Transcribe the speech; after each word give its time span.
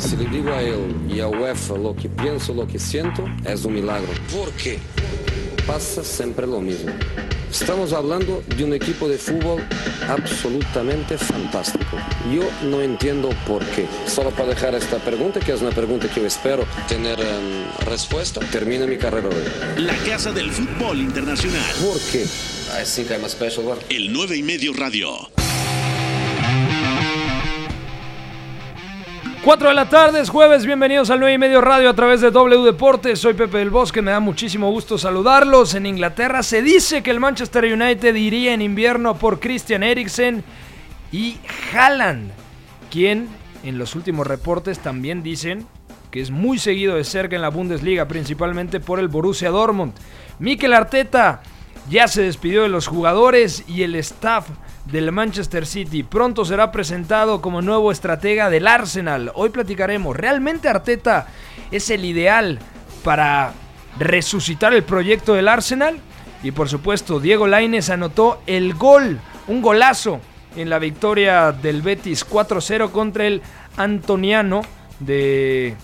Si 0.00 0.16
le 0.16 0.24
digo 0.30 0.50
a 0.50 0.62
él 0.62 0.96
y 1.08 1.20
a 1.20 1.28
UEFA 1.28 1.76
lo 1.76 1.94
que 1.94 2.08
pienso, 2.08 2.54
lo 2.54 2.66
que 2.66 2.78
siento, 2.78 3.22
es 3.44 3.64
un 3.66 3.74
milagro. 3.74 4.08
¿Por 4.32 4.50
qué? 4.52 4.78
Pasa 5.66 6.02
siempre 6.02 6.46
lo 6.46 6.60
mismo. 6.60 6.90
Estamos 7.50 7.92
hablando 7.92 8.42
de 8.56 8.64
un 8.64 8.72
equipo 8.72 9.08
de 9.08 9.18
fútbol 9.18 9.62
absolutamente 10.08 11.18
fantástico. 11.18 11.98
Yo 12.32 12.48
no 12.68 12.80
entiendo 12.80 13.28
por 13.46 13.62
qué. 13.66 13.86
Solo 14.06 14.30
para 14.30 14.48
dejar 14.48 14.74
esta 14.74 14.96
pregunta, 14.98 15.38
que 15.38 15.52
es 15.52 15.60
una 15.60 15.70
pregunta 15.70 16.08
que 16.08 16.20
yo 16.20 16.26
espero 16.26 16.64
tener 16.88 17.20
em, 17.20 17.86
respuesta, 17.86 18.40
termine 18.40 18.86
mi 18.86 18.96
carrera 18.96 19.28
hoy. 19.28 19.82
La 19.82 19.94
Casa 19.98 20.32
del 20.32 20.50
Fútbol 20.50 21.00
Internacional. 21.00 21.62
¿Por 21.84 22.00
qué? 22.10 22.22
I 22.22 22.84
think 22.84 23.10
I'm 23.10 23.24
a 23.24 23.28
special 23.28 23.66
one. 23.66 23.80
El 23.90 24.12
9 24.12 24.36
y 24.36 24.42
medio 24.42 24.72
radio. 24.72 25.39
4 29.42 29.70
de 29.70 29.74
la 29.74 29.88
tarde, 29.88 30.20
es 30.20 30.28
jueves, 30.28 30.66
bienvenidos 30.66 31.08
al 31.08 31.18
9 31.18 31.34
y 31.34 31.38
medio 31.38 31.62
radio 31.62 31.88
a 31.88 31.94
través 31.94 32.20
de 32.20 32.30
W 32.30 32.62
Deportes. 32.62 33.20
Soy 33.20 33.32
Pepe 33.32 33.56
del 33.56 33.70
Bosque, 33.70 34.02
me 34.02 34.10
da 34.10 34.20
muchísimo 34.20 34.70
gusto 34.70 34.98
saludarlos. 34.98 35.74
En 35.74 35.86
Inglaterra 35.86 36.42
se 36.42 36.60
dice 36.60 37.02
que 37.02 37.10
el 37.10 37.20
Manchester 37.20 37.64
United 37.64 38.14
iría 38.16 38.52
en 38.52 38.60
invierno 38.60 39.16
por 39.16 39.40
Christian 39.40 39.82
Eriksen 39.82 40.44
y 41.10 41.38
Haaland, 41.72 42.32
quien 42.90 43.28
en 43.64 43.78
los 43.78 43.94
últimos 43.94 44.26
reportes 44.26 44.78
también 44.78 45.22
dicen 45.22 45.66
que 46.10 46.20
es 46.20 46.30
muy 46.30 46.58
seguido 46.58 46.96
de 46.96 47.04
cerca 47.04 47.34
en 47.34 47.42
la 47.42 47.48
Bundesliga, 47.48 48.06
principalmente 48.08 48.78
por 48.78 48.98
el 48.98 49.08
Borussia 49.08 49.48
Dortmund. 49.48 49.94
Mikel 50.38 50.74
Arteta 50.74 51.40
ya 51.88 52.08
se 52.08 52.20
despidió 52.20 52.62
de 52.62 52.68
los 52.68 52.88
jugadores 52.88 53.64
y 53.66 53.84
el 53.84 53.94
staff 53.94 54.48
del 54.90 55.12
Manchester 55.12 55.66
City. 55.66 56.02
Pronto 56.02 56.44
será 56.44 56.72
presentado 56.72 57.40
como 57.40 57.62
nuevo 57.62 57.92
estratega 57.92 58.50
del 58.50 58.66
Arsenal. 58.66 59.30
Hoy 59.34 59.50
platicaremos, 59.50 60.16
¿realmente 60.16 60.68
Arteta 60.68 61.28
es 61.70 61.90
el 61.90 62.04
ideal 62.04 62.58
para 63.04 63.52
resucitar 63.98 64.74
el 64.74 64.82
proyecto 64.82 65.34
del 65.34 65.48
Arsenal? 65.48 65.98
Y 66.42 66.52
por 66.52 66.68
supuesto, 66.68 67.20
Diego 67.20 67.46
Lainez 67.46 67.90
anotó 67.90 68.40
el 68.46 68.74
gol, 68.74 69.20
un 69.46 69.62
golazo 69.62 70.20
en 70.56 70.70
la 70.70 70.78
victoria 70.78 71.52
del 71.52 71.82
Betis 71.82 72.28
4-0 72.28 72.90
contra 72.90 73.26
el 73.26 73.42
Antoniano 73.76 74.62
de 74.98 75.76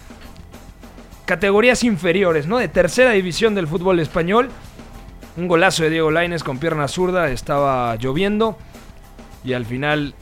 categorías 1.24 1.84
inferiores, 1.84 2.46
¿no? 2.46 2.58
De 2.58 2.68
tercera 2.68 3.12
división 3.12 3.54
del 3.54 3.68
fútbol 3.68 4.00
español. 4.00 4.50
Un 5.36 5.48
golazo 5.48 5.82
de 5.82 5.90
Diego 5.90 6.10
Lainez 6.10 6.42
con 6.42 6.58
pierna 6.58 6.88
zurda, 6.88 7.28
estaba 7.28 7.94
lloviendo 7.96 8.56
y 9.46 9.52
al 9.52 9.64
final 9.64 10.14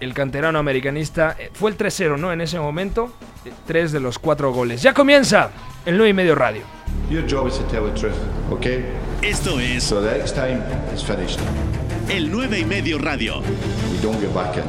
el 0.00 0.14
canterano 0.14 0.58
americanista 0.58 1.36
eh, 1.38 1.50
fue 1.52 1.70
el 1.70 1.76
3-0, 1.76 2.18
¿no? 2.18 2.32
En 2.32 2.40
ese 2.40 2.58
momento, 2.58 3.12
eh, 3.44 3.52
tres 3.66 3.92
de 3.92 4.00
los 4.00 4.18
cuatro 4.18 4.52
goles. 4.52 4.80
Ya 4.80 4.94
comienza 4.94 5.50
el 5.84 5.98
9 5.98 6.08
y 6.08 6.14
medio 6.14 6.34
radio. 6.34 6.62
Your 7.10 7.22
job 7.30 7.46
is 7.46 7.58
to 7.58 7.64
tell 7.64 7.84
the 7.84 8.00
truth, 8.00 8.16
okay? 8.50 8.84
Esto 9.22 9.60
es 9.60 9.84
So 9.84 10.00
the 10.00 10.16
next 10.16 10.34
time 10.34 10.62
it's 10.92 11.04
finished, 11.04 11.38
el 12.08 12.30
9 12.32 12.58
y 12.58 12.64
medio 12.64 12.98
radio. 12.98 13.40
we 13.40 13.98
don't 14.02 14.18
get 14.18 14.32
back 14.34 14.56
in. 14.56 14.64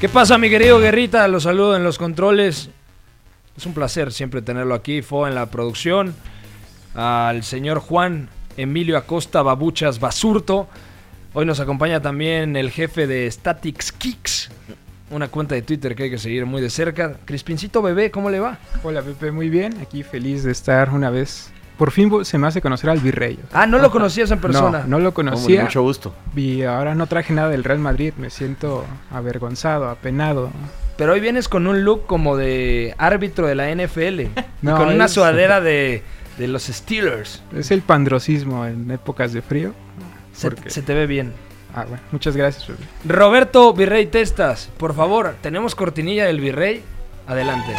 ¿Qué 0.00 0.08
pasa, 0.08 0.38
mi 0.38 0.48
querido 0.48 0.78
Guerrita? 0.78 1.26
Los 1.26 1.42
saludo 1.42 1.74
en 1.74 1.82
los 1.82 1.98
controles. 1.98 2.70
Es 3.56 3.66
un 3.66 3.74
placer 3.74 4.12
siempre 4.12 4.40
tenerlo 4.40 4.74
aquí, 4.76 5.02
Fue 5.02 5.28
en 5.28 5.34
la 5.34 5.46
producción. 5.46 6.14
Al 6.94 7.42
señor 7.42 7.80
Juan 7.80 8.28
Emilio 8.58 8.98
Acosta 8.98 9.40
Babuchas 9.42 10.00
Basurto. 10.00 10.66
Hoy 11.32 11.46
nos 11.46 11.60
acompaña 11.60 12.02
también 12.02 12.56
el 12.56 12.70
jefe 12.70 13.06
de 13.06 13.30
Statics 13.30 13.92
Kicks, 13.92 14.50
una 15.10 15.28
cuenta 15.28 15.54
de 15.54 15.62
Twitter 15.62 15.94
que 15.94 16.04
hay 16.04 16.10
que 16.10 16.18
seguir 16.18 16.44
muy 16.44 16.60
de 16.60 16.68
cerca. 16.68 17.18
Crispincito 17.24 17.80
Bebé, 17.82 18.10
¿cómo 18.10 18.30
le 18.30 18.40
va? 18.40 18.58
Hola 18.82 19.00
Pepe, 19.02 19.30
muy 19.30 19.48
bien. 19.48 19.78
Aquí 19.80 20.02
feliz 20.02 20.42
de 20.42 20.50
estar 20.50 20.90
una 20.90 21.08
vez. 21.08 21.52
Por 21.76 21.92
fin 21.92 22.24
se 22.24 22.36
me 22.38 22.48
hace 22.48 22.60
conocer 22.60 22.90
al 22.90 22.98
virrey. 22.98 23.38
Ah, 23.52 23.64
no 23.64 23.78
lo 23.78 23.92
conocías 23.92 24.28
en 24.32 24.40
persona. 24.40 24.80
No, 24.80 24.88
no 24.88 24.98
lo 24.98 25.14
conocía. 25.14 25.62
mucho 25.62 25.82
gusto. 25.82 26.12
Y 26.34 26.62
ahora 26.64 26.96
no 26.96 27.06
traje 27.06 27.32
nada 27.32 27.50
del 27.50 27.62
Real 27.62 27.78
Madrid. 27.78 28.12
Me 28.18 28.30
siento 28.30 28.84
avergonzado, 29.12 29.88
apenado. 29.88 30.50
Pero 30.96 31.12
hoy 31.12 31.20
vienes 31.20 31.46
con 31.48 31.68
un 31.68 31.84
look 31.84 32.06
como 32.06 32.36
de 32.36 32.96
árbitro 32.98 33.46
de 33.46 33.54
la 33.54 33.72
NFL. 33.72 34.20
y 34.22 34.30
No, 34.62 34.76
con 34.76 34.88
una 34.88 35.06
sudadera 35.06 35.60
de, 35.60 36.02
de 36.38 36.48
los 36.48 36.64
Steelers. 36.64 37.42
Es 37.54 37.70
el 37.70 37.82
pandrosismo 37.82 38.64
en 38.64 38.90
épocas 38.90 39.32
de 39.32 39.42
frío. 39.42 39.74
Se, 40.32 40.50
¿Por 40.50 40.62
qué? 40.62 40.70
se 40.70 40.82
te 40.82 40.94
ve 40.94 41.06
bien. 41.06 41.32
Ah, 41.74 41.84
bueno, 41.86 42.02
muchas 42.12 42.36
gracias, 42.36 42.64
Pepe. 42.64 42.82
Roberto 43.06 43.72
Virrey 43.74 44.06
Testas, 44.06 44.70
por 44.78 44.94
favor, 44.94 45.34
tenemos 45.42 45.74
cortinilla 45.74 46.26
del 46.26 46.40
Virrey. 46.40 46.82
Adelante. 47.26 47.74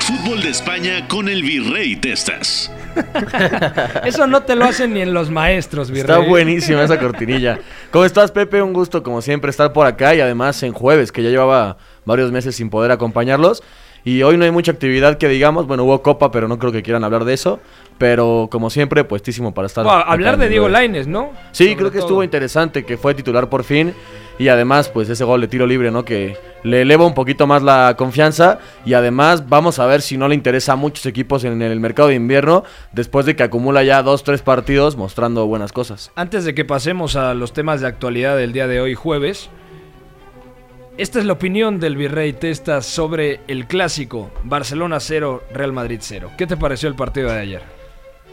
Fútbol 0.00 0.42
de 0.42 0.48
España 0.48 1.06
con 1.06 1.28
el 1.28 1.42
Virrey 1.42 1.94
Testas. 1.96 2.70
Eso 4.04 4.26
no 4.26 4.42
te 4.42 4.56
lo 4.56 4.64
hacen 4.64 4.92
ni 4.92 5.00
en 5.00 5.14
los 5.14 5.30
maestros, 5.30 5.90
Virrey. 5.90 6.10
Está 6.16 6.18
buenísima 6.18 6.82
esa 6.82 6.98
cortinilla. 6.98 7.60
¿Cómo 7.90 8.04
estás, 8.04 8.32
Pepe? 8.32 8.60
Un 8.60 8.72
gusto, 8.72 9.02
como 9.02 9.22
siempre, 9.22 9.50
estar 9.50 9.72
por 9.72 9.86
acá 9.86 10.14
y 10.14 10.20
además 10.20 10.62
en 10.64 10.72
jueves, 10.72 11.12
que 11.12 11.22
ya 11.22 11.30
llevaba 11.30 11.76
varios 12.04 12.32
meses 12.32 12.56
sin 12.56 12.68
poder 12.70 12.90
acompañarlos. 12.90 13.62
Y 14.04 14.22
hoy 14.22 14.36
no 14.36 14.44
hay 14.44 14.50
mucha 14.50 14.72
actividad 14.72 15.16
que 15.18 15.28
digamos. 15.28 15.66
Bueno, 15.66 15.84
hubo 15.84 16.02
copa, 16.02 16.30
pero 16.30 16.48
no 16.48 16.58
creo 16.58 16.72
que 16.72 16.82
quieran 16.82 17.04
hablar 17.04 17.24
de 17.24 17.34
eso. 17.34 17.60
Pero 17.98 18.48
como 18.50 18.68
siempre, 18.70 19.04
puestísimo 19.04 19.54
para 19.54 19.66
estar. 19.66 19.84
Bueno, 19.84 20.02
hablar 20.06 20.36
de 20.38 20.48
Diego. 20.48 20.68
Laines, 20.68 21.06
¿no? 21.06 21.30
Sí, 21.52 21.64
Sobre 21.64 21.76
creo 21.76 21.90
que 21.90 21.98
todo. 21.98 22.06
estuvo 22.06 22.24
interesante, 22.24 22.84
que 22.84 22.96
fue 22.96 23.14
titular 23.14 23.48
por 23.48 23.62
fin. 23.64 23.94
Y 24.38 24.48
además, 24.48 24.88
pues 24.88 25.08
ese 25.08 25.22
gol 25.24 25.42
de 25.42 25.46
tiro 25.46 25.66
libre, 25.66 25.90
¿no? 25.92 26.04
Que 26.04 26.36
le 26.64 26.82
eleva 26.82 27.06
un 27.06 27.14
poquito 27.14 27.46
más 27.46 27.62
la 27.62 27.94
confianza. 27.96 28.58
Y 28.84 28.94
además, 28.94 29.48
vamos 29.48 29.78
a 29.78 29.86
ver 29.86 30.02
si 30.02 30.16
no 30.16 30.26
le 30.26 30.34
interesa 30.34 30.72
a 30.72 30.76
muchos 30.76 31.06
equipos 31.06 31.44
en 31.44 31.62
el 31.62 31.78
mercado 31.78 32.08
de 32.08 32.16
invierno. 32.16 32.64
Después 32.92 33.24
de 33.24 33.36
que 33.36 33.44
acumula 33.44 33.84
ya 33.84 34.02
dos, 34.02 34.24
tres 34.24 34.42
partidos 34.42 34.96
mostrando 34.96 35.46
buenas 35.46 35.70
cosas. 35.70 36.10
Antes 36.16 36.44
de 36.44 36.54
que 36.54 36.64
pasemos 36.64 37.14
a 37.14 37.34
los 37.34 37.52
temas 37.52 37.80
de 37.82 37.86
actualidad 37.86 38.36
del 38.36 38.52
día 38.52 38.66
de 38.66 38.80
hoy, 38.80 38.94
jueves, 38.94 39.48
esta 40.98 41.18
es 41.18 41.24
la 41.24 41.32
opinión 41.32 41.80
del 41.80 41.96
Virrey 41.96 42.32
Testas 42.34 42.86
sobre 42.86 43.40
el 43.48 43.66
clásico 43.66 44.30
Barcelona 44.44 45.00
0, 45.00 45.42
Real 45.52 45.72
Madrid 45.72 45.98
0. 46.00 46.30
¿Qué 46.36 46.46
te 46.46 46.56
pareció 46.56 46.88
el 46.88 46.94
partido 46.94 47.30
de 47.30 47.38
ayer? 47.40 47.62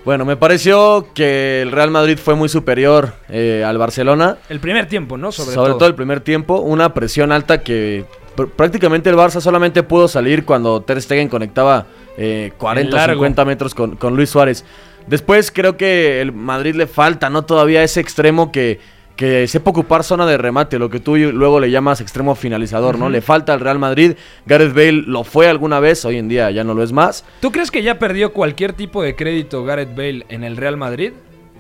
Bueno, 0.05 0.23
me 0.25 0.37
pareció 0.37 1.07
que 1.13 1.61
el 1.61 1.71
Real 1.71 1.91
Madrid 1.91 2.17
fue 2.17 2.35
muy 2.35 2.47
superior 2.49 3.13
eh, 3.29 3.63
al 3.65 3.77
Barcelona. 3.77 4.37
El 4.49 4.59
primer 4.59 4.87
tiempo, 4.87 5.17
¿no? 5.17 5.31
Sobre, 5.31 5.53
Sobre, 5.53 5.73
todo. 5.73 5.87
el 5.87 5.95
primer 5.95 6.21
tiempo, 6.21 6.59
una 6.59 6.93
presión 6.93 7.31
alta 7.31 7.61
que 7.61 8.05
pr- 8.35 8.49
prácticamente 8.49 9.09
el 9.09 9.17
Barça 9.17 9.41
solamente 9.41 9.83
pudo 9.83 10.07
salir 10.07 10.45
cuando 10.45 10.81
Ter 10.81 11.01
Stegen 11.01 11.27
conectaba 11.27 11.85
eh, 12.17 12.53
40 12.57 12.93
o 12.95 12.97
largo. 12.97 13.13
50 13.15 13.45
metros 13.45 13.75
con, 13.75 13.95
con 13.97 14.15
Luis 14.15 14.29
Suárez. 14.29 14.63
Después 15.07 15.51
creo 15.51 15.75
que 15.75 16.21
el 16.21 16.31
Madrid 16.31 16.75
le 16.75 16.87
falta, 16.87 17.29
¿no? 17.29 17.43
Todavía 17.43 17.83
ese 17.83 17.99
extremo 17.99 18.51
que, 18.53 18.79
que 19.19 19.49
sepa 19.49 19.71
ocupar 19.71 20.05
zona 20.05 20.25
de 20.25 20.37
remate, 20.37 20.79
lo 20.79 20.89
que 20.89 21.01
tú 21.01 21.17
luego 21.17 21.59
le 21.59 21.69
llamas 21.69 21.99
extremo 21.99 22.35
finalizador, 22.35 22.97
¿no? 22.97 23.09
Le 23.09 23.19
falta 23.19 23.51
al 23.51 23.59
Real 23.59 23.77
Madrid. 23.77 24.13
Gareth 24.45 24.73
Bale 24.73 24.93
lo 25.05 25.25
fue 25.25 25.49
alguna 25.49 25.81
vez, 25.81 26.05
hoy 26.05 26.15
en 26.15 26.29
día 26.29 26.49
ya 26.51 26.63
no 26.63 26.73
lo 26.73 26.83
es 26.83 26.93
más. 26.93 27.25
¿Tú 27.41 27.51
crees 27.51 27.69
que 27.69 27.83
ya 27.83 27.99
perdió 27.99 28.31
cualquier 28.31 28.71
tipo 28.71 29.03
de 29.03 29.17
crédito 29.17 29.65
Gareth 29.65 29.93
Bale 29.93 30.25
en 30.29 30.45
el 30.45 30.55
Real 30.55 30.77
Madrid? 30.77 31.11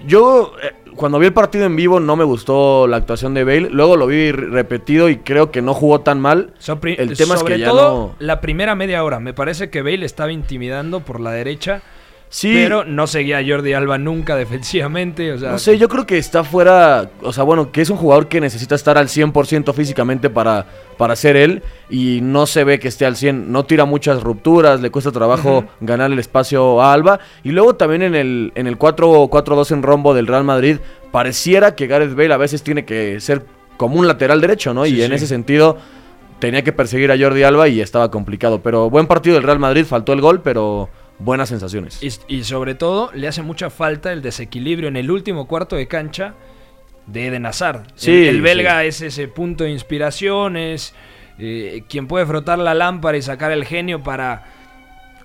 Yo, 0.07 0.53
eh, 0.63 0.73
cuando 0.95 1.19
vi 1.19 1.25
el 1.25 1.33
partido 1.33 1.65
en 1.65 1.75
vivo, 1.75 1.99
no 1.99 2.15
me 2.15 2.23
gustó 2.23 2.87
la 2.87 2.95
actuación 2.95 3.33
de 3.33 3.43
Bale. 3.43 3.69
Luego 3.69 3.97
lo 3.97 4.07
vi 4.07 4.31
re- 4.31 4.47
repetido 4.47 5.09
y 5.09 5.17
creo 5.17 5.51
que 5.51 5.61
no 5.61 5.73
jugó 5.73 5.99
tan 5.99 6.21
mal. 6.21 6.53
So- 6.59 6.79
El 6.81 7.17
tema 7.17 7.35
es 7.35 7.43
que 7.43 7.59
ya 7.59 7.67
todo 7.67 7.89
no- 7.91 8.15
la 8.25 8.39
primera 8.39 8.73
media 8.75 9.03
hora. 9.03 9.19
Me 9.19 9.33
parece 9.33 9.69
que 9.69 9.81
Bale 9.81 10.05
estaba 10.05 10.31
intimidando 10.31 11.01
por 11.01 11.19
la 11.19 11.31
derecha, 11.31 11.81
Sí, 12.31 12.53
pero 12.53 12.85
no 12.85 13.07
seguía 13.07 13.39
a 13.39 13.43
Jordi 13.45 13.73
Alba 13.73 13.97
nunca 13.97 14.35
defensivamente. 14.35 15.33
O 15.33 15.39
sea, 15.39 15.51
no 15.51 15.57
sé, 15.57 15.79
yo 15.79 15.89
creo 15.89 16.05
que 16.05 16.19
está 16.19 16.43
fuera. 16.43 17.09
O 17.23 17.33
sea, 17.33 17.43
bueno, 17.43 17.71
que 17.71 17.81
es 17.81 17.89
un 17.89 17.97
jugador 17.97 18.27
que 18.27 18.39
necesita 18.39 18.75
estar 18.75 18.99
al 18.99 19.07
100% 19.07 19.73
físicamente 19.73 20.29
para, 20.29 20.67
para 20.97 21.15
ser 21.15 21.35
él. 21.35 21.63
Y 21.89 22.19
no 22.21 22.45
se 22.45 22.63
ve 22.63 22.79
que 22.79 22.87
esté 22.87 23.07
al 23.07 23.15
100. 23.15 23.51
No 23.51 23.65
tira 23.65 23.85
muchas 23.85 24.21
rupturas, 24.21 24.79
le 24.79 24.91
cuesta 24.91 25.11
trabajo 25.11 25.65
ganar 25.81 26.11
el 26.11 26.19
espacio 26.19 26.79
a 26.81 26.93
Alba. 26.93 27.19
Y 27.43 27.49
luego 27.49 27.75
también 27.75 28.03
en 28.03 28.13
el, 28.13 28.51
en 28.53 28.67
el 28.67 28.77
4-4-2 28.77 29.71
en 29.71 29.81
rombo 29.81 30.13
del 30.13 30.27
Real 30.27 30.43
Madrid, 30.43 30.77
pareciera 31.11 31.73
que 31.73 31.87
Gareth 31.87 32.15
Bale 32.15 32.33
a 32.35 32.37
veces 32.37 32.61
tiene 32.61 32.85
que 32.85 33.19
ser 33.21 33.43
como 33.77 33.95
un 33.95 34.07
lateral 34.07 34.39
derecho, 34.39 34.75
¿no? 34.75 34.85
Sí, 34.85 34.97
y 34.97 35.01
en 35.01 35.09
sí. 35.09 35.15
ese 35.15 35.27
sentido. 35.27 35.77
Tenía 36.37 36.63
que 36.63 36.71
perseguir 36.71 37.11
a 37.11 37.17
Jordi 37.17 37.43
Alba 37.43 37.67
y 37.67 37.81
estaba 37.81 38.11
complicado. 38.11 38.61
Pero 38.61 38.89
buen 38.89 39.07
partido 39.07 39.35
del 39.35 39.43
Real 39.43 39.59
Madrid, 39.59 39.83
faltó 39.83 40.13
el 40.13 40.21
gol, 40.21 40.41
pero 40.41 40.89
buenas 41.19 41.49
sensaciones. 41.49 42.01
Y, 42.01 42.37
y 42.37 42.43
sobre 42.43 42.75
todo 42.75 43.11
le 43.13 43.27
hace 43.27 43.41
mucha 43.41 43.69
falta 43.69 44.11
el 44.11 44.21
desequilibrio 44.21 44.87
en 44.87 44.97
el 44.97 45.11
último 45.11 45.47
cuarto 45.47 45.75
de 45.75 45.87
cancha 45.87 46.33
de 47.05 47.27
Eden 47.27 47.45
Hazard. 47.45 47.83
Sí, 47.95 48.11
el, 48.11 48.35
el 48.35 48.41
belga 48.41 48.81
sí. 48.81 48.87
es 48.87 49.01
ese 49.01 49.27
punto 49.27 49.63
de 49.63 49.71
inspiración, 49.71 50.57
es 50.57 50.93
eh, 51.37 51.83
quien 51.87 52.07
puede 52.07 52.25
frotar 52.25 52.59
la 52.59 52.73
lámpara 52.73 53.17
y 53.17 53.21
sacar 53.21 53.51
el 53.51 53.65
genio 53.65 54.03
para 54.03 54.45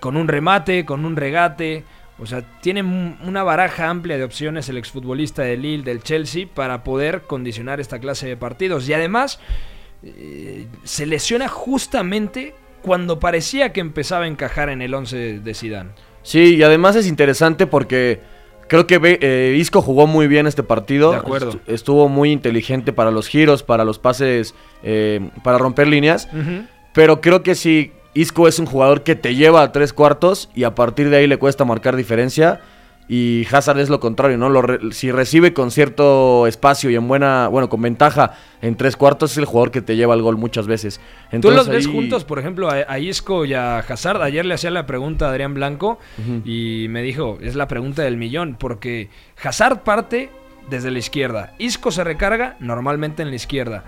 con 0.01 0.17
un 0.17 0.29
remate, 0.29 0.85
con 0.85 1.05
un 1.07 1.17
regate 1.17 1.85
O 2.19 2.27
sea, 2.27 2.43
tiene 2.61 2.83
una 2.83 3.43
baraja 3.43 3.89
amplia 3.89 4.17
de 4.17 4.25
opciones 4.25 4.69
el 4.69 4.77
exfutbolista 4.77 5.43
de 5.43 5.57
Lille, 5.57 5.83
del 5.83 6.03
Chelsea, 6.03 6.47
para 6.53 6.85
poder 6.85 7.23
condicionar 7.23 7.81
esta 7.81 7.99
clase 7.99 8.29
de 8.29 8.37
partidos. 8.37 8.89
Y 8.89 8.95
además, 8.95 9.41
eh, 10.05 10.67
se 10.85 11.07
lesiona 11.07 11.49
justamente 11.49 12.55
cuando 12.85 13.19
parecía 13.19 13.73
que 13.73 13.81
empezaba 13.81 14.25
a 14.25 14.29
encajar 14.29 14.69
en 14.69 14.83
el 14.83 14.95
11 14.95 15.41
de 15.41 15.55
Zidane. 15.55 15.91
Sí, 16.23 16.57
y 16.57 16.63
además 16.63 16.95
es 16.97 17.07
interesante 17.07 17.67
porque 17.67 18.21
creo 18.69 18.87
que 18.87 18.99
eh, 19.21 19.57
Isco 19.59 19.83
jugó 19.83 20.07
muy 20.07 20.27
bien 20.29 20.47
este 20.47 20.63
partido. 20.63 21.11
De 21.11 21.17
acuerdo. 21.17 21.49
Est- 21.51 21.69
Estuvo 21.69 22.09
muy 22.09 22.31
inteligente 22.31 22.93
para 22.93 23.11
los 23.11 23.27
giros, 23.29 23.63
para 23.63 23.85
los 23.85 23.99
pases, 23.99 24.55
eh, 24.83 25.31
para 25.43 25.59
romper 25.59 25.89
líneas. 25.89 26.29
Pero 26.93 27.21
creo 27.21 27.43
que 27.43 27.55
si 27.55 27.93
Isco 28.15 28.47
es 28.47 28.59
un 28.59 28.67
jugador 28.67 29.03
que 29.03 29.17
te 29.17 29.35
lleva 29.35 29.63
a 29.63 29.73
tres 29.73 29.93
cuartos 29.93 30.49
y 30.55 30.65
a 30.65 30.75
partir 30.75 31.11
de 31.11 31.17
ahí 31.17 31.27
le 31.27 31.39
cuesta 31.39 31.65
marcar 31.65 31.97
diferencia. 31.97 32.61
Y 33.07 33.47
Hazard 33.53 33.79
es 33.81 33.91
lo 33.91 34.01
contrario, 34.01 34.39
¿no? 34.39 34.49
Lo 34.49 34.63
re- 34.63 34.79
si 34.93 35.13
recibe 35.13 35.53
con 35.53 35.71
cierto 35.71 36.47
espacio 36.47 36.89
y 36.89 36.95
en 36.95 37.07
buena, 37.07 37.49
bueno, 37.49 37.69
con 37.69 37.83
ventaja 37.83 38.33
en 38.63 38.77
tres 38.77 38.97
cuartos, 38.97 39.33
es 39.33 39.37
el 39.39 39.45
jugador 39.45 39.71
que 39.71 39.83
te 39.83 39.95
lleva 39.97 40.15
al 40.15 40.23
gol 40.23 40.39
muchas 40.39 40.67
veces. 40.67 41.01
¿Tú 41.31 41.37
Entonces, 41.37 41.57
los 41.59 41.69
ves 41.69 41.87
ahí- 41.87 41.93
juntos, 41.93 42.25
por 42.25 42.39
ejemplo, 42.39 42.71
a, 42.71 42.77
a 42.89 42.99
Isco 42.99 43.45
y 43.45 43.53
a 43.53 43.81
Hazard? 43.81 44.23
Ayer 44.23 44.47
le 44.47 44.55
hacía 44.55 44.71
la 44.71 44.87
pregunta 44.87 45.27
a 45.27 45.31
Adrián 45.31 45.53
Blanco 45.53 45.99
y 46.47 46.87
me 46.89 47.03
dijo, 47.03 47.37
es 47.43 47.57
la 47.57 47.69
pregunta 47.69 48.03
del 48.03 48.17
millón, 48.17 48.57
porque 48.59 49.11
Hazard 49.43 49.83
parte 49.83 50.31
desde 50.71 50.91
la 50.91 50.99
izquierda, 50.99 51.53
Isco 51.59 51.91
se 51.91 52.05
recarga 52.05 52.57
normalmente 52.59 53.23
en 53.23 53.29
la 53.29 53.37
izquierda. 53.37 53.85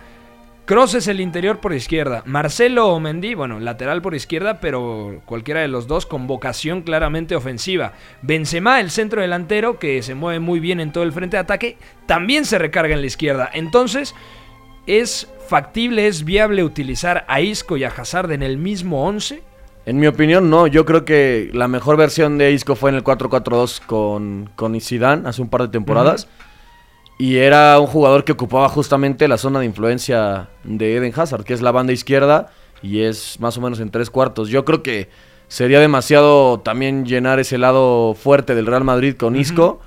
Cross 0.66 0.94
es 0.94 1.06
el 1.06 1.20
interior 1.20 1.60
por 1.60 1.72
izquierda. 1.72 2.24
Marcelo 2.26 2.88
o 2.88 2.98
Mendy, 2.98 3.34
bueno, 3.34 3.60
lateral 3.60 4.02
por 4.02 4.16
izquierda, 4.16 4.58
pero 4.58 5.22
cualquiera 5.24 5.60
de 5.60 5.68
los 5.68 5.86
dos 5.86 6.06
con 6.06 6.26
vocación 6.26 6.82
claramente 6.82 7.36
ofensiva. 7.36 7.92
Benzema, 8.22 8.80
el 8.80 8.90
centro 8.90 9.20
delantero, 9.20 9.78
que 9.78 10.02
se 10.02 10.16
mueve 10.16 10.40
muy 10.40 10.58
bien 10.58 10.80
en 10.80 10.90
todo 10.90 11.04
el 11.04 11.12
frente 11.12 11.36
de 11.36 11.42
ataque, 11.42 11.78
también 12.06 12.44
se 12.44 12.58
recarga 12.58 12.94
en 12.94 13.00
la 13.00 13.06
izquierda. 13.06 13.48
Entonces, 13.52 14.16
¿es 14.88 15.28
factible, 15.46 16.08
es 16.08 16.24
viable 16.24 16.64
utilizar 16.64 17.24
a 17.28 17.40
Isco 17.40 17.76
y 17.76 17.84
a 17.84 17.88
Hazard 17.88 18.32
en 18.32 18.42
el 18.42 18.58
mismo 18.58 19.06
11? 19.06 19.44
En 19.86 20.00
mi 20.00 20.08
opinión, 20.08 20.50
no. 20.50 20.66
Yo 20.66 20.84
creo 20.84 21.04
que 21.04 21.48
la 21.52 21.68
mejor 21.68 21.96
versión 21.96 22.38
de 22.38 22.50
Isco 22.50 22.74
fue 22.74 22.90
en 22.90 22.96
el 22.96 23.04
4-4-2 23.04 23.82
con, 23.86 24.50
con 24.56 24.80
Zidane 24.80 25.28
hace 25.28 25.42
un 25.42 25.48
par 25.48 25.62
de 25.62 25.68
temporadas. 25.68 26.26
Y 27.18 27.36
era 27.36 27.78
un 27.80 27.86
jugador 27.86 28.24
que 28.24 28.32
ocupaba 28.32 28.68
justamente 28.68 29.26
la 29.26 29.38
zona 29.38 29.60
de 29.60 29.66
influencia 29.66 30.48
de 30.64 30.96
Eden 30.96 31.12
Hazard, 31.16 31.44
que 31.44 31.54
es 31.54 31.62
la 31.62 31.72
banda 31.72 31.92
izquierda 31.92 32.48
y 32.82 33.02
es 33.02 33.40
más 33.40 33.56
o 33.56 33.60
menos 33.60 33.80
en 33.80 33.90
tres 33.90 34.10
cuartos. 34.10 34.48
Yo 34.48 34.64
creo 34.64 34.82
que 34.82 35.08
sería 35.48 35.80
demasiado 35.80 36.60
también 36.60 37.06
llenar 37.06 37.40
ese 37.40 37.56
lado 37.56 38.14
fuerte 38.14 38.54
del 38.54 38.66
Real 38.66 38.84
Madrid 38.84 39.16
con 39.16 39.36
Isco 39.36 39.80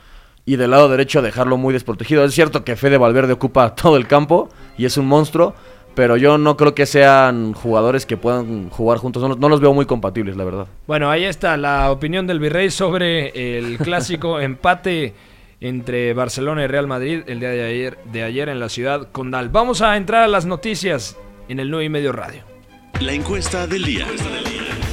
y 0.45 0.55
del 0.55 0.71
lado 0.71 0.89
derecho 0.89 1.21
dejarlo 1.21 1.57
muy 1.57 1.73
desprotegido. 1.73 2.23
Es 2.23 2.33
cierto 2.33 2.63
que 2.63 2.75
Fede 2.75 2.97
Valverde 2.97 3.33
ocupa 3.33 3.75
todo 3.75 3.97
el 3.97 4.07
campo 4.07 4.49
y 4.77 4.85
es 4.85 4.97
un 4.97 5.05
monstruo, 5.05 5.53
pero 5.93 6.17
yo 6.17 6.39
no 6.39 6.57
creo 6.57 6.73
que 6.73 6.87
sean 6.87 7.53
jugadores 7.53 8.07
que 8.07 8.17
puedan 8.17 8.69
jugar 8.71 8.97
juntos. 8.97 9.21
No, 9.21 9.35
no 9.35 9.49
los 9.49 9.59
veo 9.59 9.73
muy 9.73 9.85
compatibles, 9.85 10.35
la 10.35 10.45
verdad. 10.45 10.67
Bueno, 10.87 11.11
ahí 11.11 11.25
está 11.25 11.57
la 11.57 11.91
opinión 11.91 12.25
del 12.25 12.39
Virrey 12.39 12.71
sobre 12.71 13.57
el 13.59 13.77
clásico 13.77 14.39
empate 14.39 15.13
entre 15.61 16.13
Barcelona 16.13 16.63
y 16.63 16.67
Real 16.67 16.87
Madrid 16.87 17.23
el 17.27 17.39
día 17.39 17.49
de 17.49 17.63
ayer, 17.63 17.97
de 18.11 18.23
ayer 18.23 18.49
en 18.49 18.59
la 18.59 18.69
ciudad 18.69 19.09
condal. 19.11 19.49
Vamos 19.49 19.81
a 19.81 19.97
entrar 19.97 20.23
a 20.23 20.27
las 20.27 20.45
noticias 20.45 21.17
en 21.47 21.59
el 21.59 21.69
9 21.69 21.85
y 21.85 21.89
medio 21.89 22.11
radio. 22.11 22.43
La 23.01 23.13
encuesta 23.13 23.67
del 23.67 23.83
día. 23.83 24.07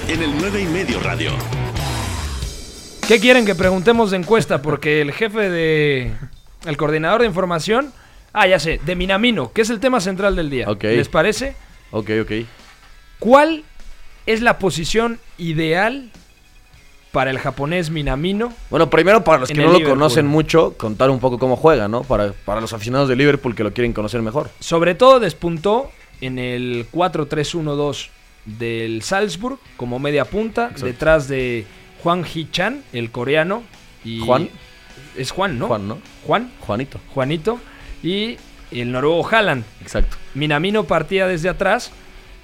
En 0.09 0.23
el 0.23 0.31
9 0.39 0.63
y 0.63 0.67
medio 0.67 1.01
radio. 1.01 1.31
¿Qué 3.07 3.21
quieren 3.21 3.47
que 3.47 3.55
preguntemos 3.55 4.11
de 4.11 4.17
encuesta? 4.17 4.63
Porque 4.63 5.01
el 5.01 5.13
jefe 5.13 5.49
de... 5.51 6.13
El 6.67 6.77
coordinador 6.77 7.21
de 7.21 7.27
información... 7.29 7.93
Ah, 8.33 8.47
ya 8.47 8.59
sé, 8.59 8.81
de 8.85 8.97
Minamino, 8.97 9.53
que 9.53 9.63
es 9.63 9.71
el 9.71 9.81
tema 9.81 10.01
central 10.01 10.37
del 10.37 10.51
día. 10.51 10.67
¿Les 10.83 11.09
parece? 11.09 11.55
Ok, 11.91 12.11
ok. 12.23 12.33
¿Cuál 13.19 13.65
es 14.27 14.43
la 14.43 14.59
posición 14.59 15.19
ideal 15.39 16.11
para 17.17 17.31
el 17.31 17.39
japonés 17.39 17.89
Minamino? 17.89 18.53
Bueno, 18.69 18.91
primero 18.91 19.25
para 19.25 19.39
los 19.39 19.49
que 19.49 19.55
no 19.55 19.63
lo 19.63 19.73
Liverpool. 19.73 19.95
conocen 19.97 20.27
mucho, 20.27 20.75
contar 20.77 21.09
un 21.09 21.19
poco 21.19 21.39
cómo 21.39 21.57
juega, 21.57 21.89
¿no? 21.89 22.03
Para, 22.03 22.35
para 22.45 22.61
los 22.61 22.75
aficionados 22.75 23.09
de 23.09 23.17
Liverpool 23.17 23.55
que 23.55 23.65
lo 23.65 23.73
quieren 23.73 23.95
conocer 23.95 24.21
mejor. 24.21 24.51
Sobre 24.61 24.95
todo 24.95 25.19
despuntó 25.19 25.91
en 26.21 26.39
el 26.39 26.87
4-3-1-2 26.93 28.09
del 28.45 29.01
Salzburg 29.01 29.59
como 29.79 29.99
media 29.99 30.27
punta, 30.27 30.65
Exacto. 30.65 30.85
detrás 30.85 31.27
de 31.27 31.65
Juan 32.03 32.23
Hee-chan, 32.23 32.83
el 32.93 33.11
coreano. 33.11 33.63
Y 34.05 34.21
Juan. 34.21 34.51
Es 35.17 35.31
Juan, 35.31 35.59
¿no? 35.59 35.69
Juan, 35.69 35.89
¿no? 35.89 35.99
Juan, 36.27 36.53
Juanito. 36.67 37.01
Juanito. 37.15 37.59
Y 38.03 38.37
el 38.71 38.93
noruego 38.93 39.27
Haaland. 39.27 39.65
Exacto. 39.81 40.19
Minamino 40.35 40.85
partía 40.85 41.27
desde 41.27 41.49
atrás 41.49 41.93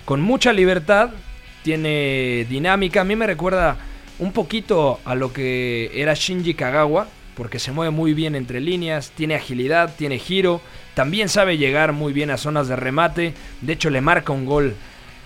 con 0.07 0.23
mucha 0.23 0.51
libertad, 0.55 1.11
tiene 1.63 2.47
dinámica. 2.49 3.03
A 3.03 3.05
mí 3.05 3.17
me 3.17 3.27
recuerda 3.27 3.77
un 4.23 4.33
poquito 4.33 5.01
a 5.05 5.17
lo 5.17 5.33
que 5.33 5.91
era 5.95 6.15
Shinji 6.15 6.55
Kagawa, 6.55 7.09
porque 7.35 7.59
se 7.59 7.73
mueve 7.73 7.91
muy 7.91 8.15
bien 8.15 8.37
entre 8.37 8.61
líneas, 8.61 9.11
tiene 9.11 9.35
agilidad, 9.35 9.95
tiene 9.97 10.19
giro, 10.21 10.61
también 10.95 11.29
sabe 11.29 11.59
llegar 11.59 11.93
muy 11.93 12.13
bien 12.13 12.31
a 12.31 12.37
zonas 12.37 12.69
de 12.69 12.77
remate. 12.77 13.35
De 13.63 13.73
hecho, 13.73 13.91
le 13.91 14.01
marca 14.01 14.33
un 14.33 14.47
gol 14.47 14.77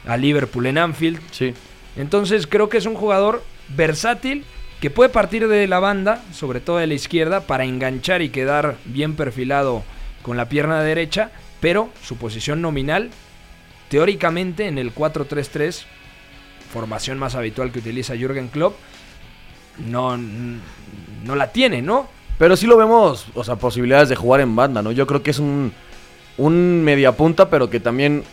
a 0.07 0.17
Liverpool 0.17 0.65
en 0.65 0.79
Anfield. 0.79 1.21
Sí. 1.31 1.53
Entonces 1.97 2.47
creo 2.47 2.71
que 2.71 2.79
es 2.79 2.87
un 2.87 2.95
jugador 2.95 3.45
versátil 3.69 4.45
que 4.81 4.89
puede 4.89 5.11
partir 5.11 5.47
de 5.47 5.67
la 5.67 5.79
banda, 5.79 6.23
sobre 6.33 6.61
todo 6.61 6.79
de 6.79 6.87
la 6.87 6.95
izquierda, 6.95 7.43
para 7.43 7.65
enganchar 7.65 8.23
y 8.23 8.31
quedar 8.31 8.77
bien 8.87 9.15
perfilado 9.15 9.85
con 10.23 10.39
la 10.39 10.49
pierna 10.49 10.83
derecha, 10.83 11.33
pero 11.61 11.91
su 12.03 12.17
posición 12.17 12.63
nominal, 12.63 13.11
teóricamente 13.91 14.69
en 14.69 14.79
el 14.79 14.95
4-3-3, 14.95 15.85
formación 16.73 17.19
más 17.19 17.35
habitual 17.35 17.73
que 17.73 17.79
utiliza 17.79 18.17
Jürgen 18.17 18.49
Klopp, 18.49 18.77
no, 19.87 20.17
no 20.17 21.35
la 21.35 21.53
tiene, 21.53 21.83
¿no? 21.83 22.09
Pero 22.39 22.57
sí 22.57 22.67
lo 22.67 22.77
vemos, 22.77 23.27
o 23.35 23.45
sea, 23.45 23.57
posibilidades 23.57 24.09
de 24.09 24.17
jugar 24.17 24.41
en 24.41 24.55
banda, 24.57 24.83
¿no? 24.83 24.93
Yo 24.93 25.07
creo 25.07 25.23
que 25.23 25.31
es 25.31 25.39
un, 25.39 25.73
un 26.37 26.83
mediapunta, 26.85 27.49
pero 27.49 27.71
que 27.71 27.81
también 27.81 28.25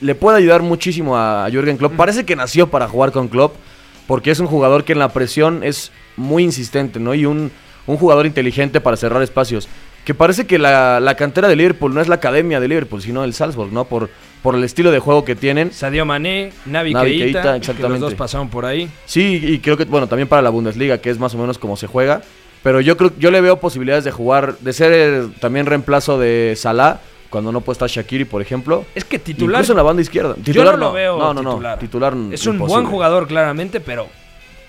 le 0.00 0.14
puede 0.14 0.38
ayudar 0.38 0.62
muchísimo 0.62 1.16
a 1.16 1.48
Jürgen 1.50 1.76
Klopp. 1.76 1.94
Parece 1.94 2.24
que 2.24 2.36
nació 2.36 2.68
para 2.68 2.88
jugar 2.88 3.12
con 3.12 3.28
Klopp, 3.28 3.54
porque 4.06 4.30
es 4.30 4.40
un 4.40 4.46
jugador 4.46 4.84
que 4.84 4.92
en 4.92 4.98
la 4.98 5.10
presión 5.10 5.62
es 5.62 5.92
muy 6.16 6.42
insistente, 6.42 6.98
¿no? 7.00 7.14
Y 7.14 7.26
un, 7.26 7.50
un 7.86 7.96
jugador 7.96 8.26
inteligente 8.26 8.80
para 8.80 8.96
cerrar 8.96 9.22
espacios. 9.22 9.68
Que 10.04 10.14
parece 10.14 10.46
que 10.46 10.58
la, 10.58 11.00
la 11.00 11.16
cantera 11.16 11.48
de 11.48 11.56
Liverpool 11.56 11.92
no 11.92 12.00
es 12.00 12.08
la 12.08 12.16
academia 12.16 12.60
de 12.60 12.68
Liverpool, 12.68 13.02
sino 13.02 13.24
el 13.24 13.34
Salzburg, 13.34 13.72
¿no? 13.72 13.84
Por, 13.86 14.10
por 14.46 14.54
el 14.54 14.62
estilo 14.62 14.92
de 14.92 15.00
juego 15.00 15.24
que 15.24 15.34
tienen. 15.34 15.72
Sadio 15.72 16.04
Mané, 16.04 16.52
Navi, 16.66 16.94
Navi 16.94 17.18
Keita, 17.18 17.24
Keita, 17.24 17.42
que 17.42 17.48
los 17.48 17.56
exactamente. 17.56 17.98
dos 17.98 18.14
pasaron 18.14 18.48
por 18.48 18.64
ahí. 18.64 18.88
Sí, 19.04 19.40
y 19.42 19.58
creo 19.58 19.76
que, 19.76 19.86
bueno, 19.86 20.06
también 20.06 20.28
para 20.28 20.40
la 20.40 20.50
Bundesliga, 20.50 20.98
que 20.98 21.10
es 21.10 21.18
más 21.18 21.34
o 21.34 21.38
menos 21.38 21.58
como 21.58 21.76
se 21.76 21.88
juega. 21.88 22.22
Pero 22.62 22.80
yo 22.80 22.96
creo 22.96 23.10
yo 23.18 23.32
le 23.32 23.40
veo 23.40 23.58
posibilidades 23.58 24.04
de 24.04 24.12
jugar, 24.12 24.56
de 24.58 24.72
ser 24.72 25.30
también 25.40 25.66
reemplazo 25.66 26.16
de 26.20 26.54
Salah, 26.56 27.00
cuando 27.28 27.50
no 27.50 27.60
puede 27.60 27.72
estar 27.74 27.88
Shakiri, 27.88 28.24
por 28.24 28.40
ejemplo. 28.40 28.84
Es 28.94 29.04
que 29.04 29.18
titular 29.18 29.56
Incluso 29.56 29.72
en 29.72 29.76
la 29.78 29.82
banda 29.82 30.02
izquierda. 30.02 30.36
Yo 30.44 30.62
no 30.62 30.76
lo 30.76 30.92
veo 30.92 31.18
No, 31.18 31.34
no, 31.34 31.40
titular. 31.40 31.72
no. 31.74 31.78
Titular 31.80 32.12
Es 32.30 32.46
un 32.46 32.54
imposible. 32.54 32.82
buen 32.82 32.84
jugador, 32.86 33.26
claramente, 33.26 33.80
pero 33.80 34.06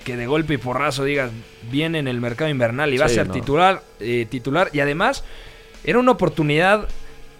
que 0.03 0.17
de 0.17 0.25
golpe 0.25 0.55
y 0.55 0.57
porrazo 0.57 1.03
digas, 1.03 1.29
viene 1.69 1.99
en 1.99 2.07
el 2.07 2.19
mercado 2.19 2.49
invernal 2.49 2.91
y 2.95 2.97
va 2.97 3.05
a 3.05 3.09
ser 3.09 3.27
no. 3.27 3.33
titular, 3.35 3.83
eh, 3.99 4.25
titular. 4.27 4.71
Y 4.73 4.79
además, 4.79 5.23
era 5.83 5.99
una 5.99 6.13
oportunidad 6.13 6.87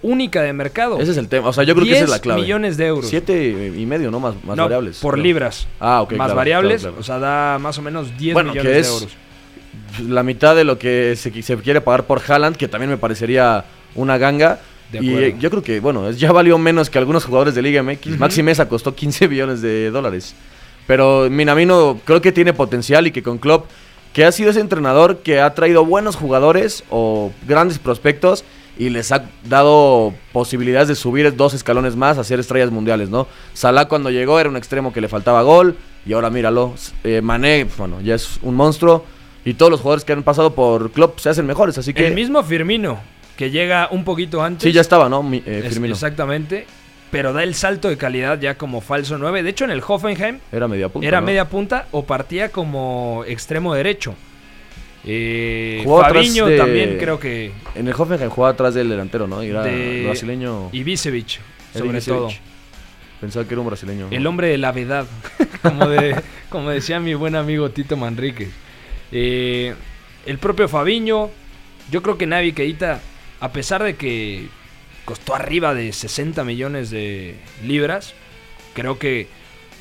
única 0.02 0.42
de 0.42 0.54
mercado. 0.54 1.00
Ese 1.00 1.12
es 1.12 1.18
el 1.18 1.28
tema. 1.28 1.50
O 1.50 1.54
sea, 1.54 1.64
yo 1.64 1.74
creo 1.76 1.86
que 1.86 1.92
esa 1.94 2.04
es 2.04 2.10
la 2.10 2.16
10 2.18 2.22
clave. 2.22 2.42
millones 2.42 2.78
de 2.78 2.86
euros. 2.88 3.10
Siete 3.10 3.74
y 3.76 3.86
medio, 3.86 4.12
¿no? 4.12 4.20
Más, 4.20 4.36
más 4.44 4.56
No, 4.58 4.64
variables. 4.64 5.00
por 5.00 5.16
Claro. 5.16 5.24
libras. 5.24 5.68
Ah, 5.80 6.02
ok. 6.02 6.12
más 6.14 6.26
claro, 6.28 6.36
variables, 6.36 6.82
claro, 6.82 6.98
o 7.00 7.04
sea, 7.04 7.20
da 7.20 7.58
más 7.60 7.78
o 7.78 7.82
menos 7.82 8.18
10 8.18 8.34
Bueno, 8.34 8.52
millones 8.52 8.72
que 8.74 8.80
es 8.80 8.88
de 8.88 8.94
euros. 8.94 9.18
la 10.10 10.24
mitad 10.24 10.56
de 10.56 10.64
lo 10.64 10.78
que 10.78 11.16
se, 11.16 11.34
qui- 11.34 11.42
se 11.42 11.56
quiere 11.58 11.82
pagar 11.82 12.04
por 12.06 12.22
Haaland, 12.28 12.56
que 12.58 12.68
también 12.68 12.90
me 12.90 12.98
parecería 12.98 13.66
una 13.96 14.18
ganga. 14.18 14.60
De 14.92 15.00
y 15.04 15.14
eh, 15.16 15.36
yo 15.40 15.50
creo 15.50 15.62
que, 15.64 15.80
bueno, 15.82 16.08
es- 16.08 16.18
ya 16.20 16.32
valió 16.32 16.58
menos 16.58 16.90
que 16.90 16.98
algunos 16.98 17.26
jugadores 17.26 17.56
de 17.56 17.62
Liga 17.62 17.82
MX. 17.84 18.18
Maxi 18.20 18.42
Mesa 18.44 18.70
costó 18.70 18.96
15 18.96 19.28
millones 19.28 19.62
de 19.62 19.90
dólares. 19.92 20.34
Pero 20.86 21.28
Minamino 21.30 22.00
creo 22.06 22.22
que 22.22 22.32
tiene 22.32 22.54
potencial 22.54 23.08
y 23.08 23.12
que 23.12 23.22
con 23.22 23.38
Klopp, 23.40 23.66
que 24.14 24.24
ha 24.24 24.32
sido 24.32 24.50
ese 24.52 24.62
entrenador 24.62 25.18
que 25.18 25.42
ha 25.42 25.54
traído 25.54 25.84
buenos 25.86 26.16
jugadores 26.16 26.84
o 26.90 27.32
grandes 27.46 27.78
prospectos 27.80 28.46
y 28.80 28.90
les 28.90 29.12
ha 29.12 29.26
dado 29.46 30.14
posibilidades 30.32 30.88
de 30.88 30.96
subir 30.96 31.36
dos 31.36 31.54
escalones 31.54 31.96
más 31.96 32.18
a 32.18 32.24
ser 32.24 32.40
estrellas 32.40 32.72
mundiales, 32.72 33.10
¿no? 33.10 33.28
Salah 33.54 33.88
cuando 33.88 34.10
llegó 34.12 34.40
era 34.40 34.50
un 34.50 34.58
extremo 34.58 34.94
que 34.94 35.02
le 35.02 35.08
faltaba 35.08 35.42
gol 35.44 35.76
y 36.06 36.14
ahora 36.14 36.30
míralo. 36.30 36.74
Eh, 37.04 37.22
Mané, 37.22 37.66
bueno, 37.78 38.02
ya 38.02 38.16
es 38.16 38.40
un 38.42 38.56
monstruo 38.56 39.06
y 39.46 39.54
todos 39.56 39.72
los 39.72 39.82
jugadores 39.82 40.06
que 40.06 40.14
han 40.14 40.24
pasado 40.24 40.54
por 40.54 40.92
Klopp 40.92 41.20
se 41.20 41.30
hacen 41.30 41.46
mejores, 41.46 41.78
así 41.78 41.94
que 41.94 42.06
El 42.08 42.14
mismo 42.16 42.44
Firmino, 42.44 43.00
que 43.36 43.50
llega 43.52 43.88
un 43.92 44.04
poquito 44.04 44.44
antes. 44.44 44.64
sí 44.64 44.72
ya 44.72 44.82
estaba, 44.82 45.10
¿no? 45.10 45.24
Mi- 45.24 45.44
eh, 45.46 45.64
Es-. 45.66 45.78
Exactamente. 45.78 46.66
Pero 47.10 47.32
da 47.32 47.42
el 47.44 47.56
salto 47.56 47.88
de 47.88 47.96
calidad 47.96 48.38
ya 48.38 48.56
como 48.56 48.82
falso 48.82 49.18
9. 49.18 49.42
De 49.42 49.50
hecho, 49.52 49.64
en 49.64 49.72
el 49.72 49.82
Hoffenheim 49.88 50.40
Era 50.52 50.68
media 50.68 50.90
punta. 50.90 51.08
era 51.08 51.22
¿no? 51.22 51.26
media 51.28 51.46
punta 51.48 51.88
o 51.92 52.04
partía 52.04 52.50
como 52.50 53.24
extremo 53.26 53.74
derecho. 53.74 54.14
Eh, 55.06 55.84
Fabiño 55.86 56.46
de- 56.48 56.58
también 56.58 56.98
creo 57.00 57.20
que... 57.20 57.52
En 57.76 57.88
el 57.88 57.94
Hoffenheim 57.94 58.30
jugaba 58.30 58.54
atrás 58.54 58.74
del 58.74 58.90
delantero, 58.90 59.28
¿no? 59.28 59.44
Y 59.44 59.50
era 59.50 59.64
de- 59.64 60.04
brasileño. 60.06 60.70
Ibisevic, 60.72 61.40
sobre 61.74 62.02
todo. 62.02 62.30
Pensaba 63.22 63.46
que 63.48 63.54
era 63.54 63.62
un 63.62 63.68
brasileño. 63.68 64.08
¿no? 64.10 64.16
El 64.16 64.28
hombre 64.28 64.50
de 64.50 64.58
la 64.58 64.72
vedad, 64.72 65.08
como, 65.62 65.88
de, 65.88 66.22
como 66.50 66.70
decía 66.70 67.00
mi 67.00 67.14
buen 67.14 67.36
amigo 67.36 67.70
Tito 67.72 67.98
Manríquez. 67.98 68.50
Eh, 69.12 69.74
el 70.26 70.38
propio 70.38 70.68
Fabiño, 70.68 71.30
yo 71.90 72.04
creo 72.04 72.18
que 72.18 72.28
Navi 72.28 72.52
Keita, 72.52 73.00
a 73.40 73.52
pesar 73.52 73.84
de 73.84 73.96
que 73.96 74.48
costó 75.06 75.34
arriba 75.36 75.74
de 75.74 75.94
60 75.94 76.44
millones 76.44 76.90
de 76.90 77.38
libras, 77.66 78.14
creo 78.74 79.00
que 79.00 79.28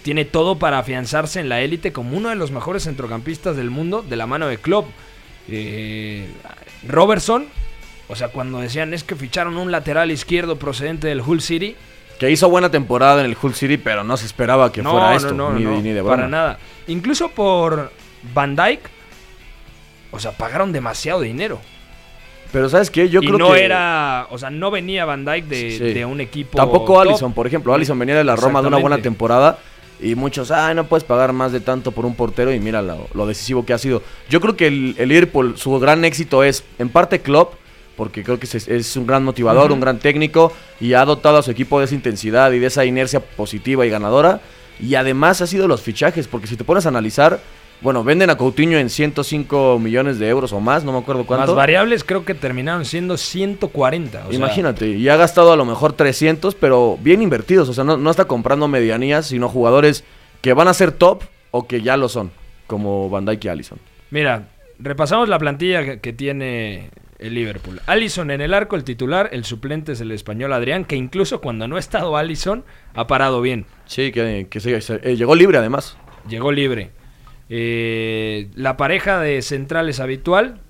tiene 0.02 0.25
todo 0.25 0.56
para 0.58 0.78
afianzarse 0.78 1.40
en 1.40 1.49
la 1.49 1.61
élite 1.62 1.92
como 1.92 2.16
uno 2.16 2.28
de 2.28 2.37
los 2.37 2.52
mejores 2.52 2.85
centrocampistas 2.85 3.56
del 3.56 3.70
mundo 3.70 4.02
de 4.08 4.14
la 4.16 4.26
mano 4.26 4.46
de 4.46 4.56
Klopp. 4.58 4.87
Eh, 5.48 6.28
Robertson, 6.86 7.46
o 8.08 8.16
sea, 8.16 8.28
cuando 8.28 8.58
decían 8.60 8.94
es 8.94 9.04
que 9.04 9.16
ficharon 9.16 9.56
un 9.56 9.70
lateral 9.70 10.10
izquierdo 10.10 10.56
procedente 10.56 11.08
del 11.08 11.20
Hull 11.20 11.40
City, 11.40 11.76
Que 12.18 12.30
hizo 12.30 12.48
buena 12.48 12.70
temporada 12.70 13.20
en 13.20 13.26
el 13.30 13.36
Hull 13.40 13.54
City, 13.54 13.76
pero 13.76 14.02
no 14.04 14.16
se 14.16 14.26
esperaba 14.26 14.72
que 14.72 14.82
fuera 14.82 15.14
esto. 15.14 15.32
ni, 15.52 15.64
de- 15.64 15.82
ni 15.82 15.90
de 15.92 16.00
broma. 16.00 16.16
para 16.16 16.28
nada. 16.28 16.58
Incluso 16.86 17.28
por 17.30 17.92
Van 18.32 18.56
Dyke, 18.56 18.88
o 20.12 20.18
sea, 20.18 20.32
pagaron 20.32 20.72
demasiado 20.72 21.20
dinero. 21.20 21.60
Pero 22.52 22.68
¿sabes 22.68 22.90
qué? 22.90 23.08
Yo 23.10 23.20
y 23.22 23.26
creo 23.26 23.38
no 23.38 23.52
que... 23.52 23.64
era, 23.64 24.28
o 24.30 24.38
sea, 24.38 24.48
no 24.50 24.70
venía 24.70 25.04
Van 25.04 25.24
Dyke 25.24 25.46
de, 25.48 25.70
Sí. 25.72 25.78
de 25.92 26.04
un 26.06 26.20
equipo. 26.20 26.56
Tampoco. 26.56 27.00
Allison, 27.00 27.32
por 27.34 27.46
ejemplo. 27.46 27.74
Allison 27.74 27.98
venía 27.98 28.16
de 28.16 28.24
la 28.24 28.36
Roma 28.36 28.62
de 28.62 28.68
una 28.68 28.78
buena 28.78 28.98
temporada. 28.98 29.58
Y 30.00 30.14
muchos, 30.14 30.50
ay, 30.50 30.74
no 30.74 30.86
puedes 30.86 31.04
pagar 31.04 31.32
más 31.32 31.52
de 31.52 31.60
tanto 31.60 31.92
por 31.92 32.04
un 32.06 32.14
portero. 32.14 32.52
Y 32.52 32.60
mira 32.60 32.82
lo, 32.82 33.08
lo 33.14 33.26
decisivo 33.26 33.64
que 33.64 33.72
ha 33.72 33.78
sido. 33.78 34.02
Yo 34.28 34.40
creo 34.40 34.56
que 34.56 34.66
el, 34.66 34.94
el 34.98 35.08
Liverpool, 35.08 35.56
su 35.56 35.78
gran 35.78 36.04
éxito 36.04 36.42
es, 36.42 36.64
en 36.78 36.88
parte, 36.88 37.20
Klopp. 37.20 37.54
Porque 37.96 38.22
creo 38.22 38.38
que 38.38 38.44
es, 38.44 38.68
es 38.68 38.96
un 38.96 39.06
gran 39.06 39.24
motivador, 39.24 39.72
un 39.72 39.80
gran 39.80 39.98
técnico. 39.98 40.52
Y 40.80 40.92
ha 40.92 41.04
dotado 41.04 41.38
a 41.38 41.42
su 41.42 41.50
equipo 41.50 41.78
de 41.78 41.86
esa 41.86 41.94
intensidad 41.94 42.52
y 42.52 42.58
de 42.58 42.66
esa 42.66 42.84
inercia 42.84 43.20
positiva 43.20 43.86
y 43.86 43.90
ganadora. 43.90 44.40
Y 44.78 44.96
además 44.96 45.40
ha 45.40 45.46
sido 45.46 45.66
los 45.66 45.80
fichajes. 45.80 46.28
Porque 46.28 46.46
si 46.46 46.56
te 46.56 46.64
pones 46.64 46.84
a 46.84 46.90
analizar, 46.90 47.40
bueno, 47.80 48.02
venden 48.04 48.30
a 48.30 48.37
Coutinho 48.37 48.78
en 48.78 48.88
105 48.90 49.78
millones 49.78 50.18
de 50.18 50.28
euros 50.28 50.52
o 50.52 50.61
más. 50.61 50.85
No 50.85 50.92
me 50.92 50.99
acuerdo 50.99 51.25
cuánto. 51.26 51.47
Más 51.49 51.54
variables 51.54 52.04
creo 52.04 52.25
que 52.25 52.35
terminaron 52.35 52.85
siendo 52.85 53.16
140. 53.16 54.18
o 54.25 54.28
sea, 54.28 54.35
Imagínate, 54.37 54.88
y 54.88 55.09
ha 55.09 55.16
gastado 55.16 55.52
a 55.52 55.56
lo 55.56 55.64
mejor 55.64 55.92
300, 55.92 56.54
pero 56.54 56.99
bien 57.00 57.23
invertidos. 57.23 57.68
O 57.68 57.73
sea, 57.75 57.85
no, 57.85 57.97
no 57.97 58.11
está 58.11 58.25
comprando 58.26 58.68
medianías, 58.68 59.26
sino 59.26 59.49
jugadores 59.49 60.04
que 60.40 60.52
van 60.52 60.68
a 60.68 60.75
ser 60.75 60.92
top 60.92 61.23
o 61.50 61.66
que 61.66 61.83
ya 61.83 61.97
lo 61.97 62.09
son, 62.09 62.30
como 62.66 63.09
Van 63.11 63.25
Dijk 63.25 63.45
y 63.45 63.49
Allison. 63.49 63.78
Mira, 64.11 64.49
repasamos 64.78 65.28
la 65.28 65.38
plantilla 65.38 65.85
que, 65.85 66.00
que 66.00 66.12
tiene 66.12 66.90
el 67.18 67.35
Liverpool. 67.35 67.80
Allison 67.87 68.30
en 68.30 68.40
el 68.42 68.52
arco, 68.54 68.76
el 68.76 68.85
titular, 68.85 69.30
el 69.33 69.45
suplente 69.45 69.92
es 69.92 70.00
el 70.00 70.11
español 70.12 70.52
Adrián, 70.52 70.85
que 70.85 70.97
incluso 70.97 71.40
cuando 71.40 71.66
no 71.66 71.76
ha 71.76 71.78
estado 71.80 72.16
Allison, 72.16 72.64
ha 72.95 73.06
parado 73.06 73.40
bien. 73.40 73.64
Sí, 73.87 74.12
que, 74.12 74.47
que 74.50 74.61
se- 74.61 74.80
se- 74.83 75.00
eh, 75.02 75.16
llegó 75.16 75.35
libre 75.35 75.56
además. 75.59 75.97
Llegó 76.28 76.52
libre. 76.52 76.90
Eh, 77.48 78.48
la 78.54 78.76
pareja 78.76 79.20
de 79.20 79.40
centrales 79.42 80.00
habitual 80.00 80.60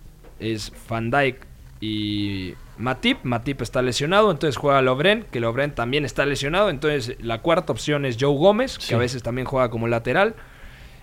es 0.40 0.72
Van 0.88 1.10
Dijk 1.10 1.46
y 1.80 2.54
Matip. 2.78 3.24
Matip 3.24 3.62
está 3.62 3.82
lesionado, 3.82 4.30
entonces 4.30 4.56
juega 4.56 4.82
Lovren, 4.82 5.24
que 5.30 5.40
Lovren 5.40 5.74
también 5.74 6.04
está 6.04 6.26
lesionado. 6.26 6.70
Entonces 6.70 7.16
la 7.20 7.40
cuarta 7.40 7.72
opción 7.72 8.04
es 8.04 8.16
Joe 8.20 8.36
Gómez, 8.36 8.78
que 8.78 8.94
a 8.94 8.98
veces 8.98 9.22
también 9.22 9.46
juega 9.46 9.70
como 9.70 9.88
lateral. 9.88 10.34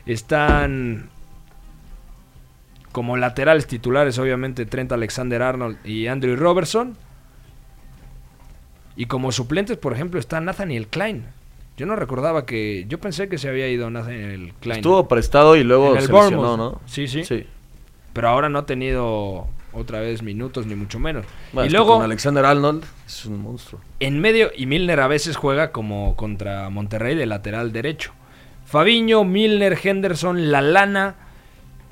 Están 0.06 1.10
como 2.92 3.18
laterales 3.18 3.66
titulares, 3.66 4.20
obviamente, 4.20 4.66
Trent 4.66 4.92
Alexander 4.92 5.42
Arnold 5.42 5.78
y 5.84 6.08
Andrew 6.08 6.36
Robertson. 6.36 6.96
Y 8.96 9.08
como 9.08 9.32
suplentes, 9.32 9.78
por 9.78 9.94
ejemplo, 9.94 10.20
está 10.20 10.40
Nathaniel 10.40 10.88
Klein. 10.88 11.26
Yo 11.78 11.86
no 11.86 11.96
recordaba 11.96 12.46
que. 12.46 12.86
Yo 12.88 13.00
pensé 13.00 13.30
que 13.30 13.38
se 13.38 13.50
había 13.50 13.68
ido 13.68 13.90
Nathaniel 13.90 14.54
Klein. 14.60 14.80
Estuvo 14.80 15.08
prestado 15.08 15.56
y 15.56 15.64
luego 15.64 15.92
En 15.92 15.98
el 15.98 16.06
se 16.06 16.14
lesionó. 16.14 16.58
¿no? 16.58 16.82
Sí, 16.86 17.08
sí, 17.08 17.24
Sí. 17.24 17.46
Pero 18.14 18.30
ahora 18.30 18.48
no 18.48 18.60
ha 18.60 18.66
tenido 18.68 19.48
otra 19.72 20.00
vez 20.00 20.22
minutos, 20.22 20.68
ni 20.68 20.76
mucho 20.76 21.00
menos. 21.00 21.26
Bueno, 21.52 21.68
y 21.68 21.72
luego, 21.72 21.96
con 21.96 22.04
Alexander 22.04 22.46
Arnold 22.46 22.84
es 23.08 23.26
un 23.26 23.42
monstruo. 23.42 23.82
en 24.00 24.20
medio, 24.20 24.52
y 24.56 24.68
Milner 24.68 25.00
a 25.00 25.08
veces 25.08 25.36
juega 25.36 25.72
como 25.72 26.16
contra 26.16 26.70
Monterrey 26.70 27.16
de 27.16 27.26
lateral 27.26 27.72
derecho. 27.72 28.12
Fabiño, 28.66 29.24
Milner, 29.24 29.78
Henderson, 29.84 30.52
Lalana. 30.52 31.16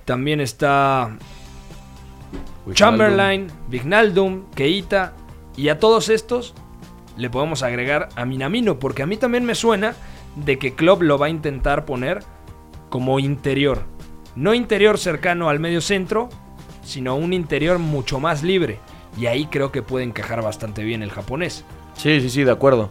También 0.06 0.42
está 0.42 1.18
Chamberlain, 2.74 3.48
Vignaldum, 3.68 4.52
Keita. 4.56 5.14
Y 5.58 5.70
a 5.70 5.80
todos 5.80 6.10
estos 6.10 6.54
le 7.18 7.30
podemos 7.30 7.64
agregar 7.64 8.10
a 8.16 8.26
Minamino, 8.26 8.80
porque 8.80 9.04
a 9.04 9.06
mí 9.06 9.18
también 9.18 9.46
me 9.46 9.56
suena 9.56 9.96
de 10.36 10.58
que 10.58 10.74
Klopp 10.74 11.02
lo 11.02 11.18
va 11.18 11.28
a 11.28 11.30
intentar 11.30 11.86
poner 11.86 12.24
como 12.90 13.20
interior. 13.20 13.84
No 14.36 14.54
interior 14.54 14.98
cercano 14.98 15.50
al 15.50 15.60
medio 15.60 15.82
centro, 15.82 16.30
sino 16.84 17.16
un 17.16 17.34
interior 17.34 17.80
mucho 17.80 18.20
más 18.20 18.44
libre. 18.44 18.80
Y 19.18 19.26
ahí 19.26 19.46
creo 19.46 19.72
que 19.72 19.82
puede 19.82 20.06
encajar 20.06 20.42
bastante 20.42 20.84
bien 20.84 21.04
el 21.04 21.12
japonés. 21.12 21.66
Sí, 21.96 22.22
sí, 22.22 22.30
sí, 22.30 22.44
de 22.44 22.52
acuerdo. 22.52 22.90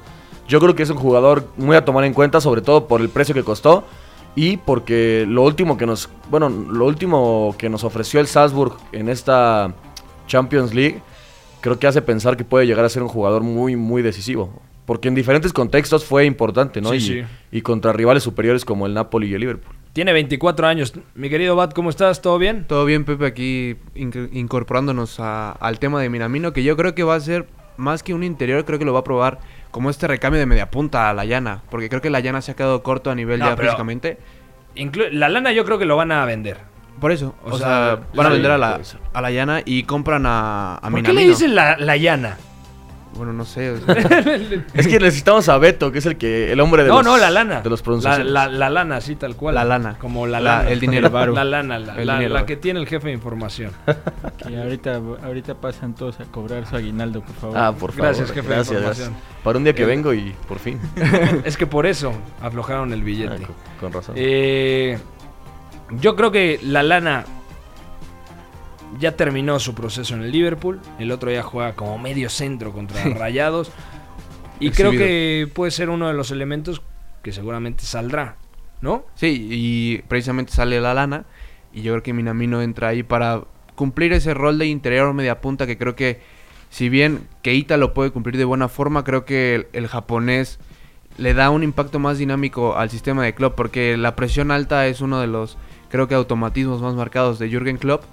Yo 0.49 0.61
creo 0.61 0.75
que 0.75 0.83
es 0.83 0.91
un 0.91 0.99
jugador 0.99 1.49
muy 1.57 1.77
a 1.77 1.85
tomar 1.85 2.05
en 2.05 2.13
cuenta, 2.13 2.41
sobre 2.41 2.61
todo 2.61 2.89
por 2.89 3.01
el 3.01 3.09
precio 3.09 3.35
que 3.35 3.45
costó 3.45 3.85
y 4.35 4.57
porque 4.59 5.25
lo 5.29 5.43
último 5.43 5.77
que 5.77 5.87
nos, 5.87 6.09
bueno, 6.29 6.49
lo 6.49 6.87
último 6.87 7.55
que 7.59 7.69
nos 7.69 7.85
ofreció 7.85 8.21
el 8.21 8.27
Salzburg 8.27 8.77
en 8.93 9.09
esta 9.09 9.73
Champions 10.27 10.75
League, 10.75 11.03
creo 11.61 11.79
que 11.79 11.87
hace 11.87 12.03
pensar 12.03 12.37
que 12.37 12.45
puede 12.45 12.67
llegar 12.67 12.85
a 12.85 12.89
ser 12.89 13.03
un 13.03 13.09
jugador 13.09 13.43
muy, 13.43 13.77
muy 13.77 14.03
decisivo. 14.03 14.63
Porque 14.87 15.07
en 15.09 15.15
diferentes 15.15 15.53
contextos 15.53 16.05
fue 16.05 16.25
importante, 16.25 16.81
¿no? 16.81 16.91
Sí, 16.91 16.97
y, 16.97 17.01
sí. 17.01 17.23
y 17.53 17.61
contra 17.63 17.93
rivales 17.93 18.23
superiores 18.25 18.65
como 18.65 18.87
el 18.87 18.95
Napoli 18.95 19.29
y 19.29 19.35
el 19.35 19.41
Liverpool. 19.41 19.75
Tiene 19.93 20.13
24 20.13 20.67
años. 20.67 20.93
Mi 21.15 21.29
querido 21.31 21.55
Bat, 21.55 21.75
¿cómo 21.75 21.91
estás? 21.91 22.23
¿Todo 22.23 22.39
bien? 22.39 22.65
Todo 22.67 22.85
bien, 22.85 23.05
Pepe, 23.05 23.27
aquí 23.27 23.77
inc- 23.95 24.31
incorporándonos 24.33 25.21
a- 25.21 25.53
al 25.53 25.79
tema 25.79 26.01
de 26.01 26.09
Minamino, 26.09 26.53
que 26.53 26.63
yo 26.65 26.77
creo 26.77 26.95
que 26.95 27.03
va 27.05 27.15
a 27.15 27.21
ser 27.21 27.47
más 27.77 28.03
que 28.03 28.15
un 28.15 28.25
interior, 28.25 28.65
creo 28.65 28.79
que 28.79 28.85
lo 28.85 28.93
va 28.93 29.01
a 29.01 29.05
probar 29.05 29.39
como 29.71 29.91
este 29.91 30.07
recambio 30.09 30.41
de 30.41 30.47
media 30.47 30.71
punta 30.71 31.09
a 31.09 31.15
la 31.15 31.25
llana, 31.25 31.63
porque 31.71 31.89
creo 31.89 32.01
que 32.03 32.11
la 32.11 32.21
llana 32.21 32.43
se 32.43 32.53
ha 32.53 32.57
quedado 32.57 32.83
corto 32.83 33.11
a 33.11 33.15
nivel 33.15 33.39
No, 33.39 33.47
ya 33.47 33.57
físicamente. 33.57 34.19
La 35.13 35.29
lana 35.29 35.53
yo 35.53 35.65
creo 35.65 35.79
que 35.79 35.85
lo 35.85 35.97
van 35.97 36.13
a 36.13 36.25
vender. 36.25 36.59
Por 37.01 37.13
eso, 37.13 37.35
O 37.45 37.55
o, 37.55 37.59
sea, 37.59 37.67
sea, 37.67 38.01
van 38.15 38.27
a 38.27 38.31
vender 38.31 38.51
a 38.51 38.59
la, 38.59 38.81
a 39.15 39.21
la 39.23 39.31
llana 39.31 39.63
y 39.65 39.85
compran 39.85 40.27
a, 40.27 40.75
a 40.77 40.91
¿Por 40.91 41.03
qué 41.03 41.13
le 41.13 41.25
dicen 41.27 41.55
la, 41.55 41.77
la 41.79 41.97
llana? 41.97 42.37
Bueno, 43.17 43.33
no 43.33 43.45
sé. 43.45 43.71
o 43.73 43.79
sea, 43.79 43.95
Es 44.75 44.87
que 44.87 45.01
necesitamos 45.01 45.49
a 45.49 45.59
Beto, 45.59 45.91
que 45.91 45.99
es 45.99 46.07
el 46.07 46.17
que 46.17 46.53
el 46.53 46.61
hombre 46.61 46.85
de 46.85 46.91
no, 46.91 46.97
los 46.99 47.05
no, 47.05 47.17
la 47.19 47.29
lana. 47.31 47.61
de 47.61 47.69
los 47.69 47.85
la, 48.05 48.19
la, 48.23 48.49
la 48.49 48.71
lana, 48.71 48.97
así 48.97 49.17
tal 49.17 49.35
cual. 49.35 49.57
La 49.57 49.65
lana. 49.65 49.97
Como 49.99 50.27
la 50.29 50.39
La- 50.41 50.59
lana. 50.59 50.71
el 50.71 50.79
dinero. 50.79 51.09
La 51.35 51.45
lana, 51.45 51.79
la, 51.81 51.97
El 51.97 52.07
la- 52.07 52.15
dinero. 52.15 52.35
la 52.35 52.47
que 52.47 52.57
tiene 52.57 52.79
el 52.79 52.87
jefe 52.87 53.09
de 53.09 53.15
información. 53.15 53.73
Que 54.47 54.57
ahorita, 54.57 55.01
ahorita 55.25 55.55
pasan 55.55 55.95
todos 55.95 56.19
a 56.21 56.25
cobrar 56.25 56.67
su 56.67 56.77
aguinaldo, 56.77 57.21
por 57.21 57.35
favor. 57.35 57.59
Ah, 57.59 57.73
por 57.73 57.91
favor. 57.93 58.07
Gracias, 58.07 58.31
jefe 58.33 58.49
de 58.49 58.59
información. 58.61 58.83
gracias. 58.85 59.11
Para 59.43 59.59
un 59.59 59.65
día 59.65 59.75
que 59.75 59.83
Eh, 59.83 59.87
vengo 59.87 60.15
y 60.15 60.35
por 60.49 60.59
fin. 60.59 60.79
es 61.45 61.57
que 61.57 61.67
por 61.67 61.87
eso 61.87 62.13
aflojaron 62.41 62.93
el 62.93 63.01
Ah, 63.01 63.05
billete. 63.05 63.43
con, 63.43 63.55
con 63.81 63.93
razón. 63.93 64.15
Eh, 64.17 64.99
yo 65.99 66.17
creo 66.17 66.31
que 66.31 66.61
la 66.63 66.83
lana 66.83 67.25
ya 68.99 69.17
terminó 69.17 69.59
su 69.59 69.75
proceso 69.75 70.15
en 70.15 70.23
el 70.23 70.33
Liverpool. 70.33 70.81
El 70.99 71.13
otro 71.13 71.31
ya 71.31 71.43
juega 71.43 71.75
como 71.75 71.99
medio 71.99 72.29
centro 72.29 72.73
contra 72.73 73.03
Rayados. 73.05 73.71
Y 74.59 74.69
Exhibido. 74.69 74.91
creo 74.91 75.07
que 75.07 75.49
puede 75.53 75.71
ser 75.71 75.91
uno 75.91 76.09
de 76.09 76.15
los 76.15 76.31
elementos 76.31 76.83
que 77.23 77.33
seguramente 77.33 77.85
saldrá. 77.85 78.37
¿No? 78.83 79.05
sí, 79.15 79.47
y 79.51 79.99
precisamente 80.09 80.53
sale 80.53 80.81
la 80.81 80.95
lana. 80.95 81.27
Y 81.73 81.83
yo 81.83 81.93
creo 81.93 82.03
que 82.03 82.15
Minamino 82.15 82.63
entra 82.63 82.89
ahí 82.89 83.03
para 83.03 83.43
cumplir 83.75 84.15
ese 84.15 84.33
rol 84.33 84.59
de 84.59 84.67
interior 84.67 85.13
media 85.13 85.43
punta 85.43 85.67
que 85.67 85.77
creo 85.77 85.95
que, 85.95 86.21
si 86.71 86.89
bien 86.89 87.29
Keita 87.43 87.77
lo 87.77 87.93
puede 87.93 88.11
cumplir 88.11 88.39
de 88.39 88.45
buena 88.45 88.69
forma, 88.69 89.05
creo 89.05 89.27
que 89.27 89.55
el, 89.55 89.67
el 89.75 89.87
japonés 89.87 90.59
le 91.19 91.35
da 91.35 91.51
un 91.51 91.63
impacto 91.63 91.99
más 91.99 92.17
dinámico 92.17 92.77
al 92.77 92.89
sistema 92.89 93.23
de 93.23 93.35
Klopp, 93.35 93.55
porque 93.55 93.99
la 93.99 94.17
presión 94.17 94.51
alta 94.51 94.87
es 94.87 95.03
uno 95.03 95.21
de 95.21 95.27
los, 95.27 95.59
creo 95.91 96.09
que, 96.09 96.15
automatismos 96.15 96.81
más 96.81 96.95
marcados 96.95 97.39
de 97.39 97.49
Jürgen 97.49 97.77
Klopp. 97.77 98.05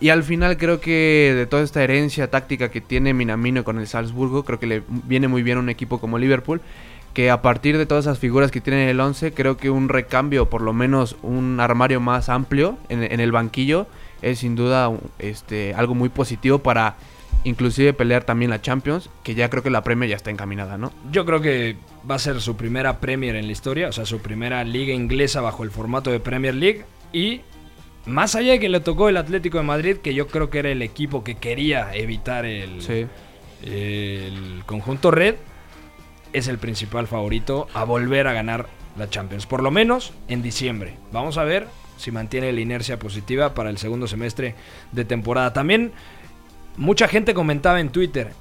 Y 0.00 0.08
al 0.08 0.22
final 0.22 0.56
creo 0.56 0.80
que 0.80 1.34
de 1.36 1.46
toda 1.46 1.62
esta 1.62 1.82
herencia 1.82 2.30
táctica 2.30 2.70
que 2.70 2.80
tiene 2.80 3.14
Minamino 3.14 3.64
con 3.64 3.78
el 3.78 3.86
Salzburgo, 3.86 4.44
creo 4.44 4.58
que 4.58 4.66
le 4.66 4.82
viene 4.88 5.28
muy 5.28 5.42
bien 5.42 5.58
a 5.58 5.60
un 5.60 5.68
equipo 5.68 6.00
como 6.00 6.18
Liverpool, 6.18 6.60
que 7.14 7.30
a 7.30 7.42
partir 7.42 7.76
de 7.76 7.86
todas 7.86 8.04
esas 8.04 8.18
figuras 8.18 8.50
que 8.50 8.60
tiene 8.60 8.84
en 8.84 8.88
el 8.88 9.00
11, 9.00 9.32
creo 9.32 9.56
que 9.56 9.70
un 9.70 9.88
recambio, 9.88 10.48
por 10.48 10.62
lo 10.62 10.72
menos 10.72 11.16
un 11.22 11.58
armario 11.60 12.00
más 12.00 12.28
amplio 12.28 12.78
en, 12.88 13.02
en 13.02 13.20
el 13.20 13.32
banquillo, 13.32 13.86
es 14.22 14.40
sin 14.40 14.54
duda 14.54 14.90
este, 15.18 15.74
algo 15.74 15.94
muy 15.94 16.08
positivo 16.08 16.60
para 16.60 16.96
inclusive 17.44 17.92
pelear 17.92 18.24
también 18.24 18.50
la 18.50 18.60
Champions, 18.60 19.10
que 19.22 19.34
ya 19.34 19.48
creo 19.48 19.62
que 19.62 19.70
la 19.70 19.82
Premier 19.82 20.10
ya 20.10 20.16
está 20.16 20.30
encaminada, 20.30 20.78
¿no? 20.78 20.92
Yo 21.10 21.24
creo 21.24 21.40
que 21.40 21.76
va 22.08 22.16
a 22.16 22.18
ser 22.18 22.40
su 22.40 22.56
primera 22.56 23.00
Premier 23.00 23.36
en 23.36 23.46
la 23.46 23.52
historia, 23.52 23.88
o 23.88 23.92
sea, 23.92 24.04
su 24.04 24.20
primera 24.20 24.62
liga 24.64 24.92
inglesa 24.92 25.40
bajo 25.40 25.64
el 25.64 25.70
formato 25.70 26.10
de 26.10 26.20
Premier 26.20 26.54
League 26.54 26.84
y 27.12 27.42
más 28.06 28.34
allá 28.34 28.52
de 28.52 28.60
que 28.60 28.68
le 28.68 28.80
tocó 28.80 29.08
el 29.08 29.16
Atlético 29.16 29.58
de 29.58 29.64
Madrid, 29.64 29.96
que 29.98 30.14
yo 30.14 30.26
creo 30.26 30.50
que 30.50 30.58
era 30.60 30.70
el 30.70 30.82
equipo 30.82 31.22
que 31.24 31.34
quería 31.36 31.94
evitar 31.94 32.44
el, 32.46 32.80
Sí. 32.82 33.06
el 33.62 34.62
conjunto 34.66 35.10
red, 35.10 35.36
es 36.32 36.48
el 36.48 36.58
principal 36.58 37.06
favorito 37.06 37.68
a 37.74 37.84
volver 37.84 38.26
a 38.26 38.32
ganar 38.32 38.66
la 38.96 39.08
Champions, 39.10 39.46
por 39.46 39.62
lo 39.62 39.70
menos 39.70 40.12
en 40.28 40.42
diciembre. 40.42 40.96
Vamos 41.12 41.38
a 41.38 41.44
ver 41.44 41.66
si 41.96 42.10
mantiene 42.10 42.52
la 42.52 42.60
inercia 42.60 42.98
positiva 42.98 43.54
para 43.54 43.70
el 43.70 43.78
segundo 43.78 44.06
semestre 44.06 44.54
de 44.92 45.04
temporada. 45.04 45.52
También 45.52 45.92
mucha 46.76 47.08
gente 47.08 47.34
comentaba 47.34 47.80
en 47.80 47.90
Twitter, 47.90 48.32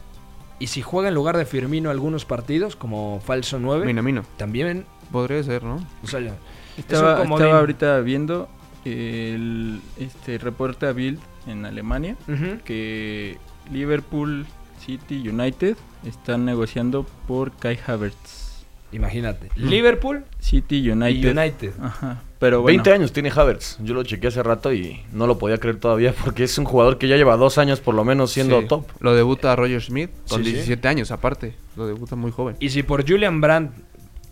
¿y 0.59 0.67
si 0.67 0.81
juega 0.81 1.09
en 1.09 1.15
lugar 1.15 1.35
de 1.37 1.45
Firmino 1.45 1.89
algunos 1.89 2.25
partidos 2.25 2.75
como 2.75 3.19
falso 3.25 3.59
9? 3.59 3.85
Minamino. 3.85 4.23
También, 4.37 4.85
Podría 5.11 5.41
ser, 5.43 5.63
¿no? 5.63 5.83
o 6.03 6.07
sea, 6.07 6.19
ya- 6.19 6.35
Estaba, 6.77 7.23
estaba 7.23 7.59
ahorita 7.59 7.99
viendo 8.01 8.47
el 8.85 9.81
este 9.99 10.37
reporte 10.37 10.85
a 10.87 10.91
Bild 10.93 11.19
en 11.47 11.65
Alemania 11.65 12.15
Ujú. 12.27 12.59
que 12.63 13.37
Liverpool, 13.71 14.45
City, 14.85 15.27
United 15.27 15.75
están 16.05 16.45
negociando 16.45 17.05
por 17.27 17.51
Kai 17.51 17.77
Havertz. 17.85 18.47
Imagínate. 18.91 19.49
Liverpool 19.55 20.25
City, 20.39 20.77
y 20.79 20.89
United. 20.89 21.37
United. 21.37 21.73
Ajá. 21.79 22.23
Pero 22.39 22.61
bueno, 22.61 22.77
20 22.77 22.91
años 22.93 23.11
tiene 23.13 23.29
Havertz. 23.29 23.77
Yo 23.83 23.93
lo 23.93 24.01
chequeé 24.03 24.29
hace 24.29 24.41
rato 24.41 24.73
y 24.73 25.01
no 25.11 25.27
lo 25.27 25.37
podía 25.37 25.59
creer 25.59 25.77
todavía 25.77 26.13
porque 26.23 26.45
es 26.45 26.57
un 26.57 26.65
jugador 26.65 26.97
que 26.97 27.07
ya 27.07 27.15
lleva 27.17 27.35
dos 27.37 27.57
años 27.59 27.81
por 27.81 27.93
lo 27.93 28.03
menos 28.03 28.31
siendo 28.31 28.61
Sí. 28.61 28.67
top. 28.67 28.87
Lo 29.01 29.13
debuta 29.13 29.55
Roger 29.55 29.81
Smith 29.83 30.09
con 30.27 30.39
Sí, 30.39 30.45
sí. 30.45 30.51
17 30.53 30.87
años 30.87 31.11
aparte. 31.11 31.53
Lo 31.75 31.85
debuta 31.85 32.15
muy 32.15 32.31
joven. 32.31 32.55
Y 32.59 32.69
si 32.69 32.81
por 32.81 33.07
Julian 33.07 33.41
Brandt, 33.41 33.73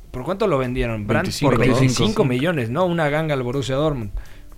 ¿por 0.10 0.24
cuánto 0.24 0.48
lo 0.48 0.58
vendieron? 0.58 1.06
Brandt 1.06 1.26
25, 1.28 1.50
por 1.52 1.60
¿no? 1.60 1.66
25 1.76 2.26
millones, 2.26 2.70
¿no? 2.72 2.86
Una 2.86 3.10
ganga 3.10 3.36
al 3.36 3.44
Borussia 3.44 3.76
Dortmund. 3.76 4.10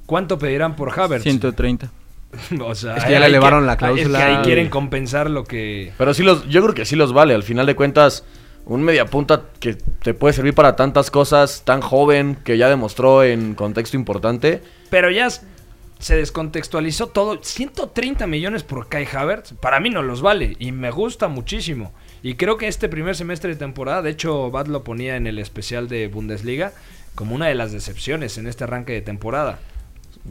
¿Cuánto 0.10 0.40
pedirán 0.40 0.76
por 0.76 1.00
Havertz? 1.00 1.22
130. 1.22 1.92
o 2.66 2.74
sea, 2.74 2.96
Es 2.98 3.04
que 3.04 3.12
ya 3.12 3.20
le 3.20 3.28
elevaron 3.28 3.60
que- 3.62 3.66
la 3.68 3.74
Es 3.74 3.78
que 3.78 3.86
cláusula. 3.86 4.26
ahí 4.26 4.44
quieren 4.44 4.68
compensar 4.68 5.30
lo 5.30 5.44
que... 5.44 5.94
Pero 6.00 6.16
sí 6.16 6.24
los, 6.24 6.48
yo 6.50 6.64
creo 6.64 6.74
que 6.74 6.86
sí 6.86 6.96
los 6.96 7.14
vale. 7.14 7.36
Al 7.36 7.44
final 7.44 7.68
de 7.68 7.76
cuentas, 7.76 8.24
un 8.66 8.82
mediapunta 8.82 9.44
que 9.60 9.76
te 9.76 10.16
puede 10.16 10.34
servir 10.34 10.56
para 10.56 10.76
tantas 10.76 11.12
cosas, 11.12 11.62
tan 11.64 11.82
joven, 11.82 12.40
que 12.44 12.58
ya 12.58 12.70
demostró 12.70 13.24
en 13.24 13.54
contexto 13.54 13.98
importante. 13.98 14.64
Pero 14.90 15.12
ya 15.12 15.28
se 15.30 16.16
descontextualizó 16.16 17.06
todo. 17.10 17.38
130 17.44 18.26
millones 18.26 18.64
por 18.64 18.90
Kai 18.90 19.08
Havertz, 19.14 19.54
para 19.62 19.80
mí 19.80 19.92
no 19.92 20.02
los 20.02 20.24
vale 20.24 20.56
y 20.58 20.72
me 20.72 20.90
gusta 20.90 21.28
muchísimo. 21.28 21.94
Y 22.24 22.34
creo 22.34 22.58
que 22.58 22.68
este 22.68 22.90
primer 22.90 23.16
semestre 23.16 23.52
de 23.52 23.58
temporada, 23.58 24.02
de 24.02 24.10
hecho, 24.10 24.50
Bad 24.50 24.66
lo 24.70 24.84
ponía 24.84 25.18
en 25.18 25.28
el 25.28 25.38
especial 25.38 25.88
de 25.88 26.08
Bundesliga 26.08 26.72
como 27.14 27.36
una 27.36 27.46
de 27.46 27.54
las 27.54 27.72
decepciones 27.72 28.40
en 28.40 28.48
este 28.48 28.64
arranque 28.64 28.94
de 28.94 29.02
temporada. 29.02 29.60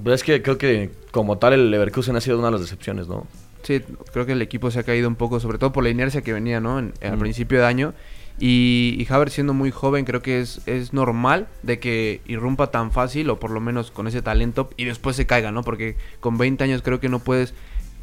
Es 0.06 0.22
que 0.22 0.42
creo 0.42 0.58
que 0.58 0.90
como 1.10 1.38
tal 1.38 1.52
el 1.54 1.70
Leverkusen 1.70 2.16
ha 2.16 2.20
sido 2.20 2.38
una 2.38 2.48
de 2.48 2.52
las 2.52 2.60
decepciones, 2.60 3.08
¿no? 3.08 3.26
Sí, 3.62 3.80
creo 4.12 4.24
que 4.26 4.32
el 4.32 4.42
equipo 4.42 4.70
se 4.70 4.78
ha 4.78 4.82
caído 4.84 5.08
un 5.08 5.16
poco, 5.16 5.40
sobre 5.40 5.58
todo 5.58 5.72
por 5.72 5.82
la 5.84 5.90
inercia 5.90 6.22
que 6.22 6.32
venía, 6.32 6.60
¿no? 6.60 6.78
En- 6.78 6.92
al 7.02 7.16
Mm. 7.16 7.20
principio 7.20 7.58
de 7.60 7.66
año. 7.66 7.94
Y, 8.40 8.94
y 8.96 9.12
Havertz 9.12 9.32
siendo 9.34 9.52
muy 9.52 9.72
joven, 9.72 10.04
creo 10.04 10.22
que 10.22 10.40
es, 10.40 10.60
es 10.66 10.92
normal 10.92 11.48
de 11.64 11.80
que 11.80 12.20
irrumpa 12.26 12.70
tan 12.70 12.92
fácil, 12.92 13.28
o 13.30 13.40
por 13.40 13.50
lo 13.50 13.58
menos 13.60 13.90
con 13.90 14.06
ese 14.06 14.22
talento, 14.22 14.70
y 14.76 14.84
después 14.84 15.16
se 15.16 15.26
caiga, 15.26 15.50
¿no? 15.50 15.64
Porque 15.64 15.96
con 16.20 16.38
20 16.38 16.62
años 16.62 16.82
creo 16.82 17.00
que 17.00 17.08
no 17.08 17.18
puedes 17.18 17.52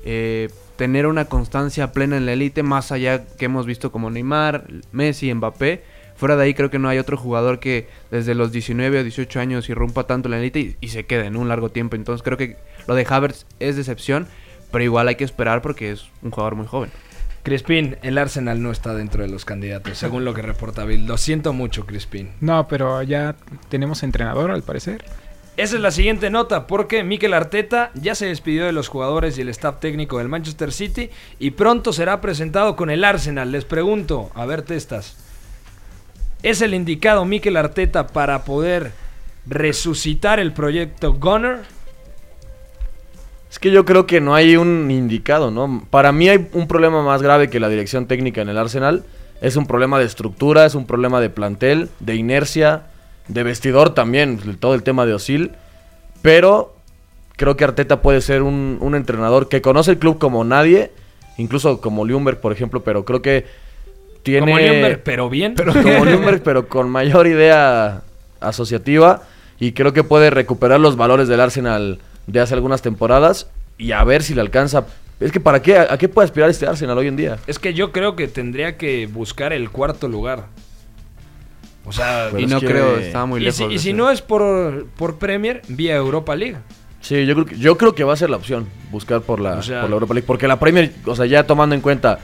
eh, 0.03 0.49
tener 0.75 1.07
una 1.07 1.25
constancia 1.25 1.93
plena 1.93 2.17
en 2.17 2.25
la 2.25 2.33
élite, 2.33 2.63
más 2.63 2.91
allá 2.91 3.25
que 3.25 3.45
hemos 3.45 3.65
visto 3.65 3.93
como 3.93 4.09
Neymar, 4.11 4.67
Messi, 4.91 5.33
Mbappé. 5.33 5.83
Fuera 6.15 6.35
de 6.35 6.43
ahí 6.43 6.53
creo 6.53 6.69
que 6.69 6.79
no 6.79 6.87
hay 6.87 6.97
otro 6.97 7.17
jugador 7.17 7.59
que 7.59 7.87
desde 8.11 8.35
los 8.35 8.51
19 8.51 8.99
o 8.99 9.03
18 9.03 9.39
años 9.39 9.69
irrumpa 9.69 10.07
tanto 10.07 10.27
en 10.27 10.31
la 10.31 10.39
élite 10.39 10.59
y, 10.59 10.77
y 10.79 10.87
se 10.89 11.05
quede 11.05 11.25
en 11.25 11.35
un 11.35 11.49
largo 11.49 11.69
tiempo. 11.69 11.95
Entonces 11.95 12.23
creo 12.23 12.37
que 12.37 12.57
lo 12.87 12.95
de 12.95 13.05
Havertz 13.09 13.45
es 13.59 13.75
decepción, 13.75 14.27
pero 14.71 14.83
igual 14.83 15.07
hay 15.07 15.15
que 15.15 15.23
esperar 15.23 15.61
porque 15.61 15.91
es 15.91 16.05
un 16.21 16.31
jugador 16.31 16.55
muy 16.55 16.67
joven. 16.67 16.91
Crispín, 17.45 17.97
el 18.01 18.17
Arsenal 18.17 18.59
no 18.63 18.71
está 18.71 18.95
dentro 18.95 19.21
de 19.21 19.29
los 19.29 19.45
candidatos, 19.45 19.99
según 19.99 20.25
lo 20.25 20.33
que 20.33 20.41
reporta 20.41 20.83
Bill. 20.83 21.05
Lo 21.05 21.15
siento 21.15 21.53
mucho, 21.53 21.85
Crispín. 21.85 22.31
No, 22.41 22.67
pero 22.67 23.03
ya 23.03 23.35
tenemos 23.69 24.01
entrenador 24.01 24.49
al 24.49 24.63
parecer. 24.63 25.05
Esa 25.55 25.75
es 25.75 25.81
la 25.81 25.91
siguiente 25.91 26.31
nota, 26.31 26.65
porque 26.65 27.03
Mikel 27.03 27.35
Arteta 27.35 27.91
ya 27.93 28.15
se 28.15 28.25
despidió 28.25 28.65
de 28.65 28.71
los 28.71 28.87
jugadores 28.87 29.37
y 29.37 29.41
el 29.41 29.49
staff 29.49 29.79
técnico 29.79 30.17
del 30.17 30.27
Manchester 30.27 30.71
City 30.71 31.11
y 31.37 31.51
pronto 31.51 31.93
será 31.93 32.19
presentado 32.19 32.75
con 32.75 32.89
el 32.89 33.03
Arsenal. 33.03 33.51
Les 33.51 33.63
pregunto, 33.63 34.31
a 34.33 34.47
ver, 34.47 34.63
testas, 34.63 35.15
¿es 36.45 36.61
el 36.61 36.75
indicado 36.75 37.25
Mikel 37.25 37.57
Arteta 37.57 38.05
para 38.05 38.43
poder 38.43 38.91
resucitar 39.47 40.39
el 40.39 40.53
proyecto 40.53 41.13
Gunner? 41.13 41.61
Es 43.49 43.57
que 43.57 43.71
yo 43.71 43.83
creo 43.83 44.05
que 44.05 44.21
no 44.21 44.35
hay 44.35 44.55
un 44.55 44.91
indicado, 44.91 45.49
¿no? 45.49 45.87
Para 45.89 46.11
mí 46.11 46.29
hay 46.29 46.47
un 46.53 46.67
problema 46.67 47.01
más 47.01 47.23
grave 47.23 47.49
que 47.49 47.59
la 47.59 47.67
dirección 47.67 48.05
técnica 48.05 48.43
en 48.43 48.49
el 48.49 48.59
Arsenal. 48.59 49.03
Es 49.41 49.55
un 49.55 49.65
problema 49.65 49.97
de 49.97 50.05
estructura, 50.05 50.67
es 50.67 50.75
un 50.75 50.85
problema 50.85 51.19
de 51.19 51.31
plantel, 51.31 51.89
de 51.99 52.13
inercia, 52.13 52.83
de 53.27 53.41
vestidor 53.41 53.95
también, 53.95 54.37
todo 54.59 54.75
el 54.75 54.83
tema 54.83 55.07
de 55.07 55.15
Osil. 55.15 55.53
Pero 56.21 56.75
creo 57.37 57.57
que 57.57 57.63
Arteta 57.63 58.03
puede 58.03 58.21
ser 58.21 58.43
un, 58.43 58.77
un 58.81 58.93
entrenador 58.93 59.49
que 59.49 59.63
conoce 59.63 59.91
el 59.91 59.97
club 59.97 60.19
como 60.19 60.43
nadie, 60.43 60.91
incluso 61.37 61.81
como 61.81 62.05
Ljungberg, 62.05 62.39
por 62.39 62.51
ejemplo, 62.51 62.83
pero 62.83 63.03
creo 63.03 63.23
que 63.23 63.64
tiene... 64.25 64.39
Como 64.51 64.57
Ljungberg, 64.59 65.03
pero 65.03 65.29
bien. 65.29 65.53
como 65.55 66.03
Ljungberg, 66.05 66.41
pero 66.41 66.67
con 66.67 66.89
mayor 66.89 67.27
idea 67.27 68.01
asociativa. 68.41 69.21
Y 69.59 69.71
creo 69.73 69.93
que 69.93 70.03
puede 70.03 70.31
recuperar 70.31 70.79
los 70.79 70.97
valores 70.97 71.27
del 71.27 71.39
Arsenal 71.39 71.99
de 72.27 72.39
hace 72.39 72.55
algunas 72.55 72.81
temporadas 72.81 73.47
y 73.77 73.91
a 73.91 74.03
ver 74.03 74.23
si 74.23 74.33
le 74.33 74.41
alcanza. 74.41 74.85
Es 75.19 75.31
que 75.31 75.39
¿para 75.39 75.61
qué? 75.61 75.77
¿A 75.77 75.95
qué 75.97 76.09
puede 76.09 76.25
aspirar 76.25 76.49
este 76.49 76.65
Arsenal 76.65 76.97
hoy 76.97 77.07
en 77.07 77.15
día? 77.15 77.37
Es 77.47 77.59
que 77.59 77.73
yo 77.73 77.91
creo 77.93 78.15
que 78.15 78.27
tendría 78.27 78.77
que 78.77 79.05
buscar 79.07 79.53
el 79.53 79.69
cuarto 79.69 80.07
lugar. 80.09 80.47
O 81.85 81.91
sea, 81.93 82.27
Pero 82.31 82.39
y 82.39 82.43
es 82.45 82.49
no 82.49 82.59
que- 82.59 82.65
creo, 82.65 82.97
estaba 82.97 83.25
muy 83.27 83.39
y 83.41 83.43
lejos. 83.45 83.57
si, 83.57 83.63
y 83.65 83.77
si 83.79 83.93
no 83.93 84.09
es 84.09 84.21
por, 84.21 84.87
por 84.97 85.17
Premier, 85.17 85.61
vía 85.67 85.95
Europa 85.95 86.35
League. 86.35 86.57
Sí, 86.99 87.25
yo 87.27 87.35
creo 87.35 87.45
que, 87.45 87.57
yo 87.59 87.77
creo 87.77 87.93
que 87.93 88.03
va 88.03 88.13
a 88.13 88.17
ser 88.17 88.31
la 88.31 88.37
opción 88.37 88.67
buscar 88.91 89.21
por 89.21 89.39
la, 89.39 89.53
O 89.59 89.61
sea- 89.61 89.81
por 89.81 89.89
la 89.91 89.93
Europa 89.93 90.15
League. 90.15 90.25
Porque 90.25 90.47
la 90.47 90.59
Premier, 90.59 90.91
o 91.05 91.15
sea, 91.15 91.27
ya 91.27 91.43
tomando 91.45 91.75
en 91.75 91.81
cuenta 91.81 92.19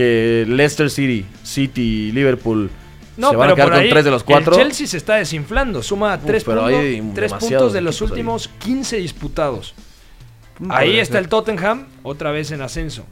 que 0.00 0.44
Leicester 0.48 0.90
City, 0.90 1.24
City 1.42 2.08
y 2.08 2.12
Liverpool 2.12 2.70
No, 3.16 3.30
se 3.30 3.36
van 3.36 3.50
a 3.50 3.54
quedar 3.54 3.66
por 3.68 3.74
con 3.74 3.82
ahí 3.82 3.90
tres 3.90 4.04
de 4.04 4.10
los 4.10 4.24
cuatro. 4.24 4.52
El 4.56 4.62
Chelsea 4.62 4.86
se 4.86 4.96
está 4.96 5.16
desinflando, 5.16 5.82
suma 5.82 6.18
tres, 6.20 6.44
pero 6.44 6.62
puntos, 6.62 6.78
hay 6.80 7.10
tres 7.14 7.32
puntos 7.34 7.72
de 7.72 7.80
los 7.80 7.96
equipos 7.96 8.10
ahí. 8.10 8.12
últimos 8.12 8.48
15 8.48 8.96
disputados. 8.96 9.74
Mm, 10.58 10.70
Ahí 10.72 10.98
está 10.98 11.14
ser. 11.14 11.22
el 11.24 11.28
Tottenham, 11.28 11.86
otra 12.02 12.30
vez 12.32 12.50
en 12.50 12.62
ascenso. 12.62 13.06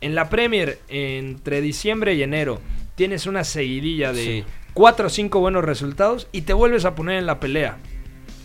En 0.00 0.14
la 0.14 0.28
Premier, 0.28 0.78
entre 0.88 1.60
diciembre 1.60 2.14
y 2.14 2.22
enero, 2.22 2.60
tienes 2.94 3.26
una 3.26 3.44
seguidilla 3.44 4.12
de 4.12 4.44
cuatro 4.74 5.06
o 5.06 5.10
cinco 5.10 5.40
buenos 5.40 5.64
resultados 5.64 6.28
y 6.32 6.42
te 6.42 6.52
vuelves 6.52 6.84
a 6.84 6.94
poner 6.94 7.18
en 7.18 7.26
la 7.26 7.40
pelea. 7.40 7.78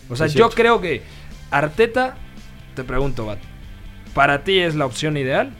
O 0.08 0.16
sea, 0.16 0.26
Es 0.26 0.32
yo 0.34 0.46
cierto. 0.46 0.56
creo 0.56 0.80
que 0.80 1.02
Arteta, 1.50 2.16
te 2.74 2.84
pregunto, 2.84 3.26
Bat, 3.26 3.38
¿para 4.14 4.42
ti 4.44 4.58
es 4.58 4.74
la 4.74 4.86
opción 4.86 5.16
ideal? 5.16 5.52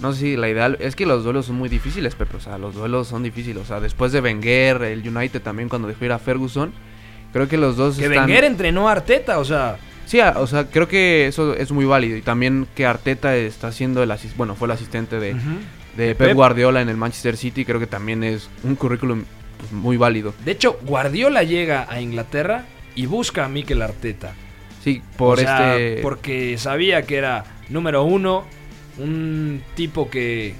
No 0.00 0.12
sé 0.12 0.20
si 0.20 0.36
la 0.36 0.48
ideal 0.48 0.76
es 0.80 0.96
que 0.96 1.06
los 1.06 1.24
duelos 1.24 1.46
son 1.46 1.56
muy 1.56 1.68
difíciles, 1.68 2.14
Pepe. 2.14 2.36
O 2.36 2.40
sea, 2.40 2.58
los 2.58 2.74
duelos 2.74 3.08
son 3.08 3.22
difíciles. 3.22 3.62
O 3.62 3.66
sea, 3.66 3.80
después 3.80 4.12
de 4.12 4.20
Wenger, 4.20 4.82
el 4.82 5.06
United 5.06 5.42
también 5.42 5.68
cuando 5.68 5.88
dejó 5.88 6.04
ir 6.06 6.12
a 6.12 6.18
Ferguson, 6.18 6.72
creo 7.32 7.48
que 7.48 7.56
los 7.56 7.76
dos 7.76 7.98
Que 7.98 8.06
están... 8.06 8.24
Wenger 8.24 8.44
entrenó 8.44 8.88
a 8.88 8.92
Arteta, 8.92 9.38
o 9.38 9.44
sea, 9.44 9.78
Sí, 10.10 10.18
o 10.18 10.46
sea, 10.48 10.64
creo 10.66 10.88
que 10.88 11.28
eso 11.28 11.54
es 11.54 11.70
muy 11.70 11.84
válido. 11.84 12.16
Y 12.16 12.22
también 12.22 12.66
que 12.74 12.84
Arteta 12.84 13.36
está 13.36 13.70
siendo 13.70 14.02
el 14.02 14.10
asistente, 14.10 14.38
bueno, 14.38 14.56
fue 14.56 14.66
el 14.66 14.72
asistente 14.72 15.20
de, 15.20 15.34
de 15.34 15.40
De 15.96 16.14
Pep, 16.16 16.28
Pep. 16.28 16.34
Guardiola 16.34 16.80
en 16.80 16.88
el 16.88 16.96
Manchester 16.96 17.36
City, 17.36 17.64
creo 17.64 17.78
que 17.78 17.86
también 17.86 18.24
es 18.24 18.50
un 18.64 18.74
currículum 18.74 19.22
pues, 19.56 19.70
muy 19.70 19.96
válido. 19.96 20.34
De 20.44 20.50
hecho, 20.50 20.80
Guardiola 20.82 21.44
llega 21.44 21.86
a 21.88 22.00
Inglaterra 22.00 22.64
y 22.96 23.06
busca 23.06 23.44
a 23.44 23.48
Mikel 23.48 23.82
Arteta. 23.82 24.32
Sí, 24.82 25.00
por 25.16 25.38
O 25.38 25.42
sea, 25.42 25.76
este... 25.76 26.02
Porque 26.02 26.58
sabía 26.58 27.02
que 27.02 27.16
era, 27.16 27.44
número 27.68 28.02
uno, 28.02 28.46
un 29.00 29.62
tipo 29.74 30.10
que 30.10 30.54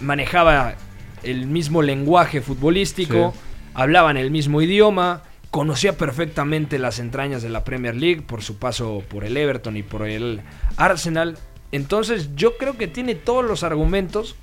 manejaba 0.00 0.74
el 1.22 1.46
mismo 1.46 1.82
lenguaje 1.82 2.40
futbolístico, 2.40 3.32
Sí. 3.34 3.40
hablaban 3.74 4.16
el 4.16 4.30
mismo 4.30 4.62
idioma, 4.62 5.22
conocía 5.50 5.96
perfectamente 5.96 6.78
las 6.78 6.98
entrañas 6.98 7.42
de 7.42 7.48
la 7.48 7.64
Premier 7.64 7.96
League 7.96 8.22
por 8.22 8.42
su 8.42 8.58
paso 8.58 9.02
por 9.08 9.24
el 9.24 9.36
Everton 9.36 9.76
y 9.76 9.82
por 9.82 10.06
el 10.06 10.40
Arsenal. 10.76 11.38
Entonces 11.72 12.30
yo 12.36 12.56
creo 12.56 12.76
que 12.76 12.86
tiene 12.86 13.14
todos 13.14 13.44
los 13.44 13.62
argumentos 13.62 14.36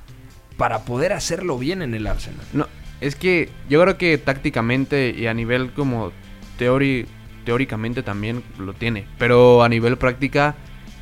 para 0.57 0.79
poder 0.83 1.13
hacerlo 1.13 1.57
bien 1.57 1.81
en 1.81 1.93
el 1.93 2.07
Arsenal. 2.07 2.45
No, 2.53 2.67
es 3.01 3.15
que 3.15 3.49
yo 3.69 3.81
creo 3.81 3.97
que 3.97 4.17
tácticamente 4.17 5.13
y 5.17 5.27
a 5.27 5.33
nivel 5.33 5.71
como 5.71 6.11
teori- 6.59 7.05
teóricamente 7.45 8.03
también 8.03 8.43
lo 8.57 8.73
tiene. 8.73 9.05
Pero 9.17 9.63
a 9.63 9.69
nivel 9.69 9.97
práctica 9.97 10.55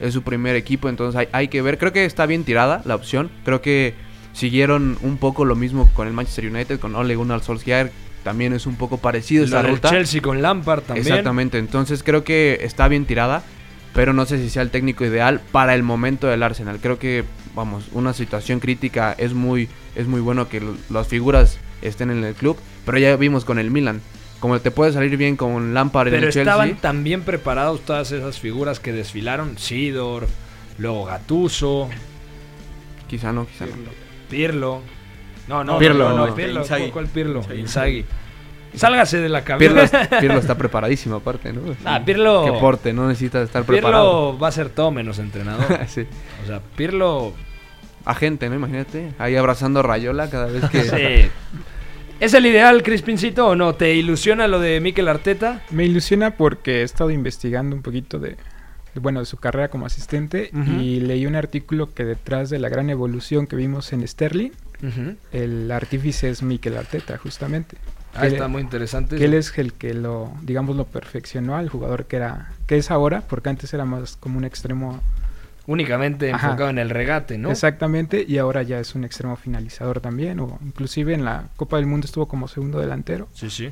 es 0.04 0.14
su 0.14 0.22
primer 0.22 0.56
equipo, 0.56 0.90
entonces 0.90 1.18
hay, 1.18 1.28
hay 1.32 1.48
que 1.48 1.62
ver. 1.62 1.78
Creo 1.78 1.94
que 1.94 2.06
está 2.06 2.26
bien 2.26 2.44
tirada 2.44 2.82
la 2.86 2.96
opción. 2.96 3.32
Creo 3.46 3.62
que 3.62 3.96
siguieron 4.34 4.98
un 5.02 5.18
poco 5.18 5.46
lo 5.46 5.56
mismo 5.56 5.90
con 5.94 6.08
el 6.08 6.14
Manchester 6.14 6.48
United, 6.48 6.80
con 6.80 6.96
Ole 6.96 7.16
Gunnar 7.16 7.42
Solskjaer. 7.42 7.92
También 8.24 8.54
es 8.54 8.66
un 8.66 8.76
poco 8.76 8.98
parecido 8.98 9.46
del 9.46 9.68
ruta. 9.68 9.90
Chelsea 9.90 10.22
con 10.22 10.42
Lampard 10.42 10.82
también. 10.84 11.08
Exactamente, 11.08 11.58
entonces 11.58 12.04
creo 12.04 12.24
que 12.24 12.60
está 12.62 12.88
bien 12.88 13.06
tirada. 13.06 13.44
pero 13.94 14.14
no 14.14 14.26
sé 14.26 14.38
si 14.40 14.50
sea 14.50 14.64
el 14.64 14.72
técnico 14.72 15.06
ideal 15.06 15.40
para 15.52 15.76
el 15.76 15.84
momento 15.84 16.28
del 16.28 16.44
Arsenal. 16.44 16.80
Creo 16.82 17.00
que, 17.00 17.24
vamos, 17.56 17.86
una 17.94 18.14
situación 18.14 18.60
crítica 18.60 19.16
es 19.18 19.34
muy, 19.34 19.70
es 19.96 20.08
muy 20.08 20.20
bueno 20.20 20.50
que 20.50 20.62
las 20.90 21.08
figuras 21.08 21.60
estén 21.82 22.10
en 22.10 22.24
el 22.24 22.34
club, 22.34 22.58
pero 22.86 22.98
ya 22.98 23.16
vimos 23.16 23.46
con 23.46 23.60
el 23.60 23.72
Milan. 23.72 24.02
Como 24.44 24.60
te 24.60 24.72
puede 24.72 24.92
salir 24.92 25.16
bien 25.16 25.38
con 25.38 25.74
Lampard 25.74 26.10
en 26.10 26.16
Pero 26.16 26.28
el 26.28 26.34
Chelsea. 26.34 26.52
estaban 26.52 26.76
tan 26.76 27.06
bien 27.06 27.22
preparados 27.22 27.80
todas 27.80 28.12
esas 28.12 28.40
figuras 28.40 28.82
que 28.82 28.92
desfilaron. 28.92 29.58
Sidor, 29.58 30.28
luego 30.78 31.06
Gatuso, 31.06 31.88
Quizá 33.08 33.32
no, 33.32 33.48
quizá 33.48 33.68
no. 33.68 33.72
Pirlo. 34.30 34.82
No, 35.48 35.64
no, 35.64 35.80
Pirlo, 35.80 36.10
no, 36.10 36.18
no, 36.18 36.28
no. 36.28 36.36
Pirlo. 36.36 36.60
Inzaghi. 36.60 36.92
¿Cuál 36.92 37.08
Pirlo? 37.08 37.40
Inzaghi. 37.40 37.60
Inzaghi. 37.62 38.06
Sálgase 38.76 39.22
de 39.22 39.30
la 39.30 39.46
Pirlo, 39.46 39.76
cabeza. 39.76 40.10
Pirlo 40.20 40.40
está 40.40 40.58
preparadísimo 40.58 41.16
aparte, 41.16 41.54
¿no? 41.54 41.62
Ah, 41.86 42.02
Pirlo. 42.06 42.44
Que 42.44 42.52
porte, 42.60 42.92
no 42.92 43.08
necesita 43.08 43.44
estar 43.44 43.64
preparado. 43.64 44.32
Pirlo 44.32 44.40
va 44.40 44.50
a 44.50 44.52
ser 44.52 44.68
todo 44.72 44.92
menos 44.92 45.20
entrenador. 45.20 45.80
sí. 45.88 46.06
O 46.44 46.48
sea, 46.48 46.60
Pirlo. 46.76 47.32
Agente, 48.04 48.50
¿no? 48.50 48.56
Imagínate. 48.56 49.14
Ahí 49.20 49.38
abrazando 49.38 49.80
a 49.80 49.84
Rayola 49.84 50.30
cada 50.30 50.48
vez 50.48 50.70
que... 50.70 50.84
Sí. 50.84 51.32
¿Es 52.20 52.34
el 52.34 52.46
ideal, 52.46 52.84
Crispincito, 52.84 53.48
o 53.48 53.56
no? 53.56 53.76
¿Te 53.76 53.96
ilusiona 53.96 54.48
lo 54.48 54.60
de 54.60 54.80
Mikel 54.80 55.08
Arteta? 55.10 55.62
Me 55.72 55.86
ilusiona 55.86 56.32
porque 56.32 56.80
he 56.82 56.84
estado 56.84 57.12
investigando 57.12 57.76
un 57.76 57.82
poquito 57.82 58.18
de, 58.18 58.38
bueno, 58.96 59.20
de 59.20 59.26
su 59.26 59.38
carrera 59.38 59.70
como 59.70 59.86
asistente 59.86 60.50
y 60.80 61.02
leí 61.02 61.26
un 61.26 61.36
artículo 61.36 61.94
que 61.94 62.06
detrás 62.06 62.50
de 62.50 62.60
la 62.60 62.70
gran 62.70 62.90
evolución 62.90 63.46
que 63.46 63.56
vimos 63.56 63.92
en 63.92 64.08
Sterling, 64.08 64.52
el 65.32 65.72
artífice 65.72 66.30
es 66.30 66.44
Mikel 66.44 66.78
Arteta, 66.78 67.18
justamente. 67.18 67.78
Ah, 68.16 68.28
está 68.28 68.48
muy 68.48 68.62
interesante. 68.62 69.18
que 69.18 69.26
él 69.26 69.34
es 69.34 69.58
el 69.58 69.74
que 69.74 69.94
lo, 69.96 70.32
digamos, 70.44 70.76
lo 70.76 70.86
perfeccionó 70.86 71.58
al 71.58 71.68
jugador 71.68 72.06
que 72.06 72.18
era, 72.18 72.52
que 72.68 72.78
es 72.78 72.92
ahora, 72.92 73.22
porque 73.22 73.50
antes 73.50 73.74
era 73.74 73.86
más 73.86 74.18
como 74.18 74.38
un 74.38 74.46
extremo 74.46 75.02
Únicamente 75.66 76.32
Ajá. 76.32 76.48
enfocado 76.48 76.70
en 76.70 76.78
el 76.78 76.90
regate, 76.90 77.38
¿no? 77.38 77.50
exactamente, 77.50 78.26
y 78.28 78.38
ahora 78.38 78.64
ya 78.64 78.80
es 78.80 78.96
un 78.96 79.06
extremo 79.06 79.36
finalizador 79.38 80.02
también, 80.02 80.40
o 80.42 80.60
inclusive 80.66 81.14
en 81.14 81.24
la 81.24 81.46
Copa 81.56 81.78
del 81.78 81.86
Mundo 81.86 82.06
estuvo 82.06 82.28
como 82.28 82.48
segundo 82.50 82.80
delantero, 82.80 83.30
Sí, 83.34 83.50
sí. 83.50 83.70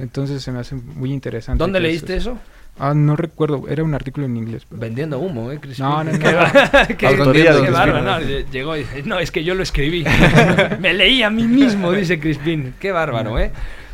entonces 0.00 0.42
se 0.42 0.50
me 0.50 0.58
hace 0.58 0.74
muy 0.74 1.12
interesante. 1.12 1.58
¿Dónde 1.62 1.78
leíste 1.80 2.16
eso- 2.16 2.32
eso? 2.32 2.38
Ah, 2.80 2.94
no 2.94 3.16
recuerdo, 3.16 3.64
era 3.68 3.82
un 3.82 3.92
artículo 3.94 4.26
en 4.26 4.36
inglés. 4.36 4.64
pero- 4.68 4.80
Vendiendo 4.80 5.18
humo, 5.18 5.50
¿eh, 5.50 5.58
Crispin? 5.58 5.84
No, 5.86 6.04
no, 6.04 6.12
no. 6.12 6.18
Qué 6.98 7.16
no, 7.16 7.32
llegó 8.52 8.76
y 8.76 8.80
dice, 8.80 9.02
no, 9.04 9.18
es 9.18 9.30
que 9.32 9.42
yo 9.44 9.54
lo 9.54 9.62
escribí. 9.64 10.04
Me 10.80 10.94
leí 10.94 11.22
a 11.24 11.30
mí 11.30 11.42
mismo, 11.44 11.90
dice 11.92 12.20
Crispin. 12.20 12.74
Qué 12.78 12.92
bárbaro, 12.92 13.38
¿eh? 13.38 13.50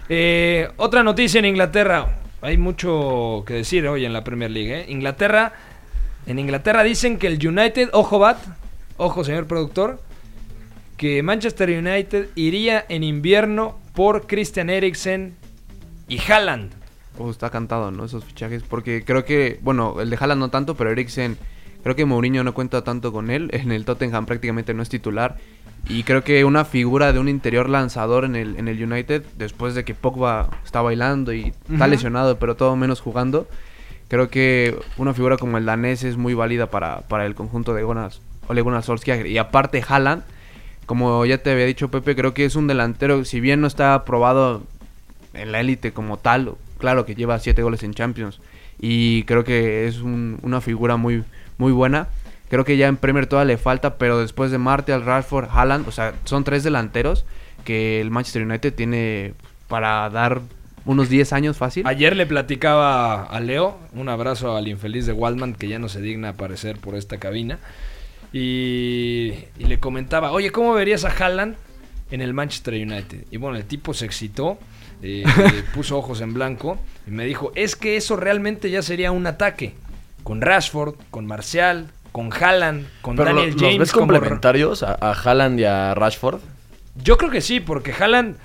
Eh, 0.08 0.68
Otra 0.76 1.02
noticia 1.02 1.38
en 1.38 1.46
Inglaterra. 1.46 2.16
Hay 2.42 2.58
mucho 2.58 3.42
que 3.46 3.54
decir 3.54 3.86
hoy 3.88 4.04
en 4.04 4.12
la 4.12 4.22
Premier 4.22 4.50
League, 4.50 4.80
¿eh? 4.82 4.86
Inglaterra, 4.88 5.52
en 6.26 6.38
Inglaterra 6.38 6.82
dicen 6.82 7.18
que 7.18 7.26
el 7.26 7.46
United, 7.46 7.90
ojo 7.92 8.18
Bat, 8.18 8.38
ojo 8.96 9.24
señor 9.24 9.46
productor, 9.46 10.00
que 10.96 11.22
Manchester 11.22 11.70
United 11.70 12.28
iría 12.34 12.84
en 12.88 13.02
invierno 13.02 13.78
por 13.94 14.26
Christian 14.26 14.70
Eriksen 14.70 15.34
y 16.08 16.18
Haaland. 16.20 16.72
Oh, 17.18 17.30
está 17.30 17.50
cantado, 17.50 17.90
¿no? 17.90 18.04
Esos 18.04 18.24
fichajes. 18.24 18.62
Porque 18.62 19.04
creo 19.04 19.24
que, 19.24 19.58
bueno, 19.62 20.00
el 20.00 20.10
de 20.10 20.16
Haaland 20.16 20.40
no 20.40 20.50
tanto, 20.50 20.74
pero 20.74 20.90
Eriksen, 20.90 21.36
creo 21.82 21.94
que 21.94 22.04
Mourinho 22.04 22.42
no 22.42 22.54
cuenta 22.54 22.82
tanto 22.82 23.12
con 23.12 23.30
él. 23.30 23.50
En 23.52 23.70
el 23.70 23.84
Tottenham 23.84 24.26
prácticamente 24.26 24.74
no 24.74 24.82
es 24.82 24.88
titular. 24.88 25.36
Y 25.88 26.02
creo 26.02 26.24
que 26.24 26.44
una 26.44 26.64
figura 26.64 27.12
de 27.12 27.18
un 27.18 27.28
interior 27.28 27.68
lanzador 27.68 28.24
en 28.24 28.36
el, 28.36 28.56
en 28.56 28.68
el 28.68 28.82
United, 28.82 29.22
después 29.36 29.74
de 29.74 29.84
que 29.84 29.94
Pogba 29.94 30.48
está 30.64 30.80
bailando 30.80 31.32
y 31.34 31.52
está 31.70 31.86
lesionado, 31.86 32.38
pero 32.38 32.56
todo 32.56 32.74
menos 32.74 33.00
jugando, 33.02 33.46
creo 34.08 34.28
que 34.28 34.78
una 34.96 35.14
figura 35.14 35.36
como 35.36 35.58
el 35.58 35.64
danés 35.66 36.04
es 36.04 36.16
muy 36.16 36.34
válida 36.34 36.66
para, 36.66 37.00
para 37.02 37.26
el 37.26 37.34
conjunto 37.34 37.74
de 37.74 37.82
Gonas, 37.82 38.20
Ole 38.48 38.60
Gunnar 38.62 38.82
Solskjaer. 38.82 39.26
Y 39.26 39.38
aparte 39.38 39.82
Haaland, 39.86 40.22
como 40.86 41.24
ya 41.24 41.38
te 41.38 41.50
había 41.50 41.64
dicho 41.66 41.90
Pepe, 41.90 42.14
creo 42.14 42.34
que 42.34 42.44
es 42.44 42.56
un 42.56 42.66
delantero, 42.66 43.24
si 43.24 43.40
bien 43.40 43.60
no 43.60 43.66
está 43.66 43.94
aprobado 43.94 44.62
en 45.32 45.50
la 45.52 45.60
élite 45.60 45.92
como 45.92 46.18
tal, 46.18 46.52
claro 46.78 47.06
que 47.06 47.14
lleva 47.14 47.38
siete 47.38 47.62
goles 47.62 47.82
en 47.82 47.94
Champions 47.94 48.40
y 48.78 49.22
creo 49.24 49.44
que 49.44 49.86
es 49.86 49.98
un- 50.00 50.38
una 50.42 50.60
figura 50.60 50.96
muy, 50.96 51.24
muy 51.58 51.72
buena. 51.72 52.08
Creo 52.50 52.64
que 52.64 52.76
ya 52.76 52.86
en 52.88 52.98
Premier 52.98 53.26
toda 53.26 53.44
le 53.44 53.56
falta, 53.56 53.94
pero 53.96 54.18
después 54.18 54.50
de 54.50 54.58
Martial, 54.58 55.04
Rashford, 55.04 55.48
Haaland, 55.50 55.88
o 55.88 55.92
sea, 55.92 56.12
son 56.24 56.44
tres 56.44 56.62
delanteros 56.62 57.24
que 57.64 58.00
el 58.00 58.10
Manchester 58.10 58.42
United 58.42 58.74
tiene 58.74 59.32
para 59.68 60.08
dar 60.10 60.42
unos 60.86 61.08
10 61.08 61.32
años 61.32 61.56
fácil. 61.56 61.86
Ayer 61.86 62.14
le 62.16 62.26
platicaba 62.26 63.22
a 63.24 63.40
Leo, 63.40 63.78
un 63.94 64.08
abrazo 64.08 64.56
al 64.56 64.68
infeliz 64.68 65.06
de 65.06 65.12
Waldman 65.12 65.54
que 65.54 65.68
ya 65.68 65.78
no 65.78 65.88
se 65.88 66.00
digna 66.00 66.30
aparecer 66.30 66.78
por 66.78 66.94
esta 66.94 67.18
cabina. 67.18 67.58
Y, 68.32 69.32
y 69.58 69.64
le 69.66 69.78
comentaba, 69.78 70.32
oye, 70.32 70.50
¿cómo 70.50 70.74
verías 70.74 71.04
a 71.04 71.08
Haaland 71.08 71.54
en 72.10 72.20
el 72.20 72.34
Manchester 72.34 72.74
United? 72.74 73.26
Y 73.30 73.36
bueno, 73.36 73.56
el 73.56 73.64
tipo 73.64 73.94
se 73.94 74.06
excitó, 74.06 74.58
eh, 75.02 75.24
puso 75.74 75.96
ojos 75.98 76.20
en 76.20 76.34
blanco 76.34 76.78
y 77.06 77.10
me 77.12 77.24
dijo, 77.26 77.52
es 77.54 77.76
que 77.76 77.96
eso 77.96 78.16
realmente 78.16 78.70
ya 78.70 78.82
sería 78.82 79.12
un 79.12 79.26
ataque. 79.26 79.74
Con 80.24 80.40
Rashford, 80.40 80.94
con 81.10 81.26
Marcial, 81.26 81.88
con 82.10 82.32
Haaland, 82.32 82.86
con 83.02 83.14
Pero 83.16 83.34
Daniel 83.34 83.52
lo- 83.52 83.58
James. 83.60 83.78
¿Los 83.78 83.88
ves 83.88 83.92
como- 83.92 84.06
complementarios 84.08 84.82
a, 84.82 84.96
a 85.00 85.12
Haaland 85.12 85.60
y 85.60 85.64
a 85.64 85.94
Rashford? 85.94 86.40
Yo 87.02 87.16
creo 87.18 87.30
que 87.30 87.40
sí, 87.40 87.60
porque 87.60 87.92
Haaland, 87.92 88.36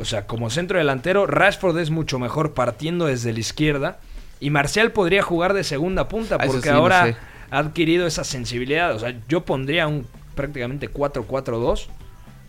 o 0.00 0.04
sea, 0.04 0.26
como 0.26 0.50
centro 0.50 0.78
delantero, 0.78 1.26
Rashford 1.26 1.78
es 1.78 1.90
mucho 1.90 2.18
mejor 2.18 2.54
partiendo 2.54 3.06
desde 3.06 3.32
la 3.32 3.38
izquierda. 3.40 3.98
Y 4.40 4.50
Marcial 4.50 4.92
podría 4.92 5.22
jugar 5.22 5.52
de 5.52 5.64
segunda 5.64 6.08
punta, 6.08 6.36
Ah, 6.40 6.46
porque 6.46 6.62
sí, 6.62 6.68
no 6.70 6.76
ahora 6.76 7.06
sé. 7.06 7.16
ha 7.50 7.58
adquirido 7.58 8.06
esa 8.06 8.24
sensibilidad. 8.24 8.94
O 8.94 8.98
sea, 8.98 9.14
yo 9.28 9.44
pondría 9.44 9.86
un 9.86 10.06
prácticamente 10.34 10.90
4-4-2 10.90 11.86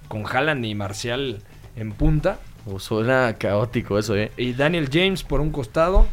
con 0.07 0.25
Haaland 0.25 0.63
y 0.65 0.73
Marcial 0.75 1.41
en 1.75 1.91
punta. 1.91 2.39
Oh, 2.65 2.79
suena 2.79 3.35
caótico 3.37 3.97
eso, 3.99 4.15
¿eh? 4.15 4.31
Y 4.37 4.53
Daniel 4.53 4.89
James 4.91 5.23
por 5.23 5.41
un 5.41 5.51
costado 5.51 6.07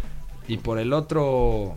y 0.48 0.56
por 0.56 0.78
el 0.78 0.92
otro 0.92 1.76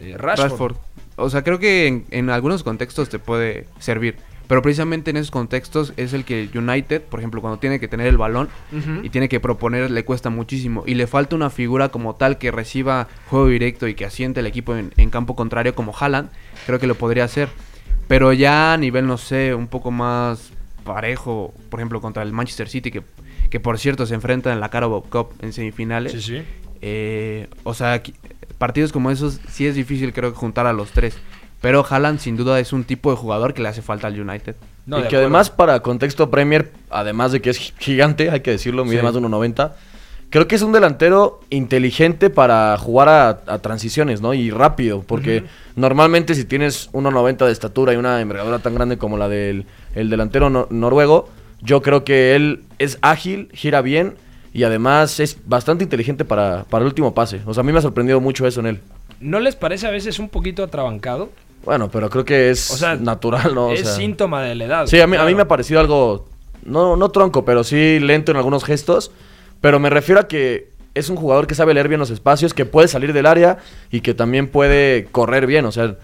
eh, 0.00 0.14
Rashford. 0.16 0.50
Rashford. 0.50 0.76
O 1.16 1.28
sea, 1.28 1.42
creo 1.42 1.58
que 1.58 1.86
en, 1.88 2.06
en 2.10 2.30
algunos 2.30 2.62
contextos 2.62 3.08
te 3.10 3.18
puede 3.18 3.66
servir. 3.78 4.16
Pero 4.52 4.60
precisamente 4.60 5.08
en 5.10 5.16
esos 5.16 5.30
contextos 5.30 5.94
es 5.96 6.12
el 6.12 6.26
que 6.26 6.50
United, 6.54 7.00
por 7.00 7.20
ejemplo, 7.20 7.40
cuando 7.40 7.58
tiene 7.58 7.80
que 7.80 7.88
tener 7.88 8.06
el 8.06 8.18
balón 8.18 8.50
y 9.02 9.08
tiene 9.08 9.30
que 9.30 9.40
proponer, 9.40 9.90
le 9.90 10.04
cuesta 10.04 10.28
muchísimo. 10.28 10.84
Y 10.86 10.92
le 10.92 11.06
falta 11.06 11.34
una 11.34 11.48
figura 11.48 11.88
como 11.88 12.16
tal 12.16 12.36
que 12.36 12.50
reciba 12.50 13.08
juego 13.30 13.46
directo 13.48 13.88
y 13.88 13.94
que 13.94 14.04
asiente 14.04 14.40
el 14.40 14.46
equipo 14.46 14.76
en, 14.76 14.92
en 14.98 15.08
campo 15.08 15.34
contrario 15.36 15.74
como 15.74 15.94
Haaland. 15.98 16.28
Creo 16.66 16.78
que 16.78 16.86
lo 16.86 16.96
podría 16.96 17.24
hacer. 17.24 17.48
Pero 18.08 18.34
ya 18.34 18.74
a 18.74 18.76
nivel, 18.76 19.06
no 19.06 19.16
sé, 19.16 19.54
un 19.54 19.68
poco 19.68 19.90
más 19.90 20.50
parejo, 20.84 21.54
por 21.70 21.80
ejemplo, 21.80 22.02
contra 22.02 22.22
el 22.22 22.32
Manchester 22.32 22.68
City, 22.68 22.90
que, 22.90 23.02
que 23.48 23.58
por 23.58 23.78
cierto 23.78 24.04
se 24.04 24.14
enfrenta 24.14 24.52
en 24.52 24.60
la 24.60 24.68
Carabao 24.68 25.00
Cup 25.02 25.28
en 25.40 25.54
semifinales. 25.54 26.12
Sí, 26.12 26.20
sí. 26.20 26.42
Eh, 26.82 27.48
o 27.62 27.72
sea, 27.72 27.94
aquí- 27.94 28.12
partidos 28.58 28.92
como 28.92 29.10
esos 29.10 29.40
sí 29.48 29.66
es 29.66 29.74
difícil 29.74 30.12
creo 30.12 30.30
que 30.30 30.36
juntar 30.38 30.66
a 30.66 30.74
los 30.74 30.90
tres. 30.90 31.16
Pero 31.62 31.86
Haaland 31.88 32.18
sin 32.18 32.36
duda 32.36 32.60
es 32.60 32.72
un 32.74 32.84
tipo 32.84 33.10
de 33.10 33.16
jugador 33.16 33.54
que 33.54 33.62
le 33.62 33.68
hace 33.68 33.80
falta 33.80 34.08
al 34.08 34.20
United. 34.20 34.56
No, 34.84 34.98
y 34.98 35.02
que 35.02 35.06
acuerdo. 35.06 35.24
además 35.26 35.48
para 35.48 35.80
contexto 35.80 36.28
Premier, 36.30 36.70
además 36.90 37.32
de 37.32 37.40
que 37.40 37.48
es 37.50 37.58
gi- 37.58 37.72
gigante, 37.78 38.30
hay 38.30 38.40
que 38.40 38.50
decirlo, 38.50 38.84
mide 38.84 38.98
Sí. 38.98 39.02
más 39.04 39.14
de 39.14 39.20
1.90, 39.20 39.72
creo 40.28 40.48
que 40.48 40.56
es 40.56 40.62
un 40.62 40.72
delantero 40.72 41.40
inteligente 41.50 42.30
para 42.30 42.76
jugar 42.78 43.08
a, 43.08 43.28
a 43.46 43.58
transiciones, 43.60 44.20
¿no? 44.20 44.34
Y 44.34 44.50
rápido, 44.50 45.02
porque 45.06 45.44
normalmente 45.76 46.34
si 46.34 46.44
tienes 46.44 46.90
1.90 46.92 47.46
de 47.46 47.52
estatura 47.52 47.92
y 47.92 47.96
una 47.96 48.20
envergadura 48.20 48.58
tan 48.58 48.74
grande 48.74 48.98
como 48.98 49.16
la 49.16 49.28
del 49.28 49.64
el 49.94 50.10
delantero 50.10 50.50
no- 50.50 50.66
noruego, 50.70 51.28
yo 51.60 51.80
creo 51.80 52.02
que 52.02 52.34
él 52.34 52.64
es 52.80 52.98
ágil, 53.02 53.50
gira 53.54 53.82
bien 53.82 54.16
y 54.52 54.64
además 54.64 55.20
es 55.20 55.38
bastante 55.46 55.84
inteligente 55.84 56.24
para, 56.24 56.64
para 56.64 56.82
el 56.82 56.86
último 56.88 57.14
pase. 57.14 57.40
O 57.46 57.54
sea, 57.54 57.60
a 57.60 57.64
mí 57.64 57.70
me 57.72 57.78
ha 57.78 57.82
sorprendido 57.82 58.20
mucho 58.20 58.46
eso 58.48 58.58
en 58.60 58.66
él. 58.66 58.80
¿No 59.20 59.38
les 59.38 59.54
parece 59.54 59.86
a 59.86 59.90
veces 59.90 60.18
un 60.18 60.28
poquito 60.28 60.64
atrabancado? 60.64 61.30
Bueno, 61.64 61.88
pero 61.90 62.10
creo 62.10 62.24
que 62.24 62.50
es 62.50 62.70
O 62.70 62.76
sea, 62.76 62.96
natural, 62.96 63.54
¿no? 63.54 63.66
O 63.68 63.72
es 63.72 63.80
sea, 63.80 63.92
síntoma 63.94 64.42
de 64.42 64.54
la 64.54 64.64
edad. 64.64 64.86
Sí, 64.86 65.00
a 65.00 65.06
mí, 65.06 65.16
a 65.16 65.24
mí 65.24 65.34
me 65.34 65.42
ha 65.42 65.48
parecido 65.48 65.78
algo, 65.80 66.26
no, 66.64 66.96
no 66.96 67.10
tronco, 67.10 67.44
pero 67.44 67.62
sí 67.64 67.98
lento 68.00 68.30
en 68.32 68.36
algunos 68.36 68.64
gestos. 68.64 69.12
Pero 69.60 69.78
me 69.78 69.88
refiero 69.90 70.20
a 70.20 70.26
que 70.28 70.70
es 70.94 71.08
un 71.08 71.16
jugador 71.16 71.46
que 71.46 71.54
sabe 71.54 71.72
leer 71.72 71.88
bien 71.88 72.00
los 72.00 72.10
espacios, 72.10 72.52
que 72.52 72.64
puede 72.64 72.88
salir 72.88 73.12
del 73.12 73.26
área 73.26 73.58
y 73.92 74.00
que 74.00 74.12
también 74.12 74.48
puede 74.48 75.06
correr 75.12 75.46
bien. 75.46 75.64
O 75.66 75.72
sea, 75.72 75.94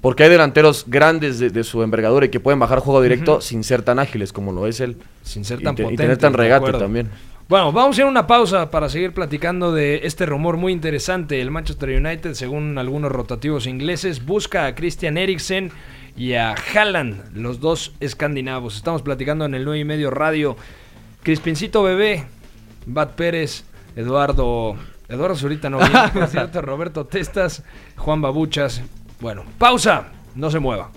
porque 0.00 0.22
hay 0.22 0.30
delanteros 0.30 0.84
grandes 0.86 1.40
de, 1.40 1.50
de 1.50 1.64
su 1.64 1.82
envergadura 1.82 2.26
y 2.26 2.28
que 2.28 2.38
pueden 2.38 2.60
bajar 2.60 2.78
juego 2.78 3.02
directo 3.02 3.40
sin 3.40 3.64
ser 3.64 3.82
tan 3.82 3.98
ágiles 3.98 4.32
como 4.32 4.52
lo 4.52 4.68
es 4.68 4.78
él. 4.78 4.96
Sin 5.24 5.44
ser 5.44 5.60
Y 5.60 5.64
tan 5.64 5.74
te- 5.74 5.82
y 5.82 5.84
potente. 5.86 6.02
tener 6.04 6.16
tan 6.18 6.32
regate 6.34 6.72
también. 6.74 7.10
Bueno, 7.48 7.72
vamos 7.72 7.96
a 7.96 8.02
ir 8.02 8.06
a 8.06 8.10
una 8.10 8.26
pausa 8.26 8.70
para 8.70 8.90
seguir 8.90 9.14
platicando 9.14 9.72
de 9.72 10.02
este 10.04 10.26
rumor 10.26 10.58
muy 10.58 10.70
interesante. 10.70 11.40
El 11.40 11.50
Manchester 11.50 11.88
United, 11.88 12.34
según 12.34 12.76
algunos 12.76 13.10
rotativos 13.10 13.66
ingleses, 13.66 14.26
busca 14.26 14.66
a 14.66 14.74
Christian 14.74 15.16
Eriksen 15.16 15.72
y 16.14 16.34
a 16.34 16.54
Haaland, 16.54 17.34
los 17.34 17.58
dos 17.58 17.94
escandinavos. 18.00 18.76
Estamos 18.76 19.00
platicando 19.00 19.46
en 19.46 19.54
el 19.54 19.64
9 19.64 19.78
y 19.78 19.84
medio 19.84 20.10
radio. 20.10 20.58
Crispincito 21.22 21.82
Bebé, 21.82 22.26
Bat 22.84 23.14
Pérez, 23.14 23.64
Eduardo. 23.96 24.76
Eduardo 25.08 25.34
Zurita 25.34 25.70
no 25.70 25.78
viene, 25.78 26.08
por 26.12 26.26
cierto, 26.28 26.60
Roberto 26.60 27.06
Testas, 27.06 27.64
Juan 27.96 28.20
Babuchas 28.20 28.82
Bueno, 29.20 29.44
pausa, 29.56 30.08
no 30.34 30.50
se 30.50 30.58
mueva. 30.58 30.90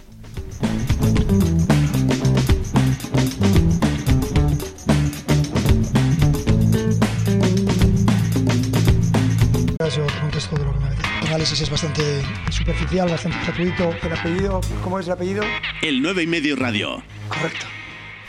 Yo 9.95 10.05
contesto 10.21 10.55
de 10.55 10.63
lo 10.65 10.73
que 10.73 10.79
me 10.79 10.89
decís. 10.89 11.05
El 11.21 11.27
análisis 11.27 11.61
es 11.61 11.69
bastante 11.69 12.01
superficial, 12.49 13.09
bastante 13.09 13.37
gratuito. 13.45 13.93
¿El 14.03 14.13
apellido? 14.13 14.61
¿Cómo 14.83 14.99
es 14.99 15.07
el 15.07 15.13
apellido? 15.13 15.43
El 15.81 16.01
9 16.01 16.23
y 16.23 16.27
medio 16.27 16.55
radio. 16.55 17.03
Correcto. 17.27 17.65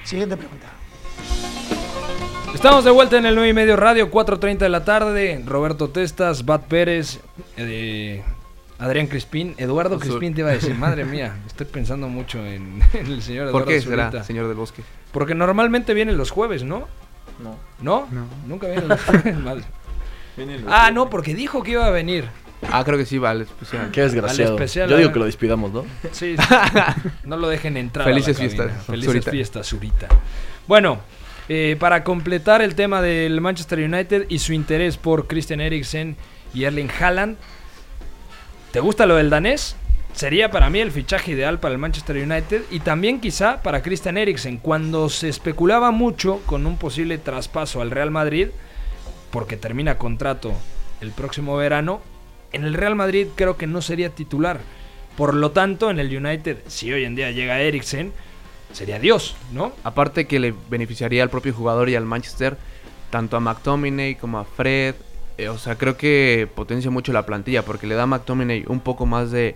Siguiente 0.03 0.37
pregunta. 0.37 0.66
Estamos 2.53 2.85
de 2.85 2.90
vuelta 2.90 3.16
en 3.18 3.27
el 3.27 3.35
9 3.37 3.51
y 3.51 3.53
medio 3.53 3.77
radio, 3.77 4.11
4.30 4.11 4.59
de 4.59 4.68
la 4.68 4.85
tarde. 4.85 5.42
Roberto 5.46 5.88
Testas, 5.90 6.44
Bat 6.44 6.64
Pérez, 6.64 7.20
eh, 7.57 8.22
Adrián 8.81 9.07
Crispín, 9.07 9.55
Eduardo. 9.57 10.01
Crispín 10.01 10.35
te 10.35 10.40
iba 10.40 10.51
a 10.51 10.55
decir, 10.55 10.75
madre 10.75 11.05
mía, 11.05 11.37
estoy 11.46 11.66
pensando 11.66 12.09
mucho 12.09 12.44
en, 12.44 12.83
en 12.92 13.07
el 13.07 13.22
señor 13.22 13.46
Eduardo 13.48 13.53
¿Por 13.64 13.68
qué 13.68 13.81
será, 13.81 14.07
Zurita. 14.11 14.25
señor 14.25 14.48
del 14.48 14.57
bosque? 14.57 14.83
Porque 15.12 15.35
normalmente 15.37 15.94
vienen 15.94 16.16
los 16.18 16.31
jueves, 16.33 16.64
¿no? 16.64 16.88
No. 17.42 17.57
¿No? 17.81 18.09
No. 18.11 18.27
Nunca 18.48 18.66
vienen 18.66 18.88
los 18.88 19.01
jueves. 19.05 19.38
mal. 19.38 19.64
Ah, 20.68 20.90
no, 20.92 21.11
porque 21.11 21.35
dijo 21.35 21.62
que 21.62 21.73
iba 21.73 21.87
a 21.87 21.90
venir. 21.90 22.25
Ah, 22.71 22.85
creo 22.85 22.97
que 22.97 23.05
sí, 23.07 23.18
vale, 23.18 23.45
especial. 23.45 23.90
Qué 23.90 24.03
desgraciado. 24.03 24.51
Al 24.53 24.57
especial, 24.57 24.88
Yo 24.88 24.97
digo 24.97 25.11
a- 25.11 25.12
que 25.12 25.18
lo 25.18 25.25
despidamos, 25.27 25.73
¿no? 25.73 25.85
Sí, 26.12 26.37
no 27.25 27.37
lo 27.37 27.49
dejen 27.49 27.77
entrar. 27.77 28.07
Felices 28.07 28.38
a 28.38 28.42
la 28.42 28.49
cabina. 28.49 28.64
fiestas, 28.64 28.87
Felices 28.87 29.12
Zurita. 29.12 29.31
fiestas, 29.31 29.66
Zurita. 29.68 30.09
Bueno, 30.68 31.01
eh, 31.49 31.77
para 31.81 32.05
completar 32.05 32.62
el 32.62 32.75
tema 32.77 33.03
del 33.03 33.40
Manchester 33.40 33.81
United 33.81 34.27
y 34.29 34.38
su 34.38 34.53
interés 34.53 34.97
por 34.97 35.27
Christian 35.27 35.61
Eriksen 35.61 36.16
y 36.55 36.64
Erling 36.64 36.88
Haaland, 37.01 37.37
¿te 38.71 38.81
gusta 38.81 39.07
lo 39.07 39.16
del 39.16 39.29
danés? 39.31 39.77
Sería 40.12 40.51
para 40.51 40.68
mí 40.71 40.79
el 40.79 40.92
fichaje 40.92 41.33
ideal 41.33 41.59
para 41.59 41.73
el 41.73 41.79
Manchester 41.79 42.16
United 42.16 42.62
y 42.71 42.81
también 42.81 43.21
quizá 43.21 43.62
para 43.62 43.83
Christian 43.83 44.18
Eriksen. 44.18 44.59
Cuando 44.59 45.09
se 45.09 45.29
especulaba 45.29 45.90
mucho 45.90 46.40
con 46.47 46.66
un 46.66 46.77
posible 46.77 47.16
traspaso 47.18 47.81
al 47.81 47.90
Real 47.90 48.11
Madrid, 48.11 48.49
porque 49.33 49.57
termina 49.57 49.99
contrato 49.99 50.53
el 51.01 51.11
próximo 51.11 51.57
verano, 51.57 52.01
en 52.53 52.64
el 52.64 52.75
Real 52.75 52.95
Madrid 52.95 53.27
creo 53.35 53.57
que 53.57 53.66
no 53.66 53.83
sería 53.83 54.11
titular. 54.11 54.61
Por 55.16 55.35
lo 55.35 55.51
tanto, 55.51 55.90
en 55.90 55.99
el 55.99 56.14
United, 56.16 56.59
si 56.68 56.92
hoy 56.92 57.05
en 57.05 57.16
día 57.16 57.33
llega 57.33 57.61
Eriksen, 57.61 58.12
sería 58.73 58.99
Dios, 58.99 59.35
¿no? 59.53 59.73
Aparte 59.85 60.27
que 60.27 60.38
le 60.38 60.55
beneficiaría 60.71 61.23
al 61.23 61.31
propio 61.31 61.53
jugador 61.53 61.88
y 61.88 61.97
al 61.97 62.05
Manchester, 62.05 62.57
tanto 63.11 63.37
a 63.37 63.40
McTominay 63.40 64.14
como 64.14 64.38
a 64.38 64.45
Fred. 64.45 64.95
eh, 65.38 65.49
o 65.49 65.59
sea, 65.59 65.77
creo 65.77 65.97
que 65.97 66.49
potencia 66.55 66.90
mucho 66.90 67.12
la 67.12 67.27
plantilla 67.27 67.64
porque 67.64 67.87
le 67.87 67.95
da 67.95 68.05
a 68.05 68.07
McTominay 68.07 68.64
un 68.68 68.81
poco 68.81 69.07
más 69.07 69.31
de 69.31 69.55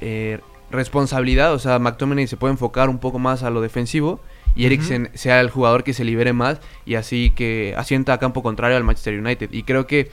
eh, 0.00 0.40
responsabilidad. 0.70 1.52
O 1.54 1.58
sea, 1.58 1.78
McTominay 1.78 2.26
se 2.26 2.36
puede 2.36 2.52
enfocar 2.52 2.88
un 2.88 2.98
poco 2.98 3.18
más 3.18 3.42
a 3.42 3.50
lo 3.50 3.60
defensivo 3.60 4.20
y 4.54 4.66
Eriksen 4.66 5.10
sea 5.14 5.40
el 5.40 5.50
jugador 5.50 5.84
que 5.84 5.94
se 5.94 6.04
libere 6.04 6.32
más 6.32 6.60
y 6.84 6.94
así 6.96 7.30
que 7.30 7.74
asienta 7.76 8.12
a 8.12 8.18
campo 8.18 8.42
contrario 8.42 8.76
al 8.76 8.84
Manchester 8.84 9.18
United. 9.18 9.50
Y 9.52 9.62
creo 9.62 9.86
que 9.86 10.10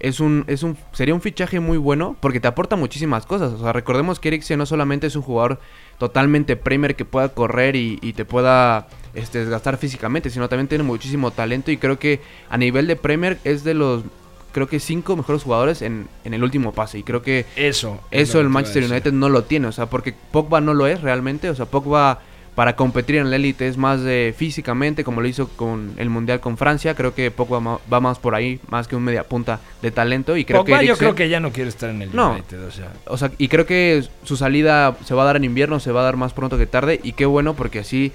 es 0.00 0.18
un, 0.20 0.44
es 0.46 0.62
un, 0.62 0.76
sería 0.92 1.14
un 1.14 1.20
fichaje 1.20 1.60
muy 1.60 1.76
bueno 1.76 2.16
porque 2.20 2.40
te 2.40 2.48
aporta 2.48 2.76
muchísimas 2.76 3.26
cosas. 3.26 3.52
O 3.52 3.58
sea, 3.58 3.72
recordemos 3.72 4.18
que 4.18 4.28
Eriksen 4.28 4.58
no 4.58 4.66
solamente 4.66 5.06
es 5.06 5.16
un 5.16 5.22
jugador 5.22 5.60
totalmente 5.98 6.56
Premier 6.56 6.96
que 6.96 7.04
pueda 7.04 7.28
correr 7.30 7.76
y, 7.76 7.98
y 8.00 8.14
te 8.14 8.24
pueda 8.24 8.88
este, 9.14 9.40
desgastar 9.40 9.76
físicamente, 9.76 10.30
sino 10.30 10.48
también 10.48 10.68
tiene 10.68 10.84
muchísimo 10.84 11.30
talento 11.30 11.70
y 11.70 11.76
creo 11.76 11.98
que 11.98 12.20
a 12.48 12.56
nivel 12.56 12.86
de 12.86 12.96
Premier 12.96 13.38
es 13.44 13.62
de 13.64 13.74
los, 13.74 14.04
creo 14.52 14.66
que 14.68 14.80
cinco 14.80 15.16
mejores 15.16 15.42
jugadores 15.42 15.82
en, 15.82 16.08
en 16.24 16.32
el 16.32 16.42
último 16.42 16.72
pase 16.72 16.98
y 16.98 17.02
creo 17.02 17.20
que 17.22 17.44
Eso. 17.56 18.00
es 18.10 18.30
eso 18.30 18.40
el 18.40 18.48
Manchester. 18.48 18.84
United 18.84 19.12
no 19.12 19.28
lo 19.28 19.44
tiene, 19.44 19.66
o 19.66 19.72
sea, 19.72 19.86
porque 19.86 20.14
Pogba 20.32 20.62
no 20.62 20.72
lo 20.72 20.86
es 20.86 21.02
realmente, 21.02 21.50
o 21.50 21.54
sea, 21.54 21.66
Pogba 21.66 22.20
para 22.60 22.76
competir 22.76 23.16
en 23.16 23.30
la 23.30 23.36
élite 23.36 23.66
es 23.68 23.78
más 23.78 24.02
de 24.02 24.34
físicamente, 24.36 25.02
como 25.02 25.22
lo 25.22 25.26
hizo 25.28 25.48
con 25.48 25.94
el 25.96 26.10
Mundial 26.10 26.40
con 26.40 26.58
Francia, 26.58 26.94
creo 26.94 27.14
que 27.14 27.30
Pogba 27.30 27.58
ma- 27.58 27.78
va 27.90 28.00
más 28.00 28.18
por 28.18 28.34
ahí, 28.34 28.60
más 28.68 28.86
que 28.86 28.96
un 28.96 29.02
media 29.02 29.24
punta 29.24 29.60
de 29.80 29.90
talento 29.90 30.36
y 30.36 30.44
creo 30.44 30.62
Pogba 30.62 30.80
que 30.80 30.86
yo 30.86 30.98
creo 30.98 31.14
que 31.14 31.30
ya 31.30 31.40
no 31.40 31.52
quiere 31.52 31.70
estar 31.70 31.88
en 31.88 32.02
el 32.02 32.14
No. 32.14 32.32
United, 32.32 32.62
o 32.66 32.70
sea. 32.70 32.92
o 33.06 33.16
sea, 33.16 33.30
y 33.38 33.48
creo 33.48 33.64
que 33.64 34.04
su 34.24 34.36
salida 34.36 34.94
se 35.06 35.14
va 35.14 35.22
a 35.22 35.24
dar 35.24 35.36
en 35.36 35.44
invierno, 35.44 35.80
se 35.80 35.90
va 35.90 36.02
a 36.02 36.04
dar 36.04 36.18
más 36.18 36.34
pronto 36.34 36.58
que 36.58 36.66
tarde. 36.66 37.00
Y 37.02 37.12
qué 37.12 37.24
bueno, 37.24 37.54
porque 37.54 37.78
así 37.78 38.12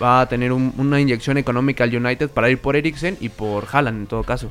va 0.00 0.20
a 0.20 0.28
tener 0.28 0.52
un- 0.52 0.72
una 0.78 1.00
inyección 1.00 1.36
económica 1.36 1.82
al 1.82 1.92
United 1.96 2.30
para 2.30 2.48
ir 2.50 2.58
por 2.58 2.76
Eriksen 2.76 3.16
y 3.20 3.30
por 3.30 3.66
Haaland 3.72 4.02
en 4.02 4.06
todo 4.06 4.22
caso. 4.22 4.48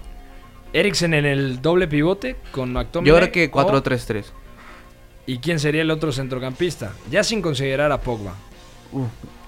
Eriksen 0.73 1.13
en 1.13 1.25
el 1.25 1.62
doble 1.62 1.88
pivote 1.88 2.36
con 2.51 2.73
McTominay. 2.73 3.07
Yo 3.07 3.15
creo 3.15 3.31
que 3.31 3.45
o- 3.45 3.51
4-3-3. 3.81 4.25
¿Y 5.25 5.38
quién 5.38 5.57
sería 5.60 5.83
el 5.83 5.91
otro 5.91 6.12
centrocampista? 6.12 6.91
Ya 7.10 7.23
sin 7.23 7.41
considerar 7.41 7.93
a 7.93 8.01
Pogba. 8.01 8.33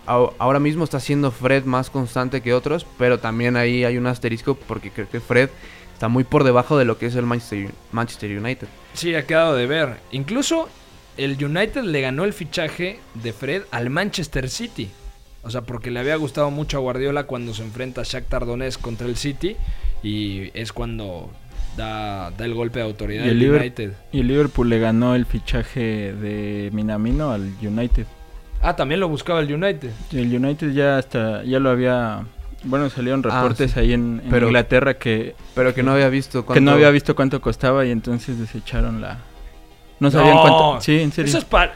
Ahora 0.05 0.59
mismo 0.59 0.83
está 0.83 0.99
siendo 0.99 1.29
Fred 1.29 1.65
más 1.65 1.89
constante 1.91 2.41
que 2.41 2.53
otros, 2.53 2.85
pero 2.97 3.19
también 3.19 3.55
ahí 3.55 3.83
hay 3.83 3.97
un 3.97 4.07
asterisco 4.07 4.55
porque 4.55 4.89
creo 4.89 5.07
que 5.07 5.19
Fred 5.19 5.49
está 5.93 6.07
muy 6.07 6.23
por 6.23 6.43
debajo 6.43 6.77
de 6.79 6.85
lo 6.85 6.97
que 6.97 7.05
es 7.05 7.15
el 7.15 7.25
Manchester, 7.27 7.69
Manchester 7.91 8.39
United. 8.39 8.67
Sí, 8.93 9.13
ha 9.13 9.27
quedado 9.27 9.55
de 9.55 9.67
ver. 9.67 9.97
Incluso 10.11 10.67
el 11.17 11.43
United 11.43 11.83
le 11.83 12.01
ganó 12.01 12.23
el 12.23 12.33
fichaje 12.33 12.99
de 13.15 13.33
Fred 13.33 13.63
al 13.69 13.89
Manchester 13.91 14.49
City. 14.49 14.89
O 15.43 15.51
sea, 15.51 15.61
porque 15.61 15.91
le 15.91 15.99
había 15.99 16.15
gustado 16.15 16.49
mucho 16.49 16.77
a 16.77 16.79
Guardiola 16.81 17.25
cuando 17.25 17.53
se 17.53 17.63
enfrenta 17.63 18.01
a 18.01 18.03
Shakhtar 18.03 18.45
Donetsk 18.45 18.81
contra 18.81 19.05
el 19.07 19.15
City 19.15 19.55
y 20.01 20.49
es 20.53 20.73
cuando 20.73 21.29
da, 21.77 22.31
da 22.31 22.45
el 22.45 22.53
golpe 22.55 22.79
de 22.79 22.85
autoridad 22.85 23.25
Y 23.25 23.29
el, 23.29 23.51
United. 23.51 23.93
y 24.11 24.21
el 24.21 24.27
Liverpool 24.27 24.69
le 24.69 24.79
ganó 24.79 25.15
el 25.15 25.25
fichaje 25.25 26.13
de 26.13 26.69
Minamino 26.73 27.31
al 27.31 27.53
United. 27.61 28.05
Ah, 28.61 28.75
también 28.75 28.99
lo 28.99 29.07
buscaba 29.07 29.39
el 29.39 29.53
United. 29.53 29.91
El 30.11 30.35
United 30.35 30.71
ya 30.71 30.97
hasta 30.97 31.43
ya 31.43 31.59
lo 31.59 31.69
había 31.69 32.23
bueno, 32.63 32.89
salieron 32.89 33.23
Ah, 33.29 33.41
reportes 33.41 33.71
sí. 33.71 33.79
ahí 33.79 33.93
en, 33.93 34.21
en 34.23 34.29
Pero- 34.29 34.47
Inglaterra 34.47 34.95
que 34.95 35.33
Pero 35.55 35.73
que 35.73 35.81
no 35.81 35.91
había 35.93 36.09
visto 36.09 36.41
que 36.41 36.47
cuánto... 36.47 36.61
no 36.61 36.71
había 36.71 36.89
visto 36.89 37.15
cuánto 37.15 37.39
costaba 37.39 37.85
y 37.85 37.91
entonces 37.91 38.37
desecharon 38.37 38.99
la 39.01 39.19
no 39.99 40.11
sabían 40.11 40.35
No, 40.35 40.41
cuánto. 40.41 40.81
Sí, 40.81 40.99
en 40.99 41.11
serio. 41.11 41.29
Eso 41.29 41.37
es 41.39 41.45
para, 41.45 41.73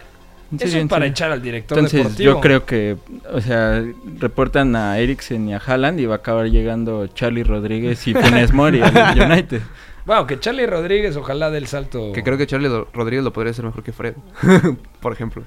eso 0.60 0.78
es 0.78 0.88
para 0.88 1.06
echar 1.06 1.32
al 1.32 1.42
director 1.42 1.78
Entonces 1.78 2.00
deportivo. 2.04 2.34
yo 2.34 2.40
creo 2.42 2.66
que, 2.66 2.98
o 3.34 3.40
sea, 3.42 3.84
reportan 4.20 4.76
a 4.76 4.98
Eriksen 5.00 5.50
y 5.50 5.54
a 5.54 5.58
Haaland 5.58 6.00
y 6.00 6.06
va 6.06 6.16
a 6.16 6.18
acabar 6.18 6.46
llegando 6.48 7.08
Charlie 7.08 7.44
Rodríguez 7.44 8.06
y 8.08 8.14
Funes 8.14 8.54
Mori 8.54 8.82
al 8.82 8.94
United. 9.32 9.62
Bueno, 10.06 10.28
que 10.28 10.38
Charlie 10.40 10.66
Rodríguez 10.68 11.16
ojalá 11.16 11.50
del 11.50 11.68
salto. 11.68 12.12
Que 12.14 12.24
creo 12.24 12.38
que 12.38 12.46
Charlie 12.48 12.70
Rodríguez 12.94 13.24
lo 13.24 13.32
podría 13.32 13.52
hacer 13.52 13.64
mejor 13.66 13.84
que 13.84 13.92
Fred, 13.94 14.16
por 15.02 15.14
ejemplo. 15.14 15.44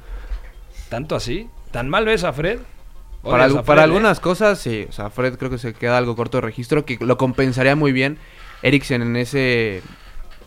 ¿Tanto 0.88 1.16
así? 1.16 1.48
¿Tan 1.70 1.88
mal 1.88 2.04
ves 2.04 2.24
a 2.24 2.32
Fred? 2.32 2.60
Para, 3.22 3.44
¿Odias 3.44 3.50
algu- 3.52 3.58
a 3.60 3.62
para 3.64 3.64
Fred, 3.64 3.78
eh? 3.78 3.84
algunas 3.84 4.20
cosas, 4.20 4.58
sí. 4.58 4.86
O 4.88 4.92
sea, 4.92 5.10
Fred 5.10 5.36
creo 5.36 5.50
que 5.50 5.58
se 5.58 5.74
queda 5.74 5.98
algo 5.98 6.14
corto 6.16 6.38
de 6.38 6.42
registro, 6.42 6.84
que 6.84 6.96
lo 7.00 7.16
compensaría 7.18 7.74
muy 7.74 7.92
bien 7.92 8.18
Eriksen 8.62 9.02
en 9.02 9.16
ese 9.16 9.82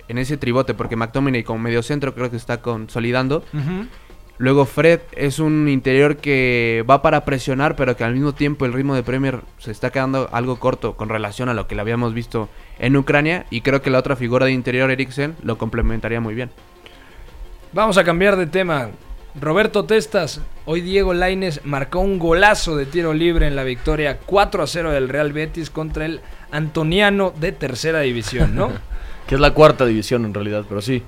en 0.08 0.18
ese 0.18 0.38
tribote, 0.38 0.74
porque 0.74 0.96
McTominay 0.96 1.44
como 1.44 1.60
medio 1.60 1.84
centro 1.84 2.16
creo 2.16 2.32
que 2.32 2.38
está 2.38 2.62
consolidando. 2.62 3.44
Luego 4.40 4.66
Fred 4.66 5.02
es 5.12 5.38
un 5.40 5.68
interior 5.68 6.16
que 6.18 6.84
va 6.90 7.02
para 7.02 7.26
presionar, 7.26 7.76
pero 7.76 7.96
que 7.98 8.06
al 8.06 8.14
mismo 8.14 8.34
tiempo 8.34 8.66
el 8.66 8.72
ritmo 8.74 8.96
de 8.96 9.04
Premier 9.04 9.42
se 9.60 9.70
está 9.72 9.92
quedando 9.92 10.30
algo 10.32 10.58
corto 10.60 10.96
con 10.96 11.10
relación 11.10 11.50
a 11.50 11.54
lo 11.54 11.68
que 11.68 11.76
le 11.76 11.82
habíamos 11.82 12.14
visto 12.14 12.48
en 12.80 12.96
Ucrania. 12.96 13.46
Y 13.52 13.62
creo 13.62 13.82
que 13.82 13.90
la 13.90 14.00
otra 14.00 14.16
figura 14.16 14.46
de 14.46 14.54
interior, 14.54 14.90
Eriksen, 14.90 15.36
lo 15.44 15.58
complementaría 15.58 16.22
muy 16.22 16.34
bien. 16.34 16.50
Vamos 17.74 17.98
a 17.98 18.04
cambiar 18.06 18.36
de 18.38 18.48
tema. 18.48 18.90
Roberto 19.36 19.86
Testas, 19.86 20.42
hoy 20.66 20.82
Diego 20.82 21.14
Laines 21.14 21.62
marcó 21.64 22.00
un 22.00 22.18
golazo 22.18 22.76
de 22.76 22.86
tiro 22.86 23.14
libre 23.14 23.48
en 23.48 23.56
la 23.56 23.64
victoria 23.64 24.18
4 24.26 24.64
a 24.64 24.68
0 24.68 24.92
del 24.92 25.08
Real 25.08 25.34
Betis 25.34 25.70
contra 25.70 26.06
el 26.06 26.22
Antoniano 26.52 27.32
de 27.40 27.52
tercera 27.52 28.00
división, 28.00 28.56
¿no? 28.56 28.72
Que 29.28 29.36
es 29.36 29.42
la 29.42 29.54
cuarta 29.54 29.86
división 29.86 30.26
en 30.26 30.34
realidad, 30.34 30.66
pero 30.68 30.82
sí. 30.82 31.04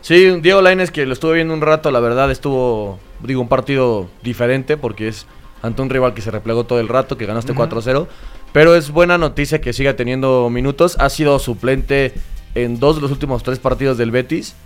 Sí, 0.00 0.40
Diego 0.40 0.60
Lainez 0.60 0.90
que 0.90 1.06
lo 1.06 1.12
estuve 1.12 1.34
viendo 1.34 1.54
un 1.54 1.60
rato, 1.60 1.92
la 1.92 2.00
verdad 2.00 2.28
estuvo, 2.32 2.98
digo, 3.20 3.40
un 3.40 3.48
partido 3.48 4.08
diferente 4.24 4.76
porque 4.76 5.06
es 5.06 5.26
ante 5.62 5.80
un 5.80 5.88
rival 5.88 6.12
que 6.12 6.22
se 6.22 6.32
replegó 6.32 6.64
todo 6.64 6.80
el 6.80 6.88
rato, 6.88 7.16
que 7.16 7.24
ganaste 7.24 7.54
4-0. 7.54 8.08
Pero 8.52 8.74
es 8.74 8.90
buena 8.90 9.16
noticia 9.16 9.60
que 9.60 9.72
siga 9.72 9.94
teniendo 9.94 10.50
minutos. 10.50 10.96
Ha 10.98 11.08
sido 11.08 11.38
suplente 11.38 12.14
en 12.56 12.80
dos 12.80 12.96
de 12.96 13.02
los 13.02 13.12
últimos 13.12 13.44
tres 13.44 13.60
partidos 13.60 13.96
del 13.96 14.10
Betis 14.10 14.56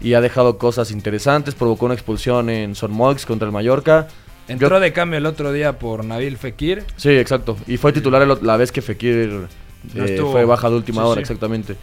y 0.00 0.14
ha 0.14 0.20
dejado 0.20 0.58
cosas 0.58 0.90
interesantes. 0.90 1.54
Provocó 1.54 1.86
una 1.86 1.94
expulsión 1.94 2.50
en 2.50 2.74
Son 2.74 2.90
Moix 2.92 3.24
contra 3.26 3.46
el 3.46 3.52
Mallorca. 3.52 4.08
Entró 4.48 4.68
Yo- 4.70 4.80
de 4.80 4.92
cambio 4.92 5.18
el 5.18 5.26
otro 5.26 5.52
día 5.52 5.78
por 5.78 6.04
Nabil 6.04 6.36
Fekir. 6.38 6.84
Sí, 6.96 7.10
exacto. 7.10 7.56
Y 7.66 7.76
fue 7.76 7.92
titular 7.92 8.22
el 8.22 8.38
la 8.42 8.56
vez 8.56 8.72
que 8.72 8.80
Fekir 8.82 9.46
No 9.94 10.04
eh, 10.04 10.10
estuvo. 10.14 10.32
fue 10.32 10.44
baja 10.44 10.70
de 10.70 10.76
última 10.76 11.02
Sí, 11.02 11.08
hora, 11.08 11.16
sí. 11.16 11.22
exactamente. 11.22 11.76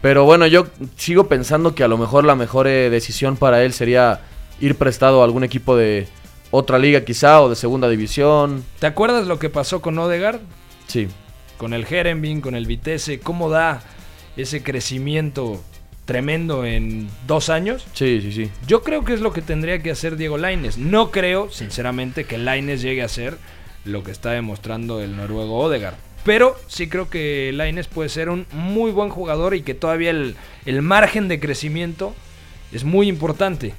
Pero 0.00 0.24
bueno, 0.24 0.46
yo 0.46 0.66
sigo 0.96 1.28
pensando 1.28 1.74
que 1.74 1.82
a 1.82 1.88
lo 1.88 1.96
mejor 1.98 2.24
la 2.24 2.34
mejor 2.36 2.66
eh, 2.68 2.90
decisión 2.90 3.36
para 3.36 3.62
él 3.64 3.72
sería 3.72 4.20
ir 4.60 4.76
prestado 4.76 5.22
a 5.22 5.24
algún 5.24 5.42
equipo 5.44 5.76
de 5.76 6.06
otra 6.50 6.78
liga 6.78 7.04
quizá 7.04 7.40
o 7.40 7.48
de 7.48 7.56
segunda 7.56 7.88
división. 7.88 8.62
¿Te 8.78 8.86
acuerdas 8.86 9.26
lo 9.26 9.38
que 9.38 9.48
pasó 9.50 9.80
con 9.80 9.98
Odegaard? 9.98 10.40
Sí. 10.86 11.08
Con 11.56 11.72
el 11.72 11.84
Herenbin, 11.88 12.40
con 12.40 12.54
el 12.54 12.66
Vitesse, 12.66 13.18
cómo 13.18 13.48
da 13.48 13.82
ese 14.36 14.62
crecimiento 14.62 15.60
tremendo 16.04 16.64
en 16.64 17.08
dos 17.26 17.48
años. 17.48 17.86
Sí, 17.94 18.20
sí, 18.20 18.32
sí. 18.32 18.50
Yo 18.66 18.82
creo 18.82 19.04
que 19.04 19.14
es 19.14 19.20
lo 19.20 19.32
que 19.32 19.42
tendría 19.42 19.82
que 19.82 19.90
hacer 19.90 20.16
Diego 20.16 20.38
Laines. 20.38 20.78
No 20.78 21.10
creo, 21.10 21.50
sinceramente, 21.50 22.24
que 22.24 22.38
Laines 22.38 22.82
llegue 22.82 23.02
a 23.02 23.08
ser 23.08 23.38
lo 23.84 24.02
que 24.02 24.10
está 24.10 24.30
demostrando 24.30 25.00
el 25.00 25.16
noruego 25.16 25.58
Odegaard. 25.60 25.96
Pero 26.24 26.56
sí 26.68 26.88
creo 26.88 27.10
que 27.10 27.52
Laines 27.52 27.86
puede 27.86 28.08
ser 28.08 28.30
un 28.30 28.46
muy 28.52 28.90
buen 28.92 29.10
jugador 29.10 29.54
y 29.54 29.62
que 29.62 29.74
todavía 29.74 30.10
el, 30.10 30.36
el 30.64 30.80
margen 30.80 31.28
de 31.28 31.38
crecimiento 31.38 32.14
es 32.72 32.84
muy 32.84 33.08
importante. 33.08 33.74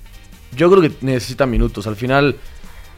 Yo 0.56 0.70
creo 0.70 0.82
que 0.82 0.92
necesita 1.02 1.48
minutos. 1.48 1.88
Al 1.88 1.96
final, 1.96 2.38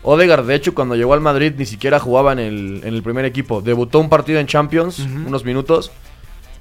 Odegaard, 0.04 0.46
de 0.46 0.56
hecho, 0.56 0.76
cuando 0.76 0.96
llegó 0.96 1.14
al 1.14 1.22
Madrid 1.22 1.54
ni 1.58 1.66
siquiera 1.66 2.00
jugaba 2.00 2.34
en 2.34 2.40
el, 2.40 2.82
en 2.84 2.94
el 2.94 3.02
primer 3.04 3.26
equipo. 3.26 3.62
Debutó 3.62 4.00
un 4.00 4.10
partido 4.10 4.40
en 4.40 4.48
Champions, 4.48 5.00
unos 5.00 5.46
minutos, 5.46 5.92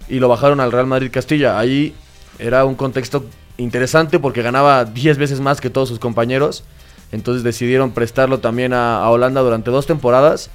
y 0.09 0.20
lo 0.20 0.29
bajaron 0.29 0.61
al 0.61 0.70
Real 0.70 0.87
Madrid 0.87 1.11
Castilla. 1.12 1.59
Ahí 1.59 1.92
era 2.38 2.64
un 2.64 2.75
contexto 2.75 3.25
interesante 3.59 4.18
porque 4.18 4.42
ganaba 4.42 4.85
10 4.85 5.18
veces 5.18 5.40
más 5.40 5.61
que 5.61 5.70
todos 5.70 5.88
sus 5.88 5.99
compañeros. 5.99 6.64
Entonces 7.12 7.42
decidieron 7.42 7.92
prestarlo 7.92 8.40
también 8.40 8.72
a, 8.72 9.09
Holanda 9.09 9.40
durante 9.40 9.70
dos 9.70 9.87
temporadas. 9.87 10.51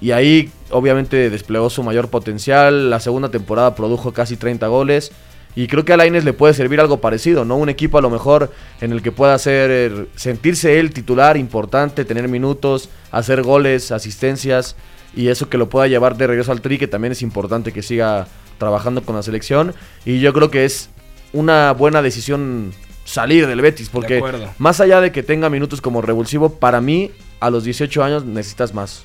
Y 0.00 0.12
ahí 0.12 0.50
obviamente 0.70 1.28
desplegó 1.28 1.68
su 1.68 1.82
mayor 1.82 2.08
potencial. 2.08 2.90
La 2.90 3.00
segunda 3.00 3.30
temporada 3.30 3.74
produjo 3.74 4.12
casi 4.12 4.36
30 4.36 4.66
goles. 4.68 5.12
Y 5.56 5.66
creo 5.66 5.84
que 5.84 5.92
a 5.92 5.96
Lainez 5.96 6.24
le 6.24 6.32
puede 6.32 6.54
servir 6.54 6.80
algo 6.80 7.00
parecido, 7.00 7.44
¿no? 7.44 7.56
Un 7.56 7.68
equipo 7.68 7.98
a 7.98 8.00
lo 8.00 8.08
mejor 8.08 8.52
en 8.80 8.92
el 8.92 9.02
que 9.02 9.10
pueda 9.10 9.34
hacer 9.34 9.70
eh, 9.72 10.06
sentirse 10.14 10.78
él 10.78 10.92
titular 10.92 11.36
importante, 11.36 12.04
tener 12.04 12.28
minutos, 12.28 12.88
hacer 13.10 13.42
goles, 13.42 13.90
asistencias 13.90 14.76
y 15.14 15.26
eso 15.26 15.48
que 15.48 15.58
lo 15.58 15.68
pueda 15.68 15.88
llevar 15.88 16.16
de 16.16 16.28
regreso 16.28 16.52
al 16.52 16.60
tri, 16.60 16.78
que 16.78 16.86
también 16.86 17.10
es 17.10 17.22
importante 17.22 17.72
que 17.72 17.82
siga 17.82 18.28
trabajando 18.58 19.02
con 19.02 19.16
la 19.16 19.24
selección. 19.24 19.74
Y 20.04 20.20
yo 20.20 20.32
creo 20.32 20.52
que 20.52 20.64
es 20.64 20.90
una 21.32 21.72
buena 21.72 22.02
decisión 22.02 22.72
salir 23.04 23.46
del 23.46 23.60
Betis, 23.60 23.88
porque 23.88 24.22
más 24.58 24.80
allá 24.80 25.00
de 25.00 25.10
que 25.12 25.22
tenga 25.22 25.50
minutos 25.50 25.80
como 25.80 26.00
revulsivo, 26.02 26.54
para 26.54 26.80
mí 26.80 27.10
a 27.40 27.50
los 27.50 27.64
18 27.64 28.02
años 28.04 28.24
necesitas 28.24 28.74
más, 28.74 29.04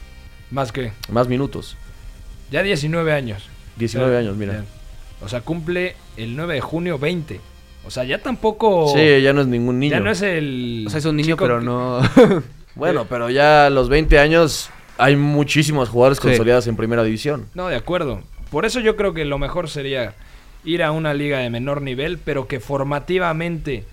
Más 0.51 0.71
que 0.71 0.91
más 1.09 1.27
minutos. 1.27 1.77
ya 2.51 2.61
19 2.63 3.11
años. 3.13 3.43
19 3.77 4.13
Ya, 4.13 4.19
años, 4.19 4.37
mira. 4.37 4.53
ya. 4.53 4.63
O 5.25 5.29
sea, 5.29 5.41
cumple 5.41 5.95
el 6.17 6.35
9 6.35 6.55
de 6.55 6.61
junio 6.61 6.99
20. 6.99 7.39
O 7.87 7.91
sea, 7.91 8.03
ya 8.03 8.17
tampoco... 8.19 8.91
Sí, 8.95 9.21
ya 9.21 9.31
no 9.33 9.41
es 9.41 9.47
ningún 9.47 9.79
niño. 9.79 9.91
Ya 9.93 9.99
no 9.99 10.09
es 10.11 10.21
el... 10.21 10.85
O 10.87 10.89
sea, 10.89 10.99
es 10.99 11.05
un 11.05 11.15
niño, 11.15 11.35
pero 11.37 11.59
que- 11.59 11.65
no. 11.65 11.99
Bueno, 12.75 13.05
pero 13.09 13.29
ya 13.29 13.67
a 13.67 13.69
los 13.69 13.87
20 13.89 14.19
años 14.19 14.69
hay 14.97 15.15
muchísimos 15.15 15.87
jugadores 15.89 16.17
Sí. 16.17 16.23
consolidados 16.27 16.67
en 16.67 16.75
primera 16.75 17.03
división. 17.03 17.47
No, 17.53 17.67
de 17.69 17.75
acuerdo. 17.77 18.21
Por 18.51 18.65
eso 18.65 18.79
yo 18.81 18.95
creo 18.97 19.13
que 19.13 19.23
lo 19.23 19.37
mejor 19.37 19.69
sería 19.69 20.13
ir 20.65 20.83
a 20.83 20.91
una 20.91 21.13
liga 21.13 21.39
de 21.39 21.49
menor 21.49 21.81
nivel, 21.81 22.17
pero 22.17 22.47
que 22.47 22.59
formativamente 22.59 23.83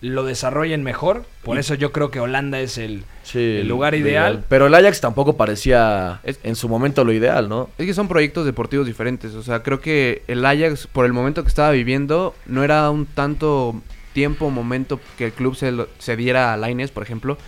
lo 0.00 0.24
desarrollen 0.24 0.82
mejor. 0.82 1.24
Por 1.42 1.58
eso 1.58 1.74
yo 1.74 1.90
creo 1.92 2.10
que 2.10 2.20
Holanda 2.20 2.60
es 2.60 2.76
el, 2.76 3.04
Sí, 3.22 3.38
el 3.60 3.68
lugar 3.68 3.94
ideal. 3.94 4.44
Pero 4.50 4.66
el 4.66 4.74
Ajax 4.74 5.00
tampoco 5.00 5.36
parecía 5.38 6.20
Es- 6.24 6.38
en 6.42 6.56
su 6.56 6.68
momento 6.68 7.04
lo 7.04 7.12
ideal, 7.12 7.48
¿no? 7.48 7.70
Es 7.78 7.86
que 7.86 7.94
son 7.94 8.06
proyectos 8.08 8.44
deportivos 8.44 8.86
diferentes. 8.86 9.32
O 9.34 9.42
sea, 9.42 9.62
creo 9.62 9.80
que 9.80 10.22
el 10.28 10.44
Ajax, 10.44 10.86
por 10.88 11.06
el 11.06 11.14
momento 11.14 11.42
que 11.42 11.48
estaba 11.48 11.70
viviendo, 11.70 12.34
no 12.44 12.62
era 12.64 12.90
un 12.90 13.06
tanto 13.06 13.80
tiempo, 14.12 14.50
momento 14.50 15.00
que 15.16 15.26
el 15.26 15.32
club 15.32 15.56
se, 15.56 15.72
lo- 15.72 15.88
se 15.98 16.16
diera 16.16 16.52
a 16.52 16.56
Lainez, 16.58 16.90
por 16.90 17.02
ejemplo, 17.02 17.38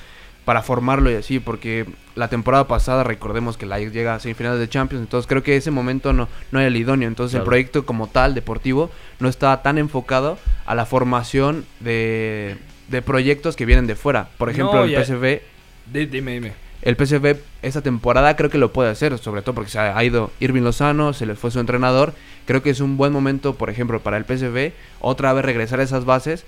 para 0.46 0.62
formarlo 0.62 1.10
y 1.10 1.14
así. 1.16 1.38
Porque 1.40 1.84
la 2.14 2.28
temporada 2.28 2.66
pasada, 2.66 3.04
recordemos 3.04 3.58
que 3.58 3.66
el 3.66 3.72
Ajax 3.74 3.92
llega 3.92 4.14
a 4.14 4.20
semifinales 4.20 4.58
de 4.58 4.68
Champions. 4.70 5.02
Entonces 5.02 5.26
creo 5.28 5.42
que 5.42 5.56
ese 5.56 5.70
momento 5.70 6.14
no, 6.14 6.28
no 6.52 6.58
era 6.60 6.68
el 6.68 6.76
idóneo. 6.76 7.08
Entonces 7.08 7.32
Claro. 7.32 7.44
el 7.44 7.48
proyecto 7.48 7.84
como 7.84 8.06
tal, 8.06 8.34
deportivo, 8.34 8.90
no 9.20 9.28
estaba 9.28 9.60
tan 9.62 9.76
enfocado 9.76 10.38
a 10.64 10.74
la 10.74 10.86
formación 10.86 11.66
de, 11.80 12.56
de 12.88 13.02
proyectos 13.02 13.56
que 13.56 13.66
vienen 13.66 13.86
de 13.86 13.96
fuera. 13.96 14.28
Por 14.38 14.48
ejemplo, 14.48 14.76
No, 14.76 14.84
el 14.84 15.04
PSV 15.04 15.40
Di- 15.92 16.06
Dime, 16.06 16.32
dime. 16.32 16.52
el 16.82 16.96
PSV 16.96 17.36
esta 17.62 17.80
temporada 17.82 18.34
creo 18.36 18.48
que 18.50 18.58
lo 18.58 18.72
puede 18.72 18.90
hacer, 18.90 19.16
sobre 19.18 19.42
todo 19.42 19.54
porque 19.54 19.70
se 19.70 19.78
ha 19.78 19.96
ha 19.98 20.04
ido 20.04 20.30
Irving 20.40 20.62
Lozano, 20.62 21.12
se 21.12 21.26
le 21.26 21.34
fue 21.34 21.50
su 21.50 21.58
entrenador. 21.60 22.12
Creo 22.46 22.62
que 22.62 22.70
es 22.70 22.78
un 22.80 22.96
buen 22.96 23.12
momento, 23.12 23.54
por 23.56 23.70
ejemplo, 23.70 23.98
para 24.00 24.16
el 24.16 24.24
PSV 24.24 24.72
otra 25.00 25.32
vez 25.32 25.44
regresar 25.44 25.80
a 25.80 25.82
esas 25.82 26.04
bases 26.04 26.44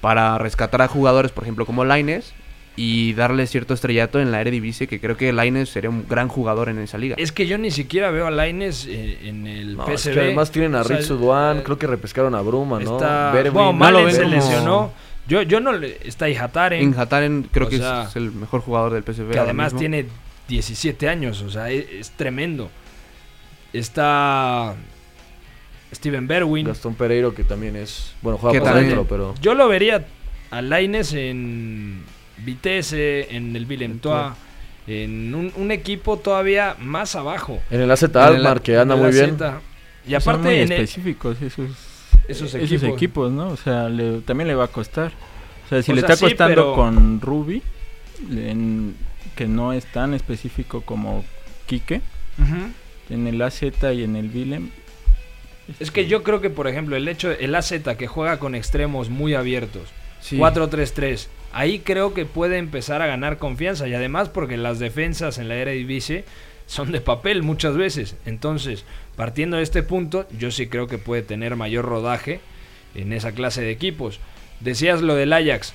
para 0.00 0.36
rescatar 0.38 0.82
a 0.82 0.88
jugadores, 0.88 1.30
por 1.30 1.44
ejemplo, 1.44 1.64
como 1.66 1.84
Laines 1.84 2.32
y 2.74 3.12
darle 3.12 3.46
cierto 3.46 3.74
estrellato 3.74 4.18
en 4.20 4.30
la 4.32 4.40
Eredivisie, 4.40 4.86
que 4.86 4.98
creo 4.98 5.16
que 5.16 5.32
Laines 5.32 5.68
sería 5.68 5.90
un 5.90 6.06
gran 6.08 6.28
jugador 6.28 6.68
en 6.70 6.78
esa 6.78 6.96
liga. 6.96 7.16
Es 7.18 7.30
que 7.32 7.46
yo 7.46 7.58
ni 7.58 7.70
siquiera 7.70 8.10
veo 8.10 8.26
a 8.26 8.30
Laines 8.30 8.86
eh, 8.88 9.18
en 9.28 9.46
el 9.46 9.76
No, 9.76 9.84
PSV. 9.84 9.92
es 9.94 10.08
que 10.14 10.20
además 10.20 10.50
tienen 10.50 10.74
a 10.74 10.80
O 10.80 10.84
sea, 10.84 10.96
Ritsu 10.96 11.16
Duan, 11.16 11.58
eh, 11.58 11.62
creo 11.64 11.78
que 11.78 11.86
repescaron 11.86 12.34
a 12.34 12.40
Bruma, 12.40 12.80
¿no? 12.80 12.94
Está... 12.96 13.30
Berwin. 13.32 13.52
Bueno, 13.52 13.72
no 13.72 13.78
Malen 13.78 14.12
se 14.12 14.24
lesionó. 14.24 14.90
Yo, 15.28 15.42
yo 15.42 15.60
no 15.60 15.72
le... 15.72 15.98
Está 16.02 16.28
Ihataren. 16.30 16.80
En 16.82 16.98
Hataren 16.98 17.48
creo 17.52 17.66
O 17.66 17.70
que 17.70 17.76
es- 17.76 17.82
sea, 17.82 18.04
es, 18.08 18.16
el 18.16 18.32
mejor 18.32 18.60
jugador 18.62 18.92
del 18.94 19.02
PSV. 19.04 19.30
que 19.32 19.38
además 19.38 19.66
mismo. 19.74 19.78
tiene 19.80 20.06
17 20.48 21.08
años, 21.08 21.42
o 21.42 21.50
sea, 21.50 21.70
es, 21.70 21.84
es 21.90 22.10
tremendo. 22.12 22.70
Está 23.72 24.74
Steven 25.94 26.26
Berwin. 26.26 26.66
Gastón 26.66 26.94
Pereiro, 26.94 27.34
que 27.34 27.44
también 27.44 27.76
es. 27.76 28.14
Bueno, 28.22 28.38
juega 28.38 28.60
por 28.60 28.74
dentro, 28.74 29.04
pero. 29.08 29.34
Yo 29.40 29.54
lo 29.54 29.68
vería 29.68 30.04
a 30.50 30.62
Laines 30.62 31.12
en 31.14 32.02
Vitesse, 32.38 33.28
en 33.34 33.54
el 33.56 33.66
Willem 33.66 33.98
Toa, 33.98 34.36
en 34.86 35.34
un, 35.34 35.52
un 35.56 35.70
equipo 35.70 36.16
todavía 36.18 36.76
más 36.80 37.14
abajo. 37.14 37.60
En 37.70 37.80
el 37.80 37.90
AZ 37.90 38.04
Almar, 38.16 38.60
que 38.62 38.76
anda 38.76 38.96
muy 38.96 39.10
bien. 39.12 39.36
Y 40.06 40.10
Son 40.10 40.16
aparte 40.16 40.42
muy 40.48 40.54
en 40.56 40.72
específicos 40.72 41.40
esos, 41.40 41.70
esos 42.26 42.54
esos 42.54 42.54
equipos. 42.82 42.96
equipos. 42.96 43.32
¿no? 43.32 43.48
O 43.50 43.56
sea, 43.56 43.88
le- 43.88 44.20
también 44.22 44.48
le 44.48 44.54
va 44.54 44.64
a 44.64 44.68
costar. 44.68 45.12
O 45.66 45.68
sea, 45.68 45.82
si 45.82 45.92
O 45.92 45.94
le 45.94 46.00
sea, 46.00 46.10
está 46.14 46.16
sí, 46.26 46.32
costando 46.32 46.54
pero- 46.54 46.74
con 46.74 47.20
Ruby, 47.20 47.62
en- 48.30 48.96
que 49.36 49.46
no 49.46 49.72
es 49.72 49.86
tan 49.86 50.14
específico 50.14 50.80
como 50.82 51.24
Quique, 51.66 52.00
Ujú. 52.38 53.14
en 53.14 53.26
el 53.28 53.40
AZ 53.40 53.62
y 53.94 54.02
en 54.04 54.16
el 54.16 54.30
Willem. 54.34 54.70
Es 55.78 55.90
que 55.92 56.06
yo 56.08 56.22
creo 56.24 56.40
que, 56.40 56.50
por 56.50 56.66
ejemplo, 56.66 56.96
el 56.96 57.06
hecho, 57.08 57.30
el 57.30 57.54
AZ 57.54 57.94
que 57.96 58.06
juega 58.08 58.38
con 58.38 58.54
extremos 58.54 59.08
muy 59.10 59.34
abiertos, 59.34 59.84
Sí. 60.20 60.36
4-3-3, 60.36 61.28
ahí 61.52 61.80
creo 61.80 62.14
que 62.14 62.24
puede 62.24 62.58
empezar 62.58 63.02
a 63.02 63.06
ganar 63.06 63.38
confianza 63.38 63.88
y 63.88 63.94
además 63.94 64.28
porque 64.28 64.56
las 64.56 64.78
defensas 64.78 65.38
en 65.38 65.48
la 65.48 65.56
Eredivisie 65.56 66.24
son 66.66 66.92
de 66.92 67.00
papel 67.00 67.42
muchas 67.42 67.76
veces. 67.76 68.16
Entonces, 68.24 68.84
partiendo 69.16 69.58
de 69.58 69.62
este 69.62 69.82
punto, 69.82 70.26
yo 70.38 70.50
sí 70.50 70.66
creo 70.66 70.86
que 70.86 70.98
puede 70.98 71.22
tener 71.22 71.56
mayor 71.56 71.84
rodaje 71.84 72.40
en 72.94 73.12
esa 73.12 73.32
clase 73.32 73.62
de 73.62 73.70
equipos. 73.70 74.20
Decías 74.60 75.02
lo 75.02 75.14
del 75.14 75.32
Ajax. 75.32 75.74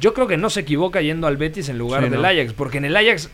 Yo 0.00 0.12
creo 0.12 0.26
que 0.26 0.36
no 0.36 0.50
se 0.50 0.60
equivoca 0.60 1.00
yendo 1.00 1.26
al 1.26 1.36
Betis 1.36 1.68
en 1.68 1.78
lugar 1.78 2.02
Sí, 2.04 2.10
del 2.10 2.22
no. 2.22 2.28
Ajax, 2.28 2.52
porque 2.52 2.78
en 2.78 2.84
el 2.84 2.96
Ajax 2.96 3.30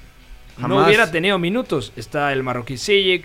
no 0.59 0.85
hubiera 0.85 1.11
tenido 1.11 1.39
minutos. 1.39 1.93
Está 1.97 2.33
el 2.33 2.43
marroquí 2.43 2.77
Sijic, 2.77 3.25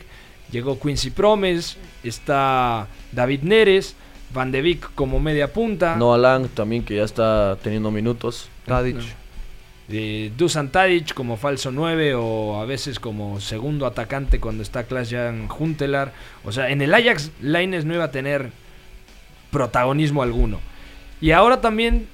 llegó 0.52 0.80
Quincy 0.80 1.10
Promes, 1.12 1.78
está 2.04 2.88
David 3.12 3.42
Neres, 3.44 3.96
Van 4.34 4.52
de 4.52 4.62
Beek 4.62 4.90
como 4.96 5.20
media 5.20 5.54
punta, 5.54 5.96
Noah 5.96 6.18
Lang 6.18 6.48
también, 6.50 6.84
que 6.84 6.96
ya 6.96 7.04
está 7.04 7.58
teniendo 7.62 7.92
minutos. 7.92 8.50
Tadic. 8.66 8.98
Dusan 10.36 10.72
Tadic 10.72 11.14
como 11.14 11.38
falso 11.38 11.72
9 11.72 12.16
o 12.16 12.60
a 12.60 12.66
veces 12.66 13.00
como 13.00 13.40
segundo 13.40 13.86
atacante 13.86 14.40
cuando 14.40 14.64
está 14.64 14.86
Klaas-Jan 14.86 15.48
Huntelaar. 15.58 16.14
O 16.44 16.52
sea, 16.52 16.70
en 16.70 16.82
el 16.82 16.94
Ajax 16.94 17.32
Laines 17.42 17.86
no 17.86 17.94
iba 17.94 18.06
a 18.06 18.12
tener 18.12 18.52
protagonismo 19.52 20.24
alguno. 20.24 20.60
Y 21.22 21.32
ahora 21.32 21.62
también 21.62 22.08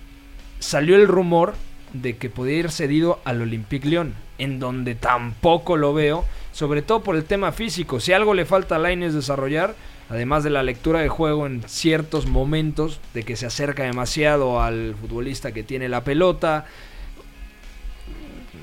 salió 0.60 0.96
el 0.96 1.08
rumor 1.08 1.56
de 1.94 2.18
que 2.18 2.30
podía 2.30 2.58
ir 2.58 2.72
cedido 2.72 3.20
al 3.26 3.42
Olympique 3.42 3.88
Lyon, 3.88 4.14
en 4.38 4.60
donde 4.60 4.96
tampoco 4.96 5.76
lo 5.76 5.94
veo, 5.94 6.26
sobre 6.52 6.82
todo 6.82 7.04
por 7.04 7.16
el 7.16 7.26
tema 7.26 7.52
físico. 7.52 8.00
Si 8.00 8.14
algo 8.14 8.34
le 8.34 8.46
falta 8.46 8.76
a 8.76 8.80
Laines 8.80 9.14
desarrollar, 9.14 9.76
además 10.12 10.44
de 10.44 10.50
la 10.50 10.62
lectura 10.62 11.00
de 11.00 11.08
juego 11.08 11.48
en 11.48 11.64
ciertos 11.68 12.26
momentos, 12.26 13.00
de 13.14 13.24
que 13.24 13.38
se 13.38 13.46
acerca 13.46 13.84
demasiado 13.84 14.62
al 14.62 14.94
futbolista 15.00 15.54
que 15.54 15.64
tiene 15.64 15.88
la 15.88 16.04
pelota, 16.04 16.66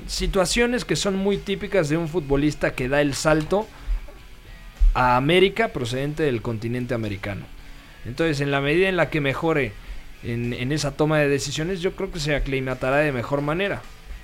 situaciones 0.05 0.85
que 0.85 0.95
son 0.95 1.15
muy 1.15 1.37
típicas 1.37 1.89
de 1.89 1.97
un 1.97 2.07
futbolista 2.07 2.73
que 2.73 2.87
da 2.87 3.01
el 3.01 3.15
salto 3.15 3.67
a 4.93 5.17
América 5.17 5.69
procedente 5.69 6.21
del 6.21 6.43
continente 6.43 6.93
americano. 6.93 7.45
Entonces, 8.05 8.41
en 8.41 8.51
la 8.51 8.61
medida 8.61 8.87
en 8.87 8.95
la 8.95 9.09
que 9.09 9.19
mejore 9.19 9.73
en, 10.23 10.71
esa 10.71 10.91
toma 10.91 11.17
de 11.17 11.29
decisiones, 11.29 11.81
yo 11.81 11.93
creo 11.93 12.11
que 12.11 12.19
se 12.19 12.35
aclimatará 12.35 12.97
de 12.97 13.11
mejor 13.11 13.41
manera. 13.41 13.81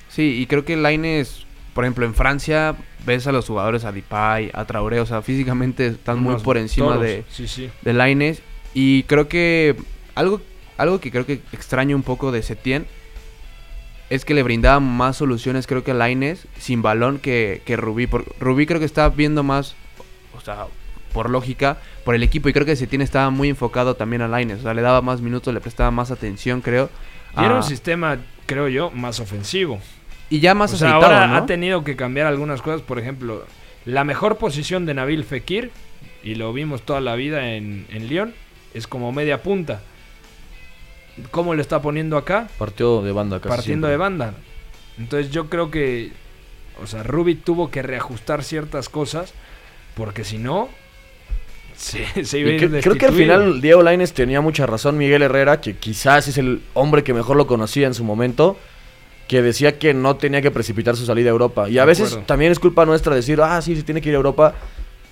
Sí, 0.10 0.40
y 0.40 0.46
creo 0.46 0.64
que 0.64 0.78
Laines, 0.78 1.45
por 1.76 1.84
ejemplo, 1.84 2.06
en 2.06 2.16
Francia 2.16 2.74
ves 3.06 3.28
a 3.28 3.34
los 3.34 3.46
jugadores 3.48 3.84
a 3.84 3.92
Depay, 3.92 4.50
a 4.54 4.64
Traoré, 4.64 5.02
o 5.02 5.06
sea, 5.06 5.22
físicamente 5.22 5.88
están 5.88 6.24
muy 6.24 6.36
por 6.38 6.58
encima 6.58 6.98
de, 6.98 7.26
Sí, 7.30 7.50
sí. 7.50 7.70
de 7.82 7.92
Laines. 7.92 8.42
Y 8.74 9.04
creo 9.04 9.28
que 9.28 9.76
algo, 10.16 10.40
algo 10.78 11.02
que 11.02 11.12
creo 11.12 11.26
que 11.26 11.42
extraño 11.52 11.98
un 11.98 12.04
poco 12.04 12.32
de 12.32 12.44
Setien 12.44 12.88
es 14.10 14.24
que 14.24 14.34
le 14.34 14.42
brindaba 14.42 14.80
más 14.80 15.18
soluciones, 15.18 15.68
creo 15.68 15.84
que 15.84 15.92
a 15.92 15.96
Laines, 15.96 16.48
sin 16.58 16.82
balón 16.82 17.20
que, 17.20 17.62
que 17.66 17.76
Rubí. 17.76 18.08
Por, 18.08 18.24
Rubí 18.40 18.66
creo 18.66 18.80
que 18.80 18.86
está 18.86 19.10
viendo 19.10 19.44
más, 19.44 19.76
o 20.34 20.40
sea, 20.40 20.68
por 21.12 21.30
lógica, 21.30 21.80
por 22.06 22.16
el 22.16 22.24
equipo. 22.24 22.48
Y 22.48 22.54
creo 22.54 22.66
que 22.66 22.78
Setién 22.78 23.02
estaba 23.02 23.32
muy 23.32 23.50
enfocado 23.50 23.98
también 23.98 24.22
a 24.22 24.30
Laines. 24.30 24.60
O 24.60 24.62
sea, 24.62 24.74
le 24.74 24.82
daba 24.82 25.02
más 25.02 25.20
minutos, 25.20 25.54
le 25.54 25.60
prestaba 25.60 25.92
más 25.92 26.10
atención, 26.10 26.62
creo. 26.62 26.90
Y 27.38 27.44
era 27.44 27.56
un 27.56 27.64
sistema, 27.64 28.18
creo 28.46 28.70
yo, 28.70 28.92
más 28.92 29.20
ofensivo. 29.20 29.82
Y 30.30 30.40
ya 30.40 30.54
más 30.56 30.74
o 30.74 30.78
sea, 30.78 30.90
aceitado, 30.90 31.14
ahora 31.14 31.28
¿no? 31.28 31.36
ha 31.38 31.46
tenido 31.46 31.84
que 31.84 31.96
cambiar 31.96 32.28
algunas 32.28 32.62
cosas. 32.62 32.82
Por 32.82 33.00
ejemplo, 33.00 33.46
la 33.86 34.04
mejor 34.04 34.38
posición 34.38 34.86
de 34.86 34.94
Nabil 34.94 35.24
Fekir, 35.24 35.72
y 36.24 36.36
lo 36.36 36.52
vimos 36.54 36.82
toda 36.82 37.02
la 37.02 37.16
vida 37.16 37.54
en, 37.56 37.86
en 37.92 38.08
Lyon, 38.08 38.34
es 38.74 38.88
como 38.88 39.12
media 39.12 39.42
punta. 39.44 39.82
¿Cómo 41.32 41.54
lo 41.56 41.62
está 41.62 41.82
poniendo 41.82 42.18
acá? 42.18 42.48
Partió 42.58 43.02
de 43.02 43.12
banda 43.12 43.38
casi 43.40 43.50
partiendo 43.50 43.88
siempre. 43.88 43.92
de 43.92 43.98
banda. 43.98 44.34
Entonces 44.98 45.32
yo 45.32 45.50
creo 45.50 45.72
que, 45.72 46.12
o 46.82 46.88
sea, 46.88 47.04
Ruby 47.04 47.36
tuvo 47.36 47.72
que 47.72 47.82
reajustar 47.82 48.44
ciertas 48.44 48.90
cosas 48.90 49.34
porque 49.96 50.26
si 50.26 50.38
no, 50.38 50.68
se, 51.78 52.26
se 52.26 52.40
iba 52.40 52.50
a 52.50 52.54
ir 52.54 52.60
que- 52.72 52.82
creo 52.82 52.98
que 52.98 53.06
al 53.06 53.14
final 53.14 53.62
Diego 53.62 53.82
Lainez 53.82 54.12
tenía 54.14 54.42
mucha 54.42 54.66
razón, 54.66 54.98
Miguel 54.98 55.22
Herrera, 55.22 55.62
que 55.62 55.76
quizás 55.78 56.28
es 56.28 56.38
el 56.38 56.62
hombre 56.74 57.04
que 57.04 57.14
mejor 57.14 57.38
lo 57.38 57.48
conocía 57.48 57.88
en 57.88 57.94
su 57.94 58.04
momento, 58.04 58.58
que 59.28 59.42
decía 59.42 59.80
que 59.80 59.94
no 59.94 60.16
tenía 60.18 60.42
que 60.42 60.52
precipitar 60.52 60.96
su 60.96 61.06
salida 61.06 61.30
a 61.30 61.32
Europa. 61.32 61.70
Y 61.70 61.78
a 61.80 61.86
veces 61.86 62.20
también 62.26 62.52
es 62.52 62.60
culpa 62.60 62.86
nuestra 62.86 63.16
decir, 63.16 63.42
ah, 63.42 63.62
sí, 63.62 63.76
sí 63.76 63.84
tiene 63.84 64.02
que 64.02 64.10
ir 64.10 64.16
a 64.16 64.18
Europa. 64.18 64.54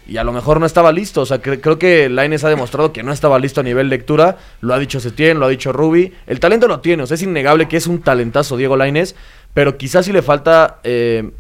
Y 0.08 0.18
a 0.18 0.24
lo 0.24 0.34
mejor 0.34 0.60
no 0.60 0.66
estaba 0.66 0.92
listo. 0.92 1.22
O 1.22 1.26
sea, 1.26 1.42
cre- 1.42 1.60
creo 1.62 1.80
que 1.80 2.10
Lainez 2.10 2.44
ha 2.44 2.50
demostrado 2.50 2.92
que 2.92 3.04
no 3.04 3.12
estaba 3.14 3.40
listo 3.40 3.62
a 3.62 3.64
nivel 3.64 3.90
lectura. 3.90 4.38
Lo 4.62 4.74
ha 4.74 4.80
dicho 4.80 5.00
Setién, 5.00 5.40
lo 5.40 5.46
ha 5.46 5.50
dicho 5.50 5.72
Ruby. 5.72 6.14
El 6.28 6.40
talento 6.40 6.68
lo 6.68 6.80
tiene. 6.82 7.04
O 7.04 7.08
sea, 7.08 7.16
es 7.16 7.24
innegable 7.24 7.68
que 7.68 7.78
es 7.78 7.88
un 7.88 8.02
talentazo 8.02 8.58
Diego 8.58 8.76
Lainez. 8.76 9.16
Pero 9.54 9.78
quizás 9.78 10.06
sí 10.06 10.12
le 10.12 10.22
falta... 10.22 10.80
eh, 10.84 11.32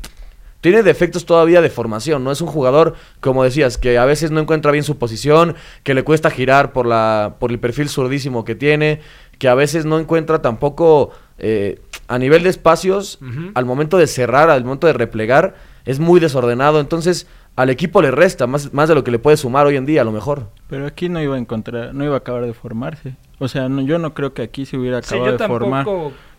tiene 0.61 0.81
defectos 0.81 1.25
todavía 1.25 1.59
de 1.59 1.69
formación, 1.69 2.23
no 2.23 2.31
es 2.31 2.39
un 2.39 2.47
jugador, 2.47 2.95
como 3.19 3.43
decías, 3.43 3.77
que 3.77 3.97
a 3.97 4.05
veces 4.05 4.31
no 4.31 4.39
encuentra 4.39 4.71
bien 4.71 4.85
su 4.85 4.97
posición, 4.97 5.55
que 5.83 5.93
le 5.93 6.03
cuesta 6.03 6.31
girar 6.31 6.71
por, 6.71 6.85
la, 6.85 7.35
por 7.37 7.51
el 7.51 7.59
perfil 7.59 7.89
surdísimo 7.89 8.45
que 8.45 8.55
tiene, 8.55 9.01
que 9.39 9.49
a 9.49 9.55
veces 9.55 9.83
no 9.83 9.99
encuentra 9.99 10.41
tampoco 10.41 11.11
eh, 11.37 11.79
a 12.07 12.17
nivel 12.19 12.43
de 12.43 12.49
espacios, 12.49 13.19
al 13.55 13.65
momento 13.65 13.97
de 13.97 14.07
cerrar, 14.07 14.49
al 14.49 14.63
momento 14.63 14.87
de 14.87 14.93
replegar, 14.93 15.55
es 15.85 15.99
muy 15.99 16.19
desordenado, 16.19 16.79
entonces 16.79 17.27
al 17.55 17.69
equipo 17.69 18.01
le 18.01 18.11
resta 18.11 18.47
más, 18.47 18.73
más 18.73 18.89
de 18.89 18.95
lo 18.95 19.03
que 19.03 19.11
le 19.11 19.19
puede 19.19 19.37
sumar 19.37 19.65
hoy 19.67 19.75
en 19.75 19.85
día, 19.85 20.01
a 20.01 20.03
lo 20.05 20.11
mejor. 20.11 20.47
Pero 20.69 20.85
aquí 20.87 21.07
no 21.09 21.21
iba 21.21 21.35
a 21.35 21.39
encontrar, 21.39 21.93
no 21.93 22.03
iba 22.03 22.15
a 22.15 22.17
acabar 22.17 22.45
de 22.45 22.53
formarse. 22.53 23.15
O 23.39 23.47
sea, 23.47 23.69
no- 23.69 23.81
yo 23.81 23.99
no 23.99 24.13
creo 24.13 24.33
que 24.33 24.41
aquí 24.41 24.65
se 24.65 24.77
hubiera 24.77 25.01
Sí, 25.01 25.15
acabado 25.15 25.31
yo 25.31 25.37
de 25.37 25.47
formar. 25.47 25.85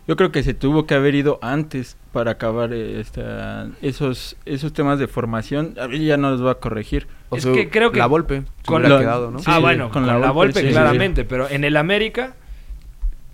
Yo 0.07 0.15
creo 0.17 0.31
que 0.31 0.43
se 0.43 0.53
tuvo 0.53 0.85
que 0.85 0.93
haber 0.93 1.15
ido 1.15 1.39
antes 1.41 1.97
para 2.13 2.31
acabar 2.31 2.71
eh, 2.73 2.99
esta, 2.99 3.69
esos 3.81 4.35
esos 4.45 4.71
temas 4.71 4.99
de 4.99 5.07
formación. 5.07 5.73
A 5.79 5.87
mí 5.87 6.05
ya 6.05 6.15
no 6.17 6.29
los 6.29 6.45
va 6.45 6.51
a 6.51 6.55
corregir. 6.55 7.07
O 7.29 7.37
Es 7.37 7.43
sea, 7.43 7.53
que 7.53 7.69
creo 7.71 7.91
que 7.91 7.97
La 7.97 8.05
Volpe 8.05 8.43
con 8.67 8.83
lo- 8.83 8.99
quedado, 8.99 9.31
¿no? 9.31 9.39
Sí, 9.39 9.45
ah, 9.47 9.57
bueno, 9.59 9.85
con 9.85 10.03
con, 10.03 10.07
la 10.07 10.19
la, 10.19 10.31
Volpe, 10.31 10.47
Volpe, 10.53 10.59
sí, 10.61 10.67
sí, 10.67 10.71
claramente, 10.73 11.25
pero 11.25 11.49
en 11.49 11.63
el 11.63 11.75
América 11.75 12.35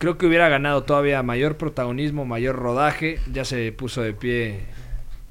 creo 0.02 0.18
que 0.18 0.26
hubiera 0.26 0.50
ganado 0.50 0.82
todavía 0.82 1.22
mayor 1.22 1.58
protagonismo, 1.58 2.26
mayor 2.26 2.56
rodaje. 2.56 3.20
Ya 3.32 3.46
se 3.46 3.72
puso 3.72 4.02
de 4.02 4.14
pie 4.14 4.62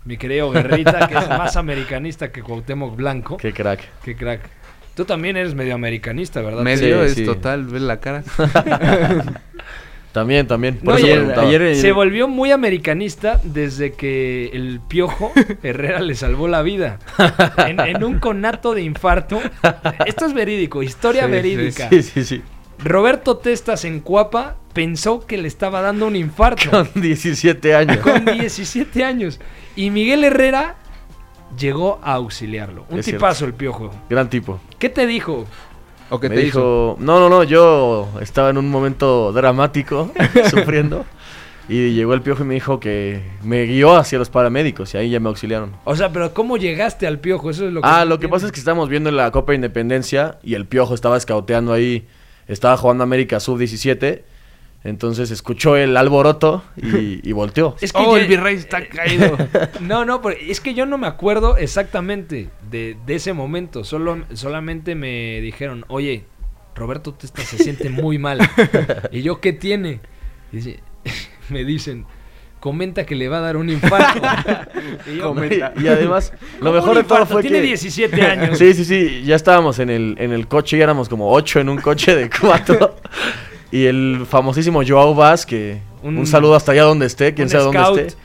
mi 0.04 0.16
querido 0.16 0.48
Guerrita, 0.52 1.08
que 1.08 1.18
es 1.18 1.28
más 1.28 1.56
americanista 1.56 2.30
que 2.30 2.40
Cuauhtémoc 2.40 2.94
Blanco. 2.94 3.36
Qué 3.36 3.52
crack. 3.52 3.80
Qué 4.04 4.14
crack. 4.14 4.42
Tú 4.94 5.04
también 5.04 5.36
eres 5.36 5.56
medio 5.56 5.74
americanista, 5.74 6.40
¿verdad? 6.40 6.62
Medio 6.62 7.00
Sí, 7.02 7.06
es 7.10 7.14
sí. 7.14 7.24
total, 7.24 7.64
ve 7.64 7.80
la 7.80 7.98
cara. 7.98 8.22
También, 10.12 10.48
también. 10.48 10.78
No, 10.82 10.90
Por 10.90 11.00
eso 11.00 11.40
ayer- 11.40 11.76
Se 11.76 11.92
volvió 11.92 12.26
muy 12.26 12.50
americanista 12.50 13.40
desde 13.44 13.92
que 13.92 14.50
el 14.52 14.80
piojo 14.88 15.30
Herrera 15.62 16.00
le 16.00 16.16
salvó 16.16 16.48
la 16.48 16.62
vida. 16.62 16.98
En, 17.68 17.78
en 17.78 18.02
un 18.02 18.18
conato 18.18 18.74
de 18.74 18.82
infarto. 18.82 19.40
Esto 20.06 20.26
es 20.26 20.34
verídico, 20.34 20.82
historia 20.82 21.22
Sí, 21.22 21.26
sí, 21.28 21.32
verídica. 21.32 21.88
Sí, 21.90 22.02
sí, 22.02 22.24
sí. 22.24 22.42
Roberto 22.84 23.36
Testas 23.36 23.84
en 23.84 24.00
Cuapa 24.00 24.56
pensó 24.72 25.26
que 25.26 25.36
le 25.38 25.48
estaba 25.48 25.80
dando 25.82 26.06
un 26.06 26.16
infarto 26.16 26.70
Con 26.70 26.88
17 27.02 27.74
años. 27.74 27.98
con 27.98 28.24
17 28.24 29.04
años. 29.04 29.40
Y 29.76 29.90
Miguel 29.90 30.24
Herrera 30.24 30.76
llegó 31.58 32.00
a 32.02 32.14
auxiliarlo. 32.14 32.86
Un 32.88 33.00
Es 33.00 33.04
cierto. 33.04 33.18
tipazo 33.18 33.44
el 33.44 33.54
piojo. 33.54 33.90
Gran 34.08 34.30
tipo. 34.30 34.60
¿Qué 34.78 34.88
te 34.88 35.06
dijo? 35.06 35.46
¿O 36.08 36.18
qué 36.18 36.28
me 36.28 36.36
te 36.36 36.40
dijo, 36.42 36.96
hizo? 36.98 37.04
no, 37.04 37.20
no, 37.20 37.28
no, 37.28 37.44
yo 37.44 38.08
estaba 38.20 38.50
en 38.50 38.58
un 38.58 38.68
momento 38.68 39.32
dramático, 39.32 40.10
sufriendo, 40.50 41.04
y 41.68 41.90
llegó 41.94 42.14
el 42.14 42.22
piojo 42.22 42.42
y 42.42 42.46
me 42.46 42.54
dijo 42.54 42.80
que 42.80 43.22
me 43.44 43.64
guió 43.66 43.94
hacia 43.96 44.18
los 44.18 44.28
paramédicos 44.28 44.92
y 44.94 44.96
ahí 44.98 45.10
ya 45.10 45.20
me 45.20 45.28
auxiliaron. 45.28 45.70
O 45.84 45.94
sea, 45.94 46.10
pero 46.10 46.34
¿cómo 46.34 46.56
llegaste 46.56 47.06
al 47.06 47.20
piojo? 47.20 47.50
Eso 47.50 47.64
es 47.68 47.72
lo 47.72 47.80
que 47.80 47.86
ah, 47.88 48.04
lo 48.04 48.18
que 48.18 48.28
pasa 48.28 48.46
es 48.46 48.52
que 48.52 48.58
estábamos 48.58 48.88
viendo 48.88 49.08
en 49.08 49.16
la 49.16 49.30
Copa 49.30 49.54
Independencia 49.54 50.38
y 50.42 50.54
el 50.54 50.66
piojo 50.66 50.94
estaba 50.94 51.16
escauteando 51.16 51.72
ahí, 51.72 52.08
estaba 52.52 52.76
jugando 52.76 53.04
América 53.04 53.40
Sub-17, 53.40 54.22
entonces 54.82 55.30
escuchó 55.30 55.76
el 55.76 55.96
alboroto 55.96 56.62
y, 56.76 57.20
y 57.28 57.32
volteó. 57.32 57.76
Es 57.80 57.92
que 57.92 57.98
Oh, 58.02 58.16
ya- 58.16 58.22
el 58.22 58.28
virrey 58.28 58.56
está 58.56 58.86
caído. 58.86 59.36
No, 59.80 60.04
no, 60.04 60.22
pero 60.22 60.36
es 60.40 60.60
que 60.60 60.74
yo 60.74 60.86
no 60.86 60.98
me 60.98 61.06
acuerdo 61.06 61.56
exactamente 61.56 62.48
de, 62.70 62.96
de 63.06 63.14
ese 63.14 63.32
momento. 63.32 63.84
Solo, 63.84 64.24
solamente 64.34 64.94
me 64.94 65.40
dijeron, 65.40 65.84
oye, 65.88 66.24
Roberto 66.74 67.12
Testa 67.14 67.42
se 67.42 67.58
siente 67.58 67.90
muy 67.90 68.18
mal. 68.18 68.38
y 69.12 69.22
yo, 69.22 69.40
¿qué 69.40 69.52
tiene? 69.52 70.00
Dice- 70.52 70.80
me 71.50 71.64
dicen, 71.64 72.06
comenta 72.60 73.04
que 73.06 73.14
le 73.14 73.28
va 73.28 73.38
a 73.38 73.40
dar 73.40 73.56
un 73.56 73.68
infarto. 73.70 74.20
y 75.12 75.16
yo, 75.16 75.34
Y, 75.44 75.82
y 75.84 75.88
además, 75.88 76.32
lo 76.60 76.66
"¿Cómo 76.66 76.72
mejor 76.74 76.96
de 76.98 77.04
todo 77.04 77.26
fue 77.26 77.42
Tiene 77.42 77.58
que... 77.60 77.66
17 77.68 78.22
años. 78.26 78.58
Sí, 78.58 78.74
sí, 78.74 78.84
sí, 78.84 79.22
ya 79.24 79.34
estábamos 79.36 79.78
en 79.78 79.90
el, 79.90 80.14
en 80.18 80.32
el 80.32 80.46
coche 80.46 80.76
y 80.76 80.80
éramos 80.80 81.08
como 81.08 81.32
ocho 81.32 81.58
en 81.60 81.68
un 81.68 81.78
coche 81.78 82.14
de 82.14 82.30
cuatro. 82.30 82.96
y 83.72 83.84
el 83.86 84.26
famosísimo 84.28 84.82
Joao 84.86 85.14
Vaz, 85.14 85.46
que 85.46 85.78
un, 86.02 86.18
Un- 86.18 86.26
saludo 86.26 86.54
hasta 86.54 86.72
allá 86.72 86.82
donde 86.84 87.06
esté, 87.06 87.34
quien 87.34 87.48
sea 87.48 87.60
donde 87.60 87.80
esté. 87.80 88.16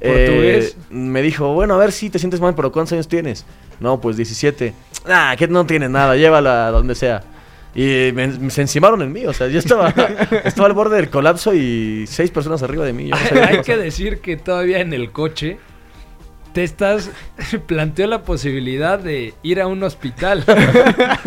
eh, 0.00 0.26
portugués. 0.26 0.76
me 0.90 1.22
dijo, 1.22 1.52
bueno, 1.54 1.74
a 1.74 1.78
ver 1.78 1.92
si 1.92 2.10
te 2.10 2.18
sientes 2.18 2.40
mal, 2.40 2.54
pero 2.54 2.72
¿cuántos 2.72 2.92
años 2.94 3.08
tienes? 3.08 3.44
No, 3.80 4.00
pues 4.00 4.16
17. 4.16 4.72
Ah, 5.06 5.34
que 5.38 5.46
no 5.48 5.66
tienes 5.66 5.90
nada, 5.90 6.16
llévala 6.16 6.70
donde 6.70 6.94
sea. 6.94 7.22
Y 7.74 8.12
me, 8.12 8.28
me- 8.28 8.50
se 8.50 8.62
encimaron 8.62 9.02
en 9.02 9.12
mí, 9.12 9.26
o 9.26 9.32
sea, 9.32 9.48
yo 9.48 9.58
estaba, 9.58 9.88
estaba 10.44 10.66
al 10.68 10.74
borde 10.74 10.96
del 10.96 11.10
colapso 11.10 11.54
y 11.54 12.06
seis 12.06 12.30
personas 12.30 12.62
arriba 12.62 12.84
de 12.84 12.92
mí. 12.92 13.10
yo 13.10 13.34
no 13.34 13.42
Hay 13.46 13.62
que 13.62 13.76
decir 13.76 14.20
que 14.20 14.36
todavía 14.36 14.80
en 14.80 14.92
el 14.92 15.10
coche 15.10 15.58
Testas 16.54 17.10
planteó 17.66 18.06
la 18.06 18.22
posibilidad 18.22 18.98
de 19.00 19.34
ir 19.42 19.60
a 19.60 19.66
un 19.66 19.82
hospital. 19.82 20.44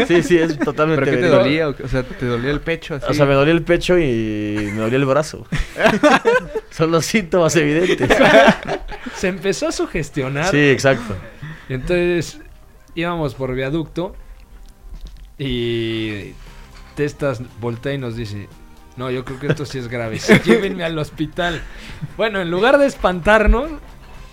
Sí, 0.08 0.24
sí, 0.24 0.38
es 0.38 0.58
totalmente 0.58 1.04
¿Pero 1.04 1.18
qué 1.18 1.22
te 1.22 1.28
dolía? 1.28 1.68
O 1.68 1.76
o 1.84 1.88
sea, 1.90 2.04
¿te 2.04 2.26
dolía 2.26 2.50
el 2.50 2.62
pecho 2.62 2.96
así? 2.96 3.06
O 3.10 3.14
sea, 3.14 3.26
me 3.26 3.34
dolía 3.34 3.54
el 3.54 3.62
pecho 3.62 4.00
y 4.00 4.72
me 4.74 4.80
dolía 4.80 4.98
el 4.98 5.06
brazo. 5.06 5.46
Son 6.72 6.92
los 6.92 7.06
síntomas 7.06 7.54
evidentes. 7.58 8.10
Se 9.16 9.28
empezó 9.28 9.68
a 9.68 9.74
sugestionar. 9.74 10.50
Sí, 10.50 10.70
exacto. 10.70 11.14
Y 11.68 11.74
entonces 11.74 12.40
íbamos 12.96 13.36
por 13.36 13.54
viaducto 13.54 14.16
y 15.38 16.34
Testas 16.96 17.42
voltea 17.60 17.94
y 17.94 17.98
nos 17.98 18.16
dice, 18.16 18.48
no, 18.96 19.12
yo 19.12 19.24
creo 19.24 19.40
que 19.40 19.48
esto 19.48 19.66
sí 19.66 19.78
es 19.78 19.88
grave, 19.88 20.20
sí, 20.20 20.34
llévenme 20.46 20.84
al 20.84 20.98
hospital. 20.98 21.62
Bueno, 22.16 22.42
en 22.42 22.50
lugar 22.50 22.78
de 22.80 22.88
espantarnos, 22.88 23.70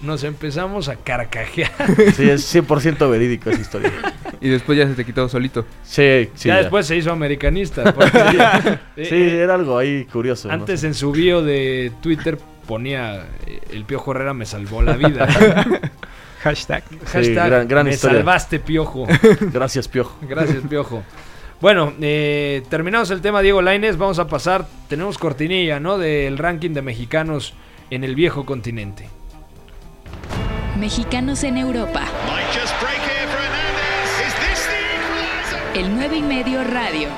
nos 0.00 0.24
empezamos 0.24 0.88
a 0.88 0.96
carcajear. 0.96 1.70
Sí, 2.14 2.28
es 2.28 2.54
100% 2.54 3.10
verídico 3.10 3.50
esa 3.50 3.60
historia. 3.60 3.92
Y 4.40 4.48
después 4.48 4.76
ya 4.76 4.86
se 4.86 4.94
te 4.94 5.04
quitó 5.04 5.28
solito. 5.28 5.64
Sí, 5.82 6.28
sí. 6.34 6.48
ya 6.48 6.56
ya. 6.56 6.60
después 6.60 6.86
se 6.86 6.96
hizo 6.96 7.10
americanista. 7.12 7.94
porque, 7.94 8.10
eh, 8.96 9.04
Sí, 9.06 9.14
eh, 9.14 9.42
era 9.42 9.54
algo 9.54 9.78
ahí 9.78 10.04
curioso. 10.04 10.48
¿no? 10.48 10.54
antes 10.54 10.84
en 10.84 10.94
su 10.94 11.12
bio 11.12 11.42
de 11.42 11.92
Twitter 12.02 12.38
ponía, 12.66 13.26
el 13.70 13.84
Piojo 13.84 14.10
Herrera 14.12 14.34
me 14.34 14.46
salvó 14.46 14.82
la 14.82 14.92
vida. 14.96 15.26
Hashtag. 16.44 16.84
Hashtag, 17.06 17.48
gran- 17.50 17.68
gran 17.68 17.86
me 17.86 17.92
historia. 17.94 18.18
salvaste, 18.18 18.60
Piojo. 18.60 19.06
Gracias, 19.40 19.88
Piojo. 19.88 20.14
Gracias, 20.28 20.62
Piojo. 20.68 21.02
Bueno, 21.60 21.94
eh, 22.00 22.62
terminamos 22.68 23.10
el 23.10 23.22
tema 23.22 23.40
Diego 23.40 23.62
Laines, 23.62 23.96
vamos 23.96 24.18
a 24.18 24.26
pasar, 24.28 24.66
tenemos 24.88 25.16
cortinilla, 25.16 25.80
¿no? 25.80 25.96
Del 25.96 26.36
ranking 26.36 26.70
de 26.72 26.82
mexicanos 26.82 27.54
en 27.90 28.04
el 28.04 28.14
viejo 28.14 28.44
continente. 28.44 29.08
Mexicanos 30.78 31.42
en 31.44 31.56
Europa. 31.56 32.02
El 35.74 35.94
9 35.96 36.16
y 36.18 36.22
medio 36.22 36.62
radio. 36.62 37.08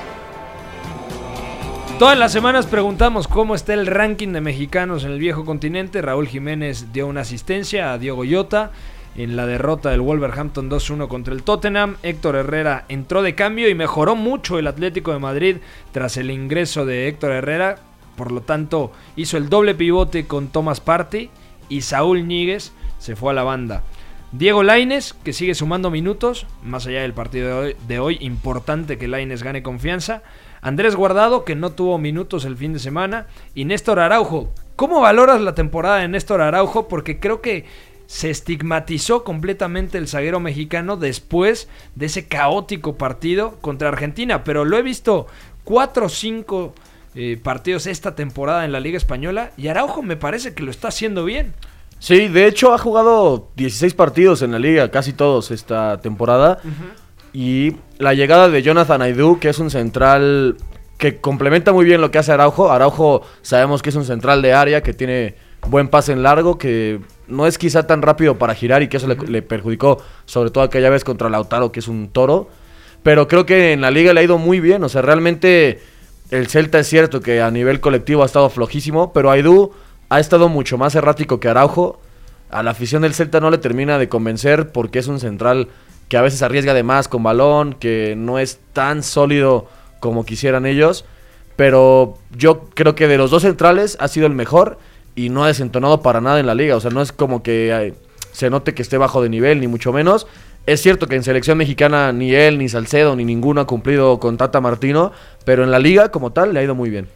Todas 1.98 2.18
las 2.18 2.32
semanas 2.32 2.66
preguntamos 2.66 3.26
cómo 3.26 3.54
está 3.54 3.74
el 3.74 3.86
ranking 3.86 4.28
de 4.32 4.40
mexicanos 4.40 5.04
en 5.04 5.12
el 5.12 5.18
viejo 5.18 5.44
continente. 5.44 6.00
Raúl 6.02 6.28
Jiménez 6.28 6.92
dio 6.92 7.06
una 7.06 7.22
asistencia 7.22 7.92
a 7.92 7.98
Diego 7.98 8.24
Llota 8.24 8.70
en 9.16 9.36
la 9.36 9.46
derrota 9.46 9.90
del 9.90 10.00
Wolverhampton 10.00 10.70
2-1 10.70 11.08
contra 11.08 11.34
el 11.34 11.42
Tottenham. 11.42 11.96
Héctor 12.02 12.36
Herrera 12.36 12.84
entró 12.88 13.22
de 13.22 13.34
cambio 13.34 13.68
y 13.68 13.74
mejoró 13.74 14.14
mucho 14.14 14.58
el 14.58 14.66
Atlético 14.66 15.12
de 15.12 15.18
Madrid 15.18 15.56
tras 15.92 16.16
el 16.16 16.30
ingreso 16.30 16.84
de 16.84 17.08
Héctor 17.08 17.32
Herrera. 17.32 17.76
Por 18.16 18.32
lo 18.32 18.42
tanto, 18.42 18.92
hizo 19.16 19.36
el 19.36 19.48
doble 19.48 19.74
pivote 19.74 20.26
con 20.26 20.48
Thomas 20.48 20.80
Partey 20.80 21.30
y 21.68 21.82
Saúl 21.82 22.26
Ñíguez 22.26 22.72
se 22.98 23.16
fue 23.16 23.32
a 23.32 23.34
la 23.34 23.42
banda. 23.42 23.82
Diego 24.32 24.62
Laines, 24.62 25.14
que 25.24 25.32
sigue 25.32 25.54
sumando 25.54 25.90
minutos, 25.90 26.46
más 26.62 26.86
allá 26.86 27.02
del 27.02 27.14
partido 27.14 27.48
de 27.48 27.54
hoy, 27.54 27.76
de 27.86 27.98
hoy, 28.00 28.18
importante 28.20 28.98
que 28.98 29.08
Laines 29.08 29.42
gane 29.42 29.62
confianza. 29.62 30.22
Andrés 30.60 30.96
Guardado, 30.96 31.44
que 31.44 31.54
no 31.54 31.70
tuvo 31.70 31.96
minutos 31.96 32.44
el 32.44 32.56
fin 32.56 32.72
de 32.72 32.80
semana. 32.80 33.26
Y 33.54 33.64
Néstor 33.64 34.00
Araujo. 34.00 34.50
¿Cómo 34.74 35.00
valoras 35.00 35.40
la 35.40 35.54
temporada 35.54 35.98
de 35.98 36.08
Néstor 36.08 36.42
Araujo? 36.42 36.88
Porque 36.88 37.18
creo 37.18 37.40
que 37.40 37.64
se 38.06 38.30
estigmatizó 38.30 39.24
completamente 39.24 39.98
el 39.98 40.08
zaguero 40.08 40.40
mexicano 40.40 40.96
después 40.96 41.68
de 41.94 42.06
ese 42.06 42.26
caótico 42.26 42.96
partido 42.96 43.56
contra 43.60 43.88
Argentina. 43.88 44.44
Pero 44.44 44.64
lo 44.64 44.78
he 44.78 44.82
visto 44.82 45.26
cuatro 45.64 46.06
o 46.06 46.08
cinco 46.08 46.74
eh, 47.14 47.38
partidos 47.42 47.86
esta 47.86 48.14
temporada 48.14 48.64
en 48.64 48.72
la 48.72 48.80
Liga 48.80 48.96
Española 48.96 49.50
y 49.56 49.68
Araujo 49.68 50.02
me 50.02 50.16
parece 50.16 50.54
que 50.54 50.62
lo 50.62 50.70
está 50.70 50.88
haciendo 50.88 51.24
bien. 51.24 51.54
Sí, 51.98 52.28
de 52.28 52.46
hecho 52.46 52.74
ha 52.74 52.78
jugado 52.78 53.48
16 53.56 53.94
partidos 53.94 54.42
en 54.42 54.52
la 54.52 54.58
liga, 54.58 54.90
casi 54.90 55.12
todos 55.12 55.50
esta 55.50 56.00
temporada. 56.00 56.58
Y 57.32 57.76
la 57.98 58.14
llegada 58.14 58.48
de 58.48 58.62
Jonathan 58.62 59.02
Aidú, 59.02 59.38
que 59.38 59.48
es 59.48 59.58
un 59.58 59.70
central 59.70 60.56
que 60.98 61.20
complementa 61.20 61.72
muy 61.72 61.84
bien 61.84 62.00
lo 62.00 62.10
que 62.10 62.18
hace 62.18 62.32
Araujo. 62.32 62.70
Araujo 62.70 63.22
sabemos 63.42 63.82
que 63.82 63.90
es 63.90 63.96
un 63.96 64.04
central 64.04 64.42
de 64.42 64.52
área, 64.52 64.82
que 64.82 64.92
tiene 64.92 65.34
buen 65.68 65.88
pase 65.88 66.12
en 66.12 66.22
largo, 66.22 66.58
que 66.58 67.00
no 67.28 67.46
es 67.46 67.58
quizá 67.58 67.86
tan 67.86 68.02
rápido 68.02 68.38
para 68.38 68.54
girar 68.54 68.82
y 68.82 68.88
que 68.88 68.96
eso 68.96 69.06
le, 69.06 69.16
le 69.16 69.42
perjudicó, 69.42 69.98
sobre 70.24 70.50
todo 70.50 70.64
aquella 70.64 70.90
vez 70.90 71.04
contra 71.04 71.28
Lautaro, 71.28 71.72
que 71.72 71.80
es 71.80 71.88
un 71.88 72.08
toro. 72.08 72.48
Pero 73.02 73.28
creo 73.28 73.46
que 73.46 73.72
en 73.72 73.80
la 73.80 73.90
liga 73.90 74.12
le 74.12 74.20
ha 74.20 74.24
ido 74.24 74.38
muy 74.38 74.60
bien, 74.60 74.82
o 74.82 74.88
sea, 74.88 75.02
realmente 75.02 75.80
el 76.30 76.48
Celta 76.48 76.80
es 76.80 76.88
cierto 76.88 77.20
que 77.20 77.40
a 77.40 77.50
nivel 77.50 77.80
colectivo 77.80 78.22
ha 78.22 78.26
estado 78.26 78.50
flojísimo, 78.50 79.12
pero 79.12 79.30
Aidú 79.30 79.72
ha 80.08 80.20
estado 80.20 80.48
mucho 80.48 80.76
más 80.78 80.94
errático 80.94 81.38
que 81.38 81.48
Araujo. 81.48 82.00
A 82.50 82.62
la 82.62 82.72
afición 82.72 83.02
del 83.02 83.14
Celta 83.14 83.40
no 83.40 83.50
le 83.50 83.58
termina 83.58 83.98
de 83.98 84.08
convencer 84.08 84.72
porque 84.72 84.98
es 84.98 85.08
un 85.08 85.20
central 85.20 85.68
que 86.08 86.16
a 86.16 86.22
veces 86.22 86.42
arriesga 86.42 86.74
de 86.74 86.82
más 86.82 87.08
con 87.08 87.22
balón, 87.22 87.74
que 87.74 88.14
no 88.16 88.38
es 88.38 88.58
tan 88.72 89.02
sólido 89.02 89.68
como 90.00 90.24
quisieran 90.24 90.66
ellos. 90.66 91.04
Pero 91.56 92.18
yo 92.36 92.64
creo 92.74 92.94
que 92.94 93.08
de 93.08 93.18
los 93.18 93.30
dos 93.30 93.42
centrales 93.42 93.96
ha 94.00 94.08
sido 94.08 94.26
el 94.26 94.34
mejor 94.34 94.78
y 95.16 95.30
no 95.30 95.42
ha 95.42 95.48
desentonado 95.48 96.02
para 96.02 96.20
nada 96.20 96.38
en 96.38 96.46
la 96.46 96.54
liga. 96.54 96.76
O 96.76 96.80
sea, 96.80 96.92
no 96.92 97.02
es 97.02 97.10
como 97.10 97.42
que 97.42 97.72
eh, 97.72 97.94
se 98.30 98.50
note 98.50 98.74
que 98.74 98.82
esté 98.82 98.98
bajo 98.98 99.22
de 99.22 99.28
nivel, 99.28 99.60
ni 99.60 99.66
mucho 99.66 99.92
menos. 99.92 100.28
Es 100.66 100.82
cierto 100.82 101.06
que 101.06 101.16
en 101.16 101.24
selección 101.24 101.58
mexicana 101.58 102.12
ni 102.12 102.34
él, 102.34 102.58
ni 102.58 102.68
Salcedo, 102.68 103.16
ni 103.16 103.24
ninguno 103.24 103.60
ha 103.60 103.66
cumplido 103.66 104.20
con 104.20 104.36
Tata 104.36 104.60
Martino, 104.60 105.12
pero 105.44 105.64
en 105.64 105.70
la 105.70 105.78
liga 105.78 106.10
como 106.10 106.32
tal 106.32 106.52
le 106.52 106.60
ha 106.60 106.62
ido 106.62 106.74
muy 106.74 106.90
bien. 106.90 107.08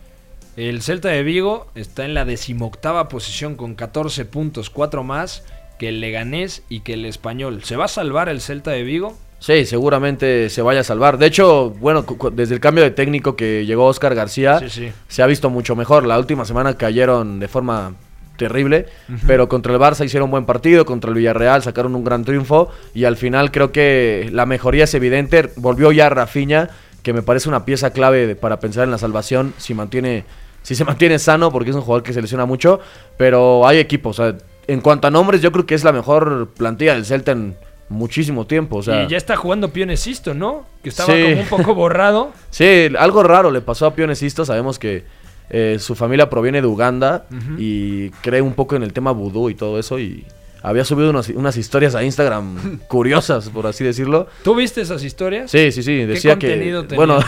El 0.57 0.83
Celta 0.83 1.09
de 1.09 1.23
Vigo 1.23 1.67
está 1.75 2.05
en 2.05 2.15
la 2.15 2.25
decimoctava 2.25 3.09
posición 3.09 3.57
con 3.57 3.75
14 3.75 4.25
puntos, 4.25 4.71
4 4.71 5.05
más 5.05 5.45
que 5.79 5.89
el 5.89 6.01
Leganés 6.01 6.63
y 6.69 6.81
que 6.81 6.95
el 6.95 7.05
Español. 7.05 7.65
¿Se 7.65 7.77
va 7.77 7.87
a 7.87 7.89
salvar 7.89 8.29
el 8.29 8.41
Celta 8.41 8.71
de 8.71 8.83
Vigo? 8.83 9.17
Sí, 9.41 9.65
seguramente 9.65 10.49
se 10.51 10.63
vaya 10.63 10.81
a 10.81 10.85
salvar. 10.85 11.19
De 11.19 11.27
hecho, 11.27 11.71
bueno, 11.71 12.05
desde 12.33 12.55
el 12.55 12.61
cambio 12.61 12.85
de 12.85 12.91
técnico 12.93 13.35
que 13.37 13.65
llegó 13.67 13.87
Oscar 13.87 14.15
García, 14.15 14.59
Sí, 14.61 14.69
sí. 14.71 14.93
se 15.09 15.23
ha 15.23 15.27
visto 15.27 15.51
mucho 15.51 15.75
mejor. 15.75 16.07
La 16.07 16.19
última 16.19 16.45
semana 16.45 16.75
cayeron 16.77 17.41
de 17.41 17.49
forma 17.49 17.95
terrible, 18.37 18.87
pero 19.27 19.49
contra 19.49 19.73
el 19.75 19.79
Barça 19.81 20.05
hicieron 20.05 20.31
buen 20.31 20.45
partido, 20.47 20.87
contra 20.87 21.09
el 21.11 21.17
Villarreal 21.17 21.63
sacaron 21.63 21.95
un 21.95 22.05
gran 22.05 22.25
triunfo 22.25 22.71
y 22.95 23.05
al 23.05 23.17
final 23.17 23.51
creo 23.51 23.71
que 23.73 24.29
la 24.33 24.47
mejoría 24.47 24.85
es 24.85 24.95
evidente. 24.95 25.51
Volvió 25.57 25.91
ya 25.93 26.09
Rafinha, 26.09 26.71
que 27.03 27.13
me 27.13 27.21
parece 27.23 27.49
una 27.49 27.65
pieza 27.67 27.91
clave 27.91 28.27
de- 28.27 28.37
para 28.37 28.61
pensar 28.61 28.85
en 28.85 28.91
la 28.93 28.99
salvación 28.99 29.53
si 29.59 29.75
mantiene 29.75 30.25
si 30.63 30.75
se 30.75 30.85
mantiene 30.85 31.19
sano 31.19 31.51
porque 31.51 31.71
es 31.71 31.77
un 31.77 31.81
jugador 31.83 32.03
que 32.03 32.13
se 32.13 32.21
lesiona 32.21 32.45
mucho, 32.45 32.81
pero 33.17 33.67
hay 33.67 33.79
equipos, 33.79 34.19
o 34.19 34.23
sea, 34.31 34.39
en 34.67 34.81
cuanto 34.83 35.07
a 35.09 35.11
nombres 35.11 35.41
yo 35.41 35.51
creo 35.53 35.65
que 35.65 35.75
es 35.75 35.85
la 35.85 35.93
mejor 35.93 36.49
plantilla 36.57 36.93
del 36.95 37.07
Celta 37.07 37.33
en 37.33 37.57
muchísimo 37.91 38.47
tiempo, 38.47 38.77
o 38.77 38.83
sea, 38.83 39.05
y 39.05 39.09
ya 39.09 39.17
está 39.19 39.37
jugando 39.37 39.71
Pionesisto, 39.73 40.33
¿no? 40.33 40.65
Que 40.83 40.89
estaba 40.89 41.13
Sí. 41.13 41.23
como 41.23 41.41
un 41.43 41.47
poco 41.49 41.75
borrado. 41.75 42.33
Sí, 42.51 42.89
algo 42.99 43.23
raro 43.23 43.51
le 43.51 43.61
pasó 43.61 43.85
a 43.87 43.95
Pionesisto. 43.95 44.45
Sabemos 44.47 44.79
que 44.79 45.05
eh, 45.51 45.77
su 45.79 45.95
familia 45.97 46.31
proviene 46.31 46.61
de 46.63 46.67
Uganda 46.69 47.27
y 47.59 48.11
cree 48.23 48.41
un 48.41 48.55
poco 48.55 48.77
en 48.77 48.83
el 48.85 48.93
tema 48.93 49.11
vudú 49.13 49.51
y 49.51 49.55
todo 49.55 49.79
eso. 49.79 49.99
Y 49.99 50.25
había 50.63 50.85
subido 50.85 51.11
unas 51.35 51.57
historias 51.57 51.95
a 51.95 52.05
Instagram 52.05 52.79
curiosas, 52.89 53.49
por 53.49 53.67
así 53.67 53.83
decirlo. 53.83 54.29
¿Tú 54.45 54.55
viste 54.55 54.81
esas 54.83 55.03
historias? 55.03 55.51
Sí, 55.51 55.73
sí, 55.73 55.83
sí. 55.83 55.97
¿Qué 55.99 56.07
Decía 56.07 56.39
que. 56.39 56.49
tenía? 56.57 56.83
Bueno, 56.95 57.19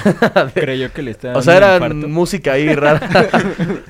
Creyó 0.54 0.92
que 0.92 1.02
le 1.02 1.10
estaba 1.12 1.36
o 1.38 1.42
sea, 1.42 1.56
era 1.56 1.88
música 1.88 2.52
ahí 2.52 2.72
rara. 2.74 3.08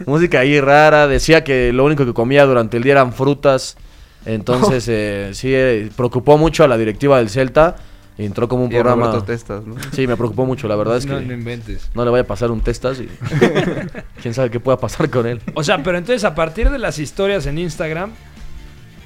música 0.07 0.41
ahí 0.41 0.61
rara. 0.61 1.07
Decía 1.09 1.45
que 1.45 1.73
lo 1.73 1.85
único 1.85 2.05
que 2.07 2.15
comía 2.15 2.45
durante 2.47 2.77
el 2.79 2.83
día 2.83 2.93
eran 2.93 3.13
frutas. 3.13 3.77
Entonces, 4.27 4.85
eh, 4.89 5.31
sí, 5.35 5.49
eh, 5.55 5.91
preocupó 5.97 6.39
mucho 6.39 6.65
a 6.65 6.69
la 6.69 6.77
directiva 6.79 7.19
del 7.19 7.29
Celta. 7.29 7.77
Entró 8.19 8.47
como 8.47 8.65
un 8.65 8.71
Y 8.71 8.75
programa. 8.75 9.25
Testas, 9.25 9.65
¿no? 9.65 9.75
Sí, 9.93 10.07
me 10.07 10.17
preocupó 10.19 10.45
mucho. 10.45 10.69
La 10.69 10.77
verdad 10.77 10.99
es 10.99 11.07
que 11.07 11.13
no, 11.13 11.21
no 11.21 11.33
inventes. 11.33 11.91
no 11.95 12.05
le 12.05 12.11
vaya 12.11 12.23
a 12.23 12.27
pasar 12.27 12.51
un 12.51 12.61
testas 12.61 13.01
y 13.01 13.09
quién 14.23 14.35
sabe 14.35 14.51
qué 14.51 14.61
pueda 14.61 14.79
pasar 14.79 15.09
con 15.11 15.27
él. 15.27 15.41
O 15.55 15.65
sea, 15.65 15.83
pero 15.83 15.97
entonces 15.97 16.23
a 16.25 16.35
partir 16.35 16.69
de 16.71 16.79
las 16.79 16.99
historias 16.99 17.47
en 17.47 17.57
Instagram, 17.59 18.11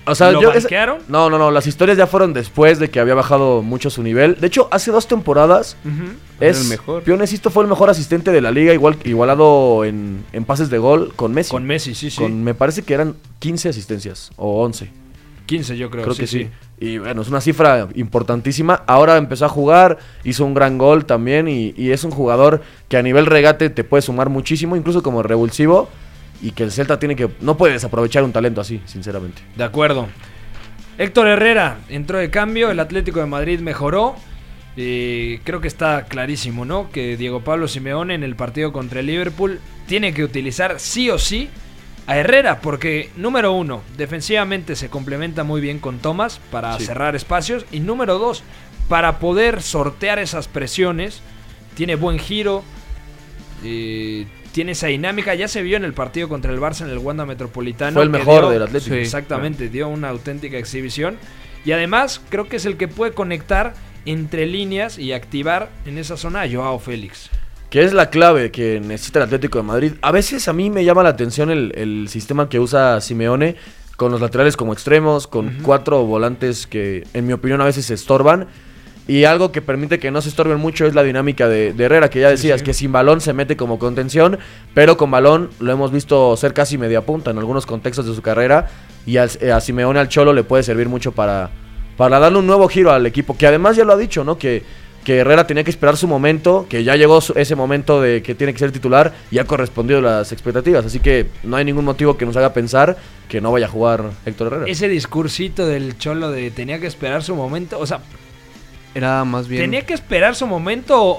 O 0.06 0.14
sea, 0.16 0.32
¿Lo 0.32 0.42
yo? 0.42 0.50
No, 1.08 1.30
no, 1.30 1.38
no, 1.38 1.52
las 1.52 1.68
historias 1.68 1.96
ya 1.96 2.08
fueron 2.08 2.32
después 2.32 2.80
de 2.80 2.90
que 2.90 2.98
había 2.98 3.14
bajado 3.14 3.62
mucho 3.62 3.90
su 3.90 4.02
nivel. 4.02 4.38
De 4.40 4.48
hecho, 4.48 4.68
hace 4.72 4.90
dos 4.90 5.06
temporadas 5.06 5.76
Era 6.40 6.50
es 6.50 6.62
el 6.62 6.68
mejor. 6.68 7.02
Pionesisto 7.04 7.48
fue 7.50 7.62
el 7.62 7.68
mejor 7.68 7.88
asistente 7.90 8.32
de 8.32 8.40
la 8.40 8.50
liga, 8.50 8.74
igual 8.74 8.96
igualado 9.04 9.84
en, 9.84 10.24
en 10.32 10.44
pases 10.44 10.68
de 10.68 10.78
gol 10.78 11.12
con 11.14 11.32
Messi. 11.32 11.50
con 11.52 11.64
Messi, 11.64 11.94
sí, 11.94 12.10
sí. 12.10 12.22
Con- 12.22 12.42
me 12.42 12.54
parece 12.54 12.82
que 12.82 12.92
eran 12.94 13.14
15 13.38 13.68
asistencias 13.68 14.30
o 14.36 14.62
11. 14.64 14.90
15 15.47 15.76
yo 15.76 15.90
creo. 15.90 16.03
Creo 16.05 16.14
sí, 16.14 16.20
que 16.20 16.26
sí. 16.26 16.49
Y 16.78 16.99
bueno, 16.99 17.22
es 17.22 17.28
una 17.28 17.40
cifra 17.40 17.88
importantísima. 17.94 18.82
Ahora 18.86 19.16
empezó 19.16 19.47
a 19.47 19.49
jugar, 19.49 19.99
hizo 20.24 20.44
un 20.44 20.55
gran 20.55 20.76
gol 20.76 21.07
también 21.07 21.49
y, 21.49 21.72
y 21.76 21.92
es 21.92 22.05
un 22.05 22.11
jugador 22.11 22.62
que 22.88 22.97
a 22.97 23.03
nivel 23.03 23.26
regate 23.26 23.70
te 23.70 23.84
puede 23.84 24.03
sumar 24.03 24.28
muchísimo, 24.28 24.76
incluso 24.76 25.03
como 25.03 25.22
revulsivo. 25.22 25.88
Y 26.42 26.51
que 26.51 26.64
el 26.64 26.70
Celta 26.70 26.99
tiene 26.99 27.16
que... 27.16 27.30
No 27.40 27.57
puede 27.57 27.72
desaprovechar 27.72 28.22
un 28.22 28.32
talento 28.32 28.61
así, 28.61 28.82
sinceramente. 28.84 29.40
De 29.57 29.64
acuerdo. 29.64 30.07
Héctor 30.99 31.28
Herrera 31.28 31.78
entró 31.88 32.18
de 32.18 32.30
cambio, 32.30 32.70
el 32.70 32.80
Atlético 32.80 33.20
de 33.20 33.26
Madrid 33.26 33.61
mejoró. 33.61 34.16
Eh, 34.76 35.40
creo 35.44 35.62
que 35.62 35.68
está 35.68 36.05
clarísimo, 36.05 36.66
¿no? 36.66 36.90
Que 36.90 37.16
Diego 37.16 37.40
Pablo 37.40 37.68
Simeone 37.68 38.14
en 38.14 38.22
el 38.22 38.36
partido 38.36 38.72
contra 38.72 39.01
el 39.01 39.07
Liverpool 39.07 39.61
tiene 39.86 40.12
que 40.12 40.24
utilizar 40.24 40.78
sí 40.78 41.09
o 41.09 41.18
sí 41.18 41.49
a 42.07 42.16
Herrera, 42.16 42.61
porque 42.61 43.11
número 43.16 43.52
uno, 43.52 43.82
defensivamente 43.96 44.76
se 44.76 44.88
complementa 44.88 45.42
muy 45.44 45.61
bien 45.61 45.78
con 45.80 45.98
Thomas 45.98 46.40
para 46.50 46.78
Sí. 46.78 46.86
cerrar 46.86 47.16
espacios. 47.16 47.66
Y 47.72 47.80
número 47.80 48.18
dos, 48.18 48.42
para 48.88 49.18
poder 49.18 49.61
sortear 49.62 50.18
esas 50.20 50.46
presiones, 50.46 51.20
tiene 51.74 51.96
buen 51.96 52.18
giro, 52.18 52.62
eh, 53.64 54.26
tiene 54.52 54.72
esa 54.72 54.86
dinámica. 54.86 55.34
Ya 55.34 55.48
se 55.48 55.62
vio 55.62 55.76
en 55.76 55.84
el 55.84 55.92
partido 55.92 56.28
contra 56.28 56.52
el 56.52 56.61
Barça 56.61 56.82
en 56.82 56.90
el 56.90 56.98
Wanda 56.98 57.26
Metropolitano. 57.26 57.94
Fue 57.94 58.04
el 58.04 58.11
mejor 58.11 58.42
dio- 58.42 58.50
del 58.50 58.62
Atlético. 58.62 58.94
Sí. 58.94 59.00
Exactamente, 59.00 59.68
dio 59.68 59.88
una 59.88 60.09
auténtica 60.09 60.57
exhibición. 60.59 61.18
Y 61.64 61.72
además, 61.72 62.20
creo 62.28 62.48
que 62.48 62.57
es 62.57 62.64
el 62.66 62.76
que 62.76 62.86
puede 62.88 63.12
conectar 63.12 63.74
entre 64.04 64.46
líneas 64.46 64.98
y 64.98 65.12
activar 65.12 65.68
en 65.84 65.98
esa 65.98 66.16
zona 66.16 66.42
a 66.42 66.48
Joao 66.48 66.78
Félix. 66.78 67.28
Que 67.70 67.82
es 67.82 67.92
la 67.92 68.10
clave 68.10 68.50
que 68.50 68.80
necesita 68.80 69.18
el 69.18 69.24
Atlético 69.24 69.58
de 69.58 69.64
Madrid. 69.64 69.92
A 70.00 70.12
veces 70.12 70.46
a 70.48 70.52
mí 70.52 70.70
me 70.70 70.84
llama 70.84 71.02
la 71.02 71.10
atención 71.10 71.50
el, 71.50 71.72
el 71.76 72.08
sistema 72.08 72.48
que 72.48 72.60
usa 72.60 73.00
Simeone 73.00 73.56
con 73.96 74.12
los 74.12 74.20
laterales 74.20 74.56
como 74.56 74.72
extremos, 74.72 75.26
con 75.26 75.58
cuatro 75.62 76.04
volantes 76.04 76.66
que 76.66 77.04
en 77.12 77.26
mi 77.26 77.32
opinión 77.32 77.60
a 77.60 77.64
veces 77.64 77.86
se 77.86 77.94
estorban. 77.94 78.46
Y 79.08 79.22
algo 79.24 79.52
que 79.52 79.62
permite 79.62 79.98
que 80.00 80.10
no 80.10 80.20
se 80.20 80.28
estorben 80.28 80.58
mucho 80.58 80.84
es 80.84 80.94
la 80.94 81.02
dinámica 81.04 81.48
de, 81.48 81.72
de 81.72 81.84
Herrera, 81.84 82.10
que 82.10 82.20
ya 82.20 82.28
decías, 82.28 82.62
que 82.62 82.74
sin 82.74 82.90
balón 82.90 83.20
se 83.20 83.32
mete 83.32 83.56
como 83.56 83.78
contención, 83.78 84.38
pero 84.74 84.96
con 84.96 85.12
balón 85.12 85.50
lo 85.60 85.70
hemos 85.70 85.92
visto 85.92 86.36
ser 86.36 86.52
casi 86.52 86.76
media 86.76 87.02
punta 87.06 87.30
en 87.30 87.38
algunos 87.38 87.66
contextos 87.66 88.06
de 88.06 88.14
su 88.14 88.22
carrera. 88.22 88.68
Y 89.06 89.16
al- 89.18 89.30
eh, 89.40 89.52
a 89.52 89.60
Simeone 89.60 90.00
al 90.00 90.08
Cholo 90.08 90.32
le 90.32 90.42
puede 90.42 90.64
servir 90.64 90.88
mucho 90.88 91.12
para, 91.12 91.50
para 91.96 92.18
darle 92.18 92.38
un 92.38 92.46
nuevo 92.48 92.66
giro 92.68 92.90
al 92.90 93.06
equipo, 93.06 93.36
que 93.36 93.46
además 93.46 93.76
ya 93.76 93.84
lo 93.84 93.92
ha 93.92 93.96
dicho, 93.96 94.24
¿no? 94.24 94.38
Que, 94.38 94.64
que 95.07 95.18
Herrera 95.18 95.46
tenía 95.46 95.62
que 95.62 95.70
esperar 95.70 95.96
su 95.96 96.09
momento, 96.09 96.66
que 96.68 96.82
ya 96.82 96.96
llegó 96.96 97.20
ese 97.36 97.54
momento 97.54 98.00
de 98.02 98.22
que 98.24 98.34
tiene 98.34 98.52
que 98.52 98.59
ser 98.59 98.72
titular 98.72 99.14
y 99.30 99.38
ha 99.38 99.44
correspondido 99.44 100.00
a 100.00 100.02
las 100.02 100.32
expectativas. 100.32 100.84
Así 100.84 100.98
que 100.98 101.28
no 101.44 101.54
hay 101.57 101.64
ningún 101.64 101.84
motivo 101.84 102.16
que 102.16 102.26
nos 102.26 102.36
haga 102.36 102.52
pensar 102.52 102.96
que 103.28 103.40
no 103.40 103.52
vaya 103.52 103.66
a 103.66 103.68
jugar 103.68 104.11
Héctor 104.26 104.48
Herrera. 104.48 104.64
Ese 104.66 104.88
discursito 104.88 105.64
del 105.64 105.96
Cholo 105.96 106.32
de 106.32 106.50
tenía 106.50 106.80
que 106.80 106.88
esperar 106.88 107.22
su 107.22 107.36
momento, 107.36 107.78
o 107.78 107.86
sea, 107.86 108.00
Era 108.96 109.24
más 109.24 109.46
bien. 109.46 109.62
tenía 109.62 109.82
que 109.82 109.94
esperar 109.94 110.34
su 110.34 110.48
momento 110.48 111.00
o, 111.00 111.16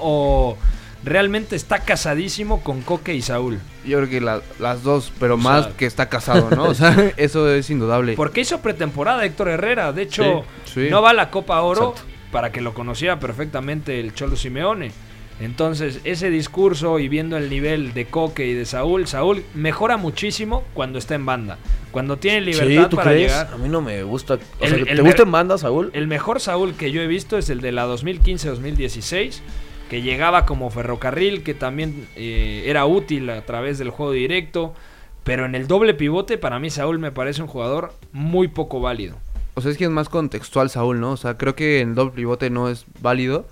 o 0.51 0.57
realmente 1.05 1.55
está 1.55 1.79
casadísimo 1.79 2.61
con 2.63 2.81
Coque 2.81 3.13
y 3.15 3.21
Saúl. 3.21 3.59
Yo 3.85 3.99
creo 3.99 4.09
que 4.09 4.19
la- 4.19 4.41
las 4.59 4.83
dos, 4.83 5.13
pero 5.17 5.35
O 5.35 5.37
más 5.37 5.63
sea- 5.65 5.73
que 5.77 5.85
está 5.85 6.09
casado, 6.09 6.49
¿no? 6.53 6.65
O 6.65 6.73
sea, 6.73 7.13
eso 7.17 7.49
es 7.49 7.69
indudable. 7.69 8.15
Porque 8.15 8.41
hizo 8.41 8.59
pretemporada 8.59 9.23
Héctor 9.23 9.47
Herrera. 9.47 9.93
De 9.93 10.01
hecho, 10.01 10.43
Sí, 10.65 10.73
sí. 10.73 10.87
no 10.89 11.01
va 11.01 11.11
a 11.11 11.13
la 11.13 11.29
Copa 11.31 11.61
Oro 11.61 11.91
Exacto. 11.91 12.16
Para 12.31 12.51
que 12.51 12.61
lo 12.61 12.73
conociera 12.73 13.19
perfectamente 13.19 13.99
el 13.99 14.13
Cholo 14.13 14.35
Simeone. 14.35 14.91
Entonces, 15.39 16.01
ese 16.03 16.31
discurso 16.31 16.97
y 16.97 17.07
viendo 17.09 17.37
el 17.37 17.47
nivel 17.51 17.93
de 17.93 18.05
Coque 18.05 18.47
y 18.47 18.53
de 18.53 18.65
Saúl, 18.65 19.05
Saúl 19.05 19.43
mejora 19.53 19.95
muchísimo 19.95 20.63
cuando 20.73 20.97
está 20.97 21.13
en 21.13 21.27
banda. 21.27 21.59
Cuando 21.91 22.17
tiene 22.17 22.39
Sí, 22.53 22.59
libertad 22.61 22.89
¿tú 22.89 22.95
para 22.95 23.11
crees? 23.11 23.31
llegar. 23.31 23.53
A 23.53 23.57
mí 23.57 23.69
no 23.69 23.81
me 23.81 24.01
gusta. 24.01 24.39
O 24.59 24.65
El- 24.65 24.85
sea, 24.85 24.95
¿Te 24.95 25.01
gusta 25.03 25.21
en 25.23 25.31
banda, 25.31 25.57
Saúl? 25.59 25.91
El 25.93 26.07
mejor 26.07 26.39
Saúl 26.39 26.73
que 26.73 26.91
yo 26.91 27.01
he 27.01 27.07
visto 27.07 27.37
es 27.37 27.51
el 27.51 27.61
de 27.61 27.71
la 27.71 27.85
2015-2016, 27.85 29.41
que 29.89 30.01
llegaba 30.01 30.45
como 30.45 30.69
ferrocarril, 30.69 31.43
que 31.43 31.53
también 31.53 32.07
eh, 32.15 32.63
era 32.65 32.85
útil 32.85 33.29
a 33.29 33.41
través 33.45 33.77
del 33.77 33.89
juego 33.91 34.11
directo. 34.13 34.73
Pero 35.23 35.45
en 35.45 35.55
el 35.55 35.67
doble 35.67 35.93
pivote, 35.93 36.37
para 36.37 36.57
mí 36.57 36.69
Saúl 36.69 36.99
me 36.99 37.11
parece 37.11 37.41
un 37.41 37.47
jugador 37.49 37.93
muy 38.13 38.47
poco 38.47 38.79
válido. 38.79 39.17
O 39.57 39.61
sea, 39.61 39.71
es 39.71 39.77
que 39.79 39.85
es 39.85 39.89
más 39.89 40.07
contextual 40.07 40.69
Saúl, 40.69 40.99
¿no? 40.99 41.13
O 41.13 41.17
sea, 41.17 41.35
creo 41.35 41.55
que 41.55 41.81
el 41.81 41.95
doble 41.95 42.11
pivote 42.11 42.51
no 42.51 42.69
es 42.69 42.85
válido. 43.01 43.47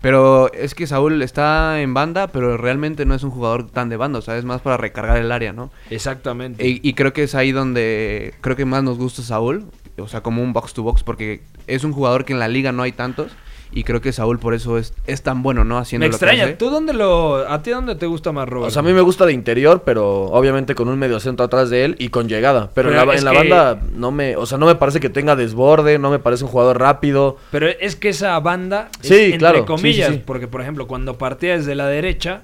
Pero 0.00 0.50
es 0.54 0.74
que 0.74 0.86
Saúl 0.86 1.20
está 1.20 1.82
en 1.82 1.92
banda, 1.92 2.28
pero 2.28 2.56
realmente 2.56 3.04
no 3.04 3.14
es 3.14 3.22
un 3.24 3.30
jugador 3.30 3.70
tan 3.70 3.90
de 3.90 3.98
banda. 3.98 4.20
O 4.20 4.22
sea, 4.22 4.38
es 4.38 4.46
más 4.46 4.62
para 4.62 4.78
recargar 4.78 5.18
el 5.18 5.30
área, 5.30 5.52
¿no? 5.52 5.70
Exactamente. 5.90 6.66
Y, 6.66 6.80
y 6.82 6.94
creo 6.94 7.12
que 7.12 7.24
es 7.24 7.34
ahí 7.34 7.52
donde 7.52 8.32
creo 8.40 8.56
que 8.56 8.64
más 8.64 8.82
nos 8.82 8.96
gusta 8.96 9.20
Saúl. 9.20 9.66
O 9.98 10.08
sea, 10.08 10.22
como 10.22 10.42
un 10.42 10.54
box 10.54 10.72
to 10.72 10.82
box, 10.82 11.02
porque 11.02 11.42
es 11.66 11.84
un 11.84 11.92
jugador 11.92 12.24
que 12.24 12.32
en 12.32 12.38
la 12.38 12.48
liga 12.48 12.72
no 12.72 12.82
hay 12.82 12.92
tantos. 12.92 13.30
Y 13.72 13.82
creo 13.82 14.00
que 14.00 14.12
Saúl 14.12 14.38
por 14.38 14.54
eso 14.54 14.78
es, 14.78 14.94
es 15.08 15.22
tan 15.22 15.42
bueno, 15.42 15.64
¿no? 15.64 15.78
Haciendo 15.78 16.04
me 16.06 16.12
lo 16.12 16.18
que 16.18 16.24
extraña. 16.24 16.44
hace. 16.44 16.52
¿Tú 16.54 16.70
dónde 16.70 16.92
lo, 16.92 17.38
a 17.50 17.60
ti 17.62 17.70
dónde 17.70 17.96
te 17.96 18.06
gusta 18.06 18.30
más, 18.30 18.48
Robert? 18.48 18.68
O 18.68 18.70
sea, 18.70 18.80
a 18.80 18.82
mí 18.84 18.92
me 18.92 19.00
gusta 19.00 19.26
de 19.26 19.32
interior, 19.32 19.82
pero 19.84 20.26
obviamente 20.26 20.76
con 20.76 20.88
un 20.88 20.96
medio 20.98 21.18
centro 21.18 21.44
atrás 21.46 21.70
de 21.70 21.84
él 21.84 21.96
y 21.98 22.10
con 22.10 22.28
llegada. 22.28 22.70
Pero, 22.72 22.90
Pero 22.90 23.00
en 23.02 23.06
la, 23.08 23.14
es 23.14 23.18
en 23.20 23.24
la 23.24 23.30
que- 23.32 23.36
banda 23.38 23.80
no 23.94 24.12
me, 24.12 24.36
o 24.36 24.46
sea, 24.46 24.58
no 24.58 24.66
me 24.66 24.76
parece 24.76 25.00
que 25.00 25.10
tenga 25.10 25.34
desborde, 25.34 25.98
no 25.98 26.10
me 26.10 26.20
parece 26.20 26.44
un 26.44 26.50
jugador 26.50 26.78
rápido. 26.78 27.36
Pero 27.50 27.66
es 27.68 27.96
que 27.96 28.10
esa 28.10 28.38
banda, 28.38 28.90
es 29.02 29.08
Sí, 29.08 29.14
entre 29.24 29.38
claro, 29.38 29.58
sí, 29.60 29.64
comillas, 29.64 30.08
sí, 30.10 30.14
sí. 30.18 30.22
porque 30.24 30.46
por 30.46 30.60
ejemplo, 30.60 30.86
cuando 30.86 31.18
partía 31.18 31.56
desde 31.56 31.74
la 31.74 31.86
derecha, 31.88 32.42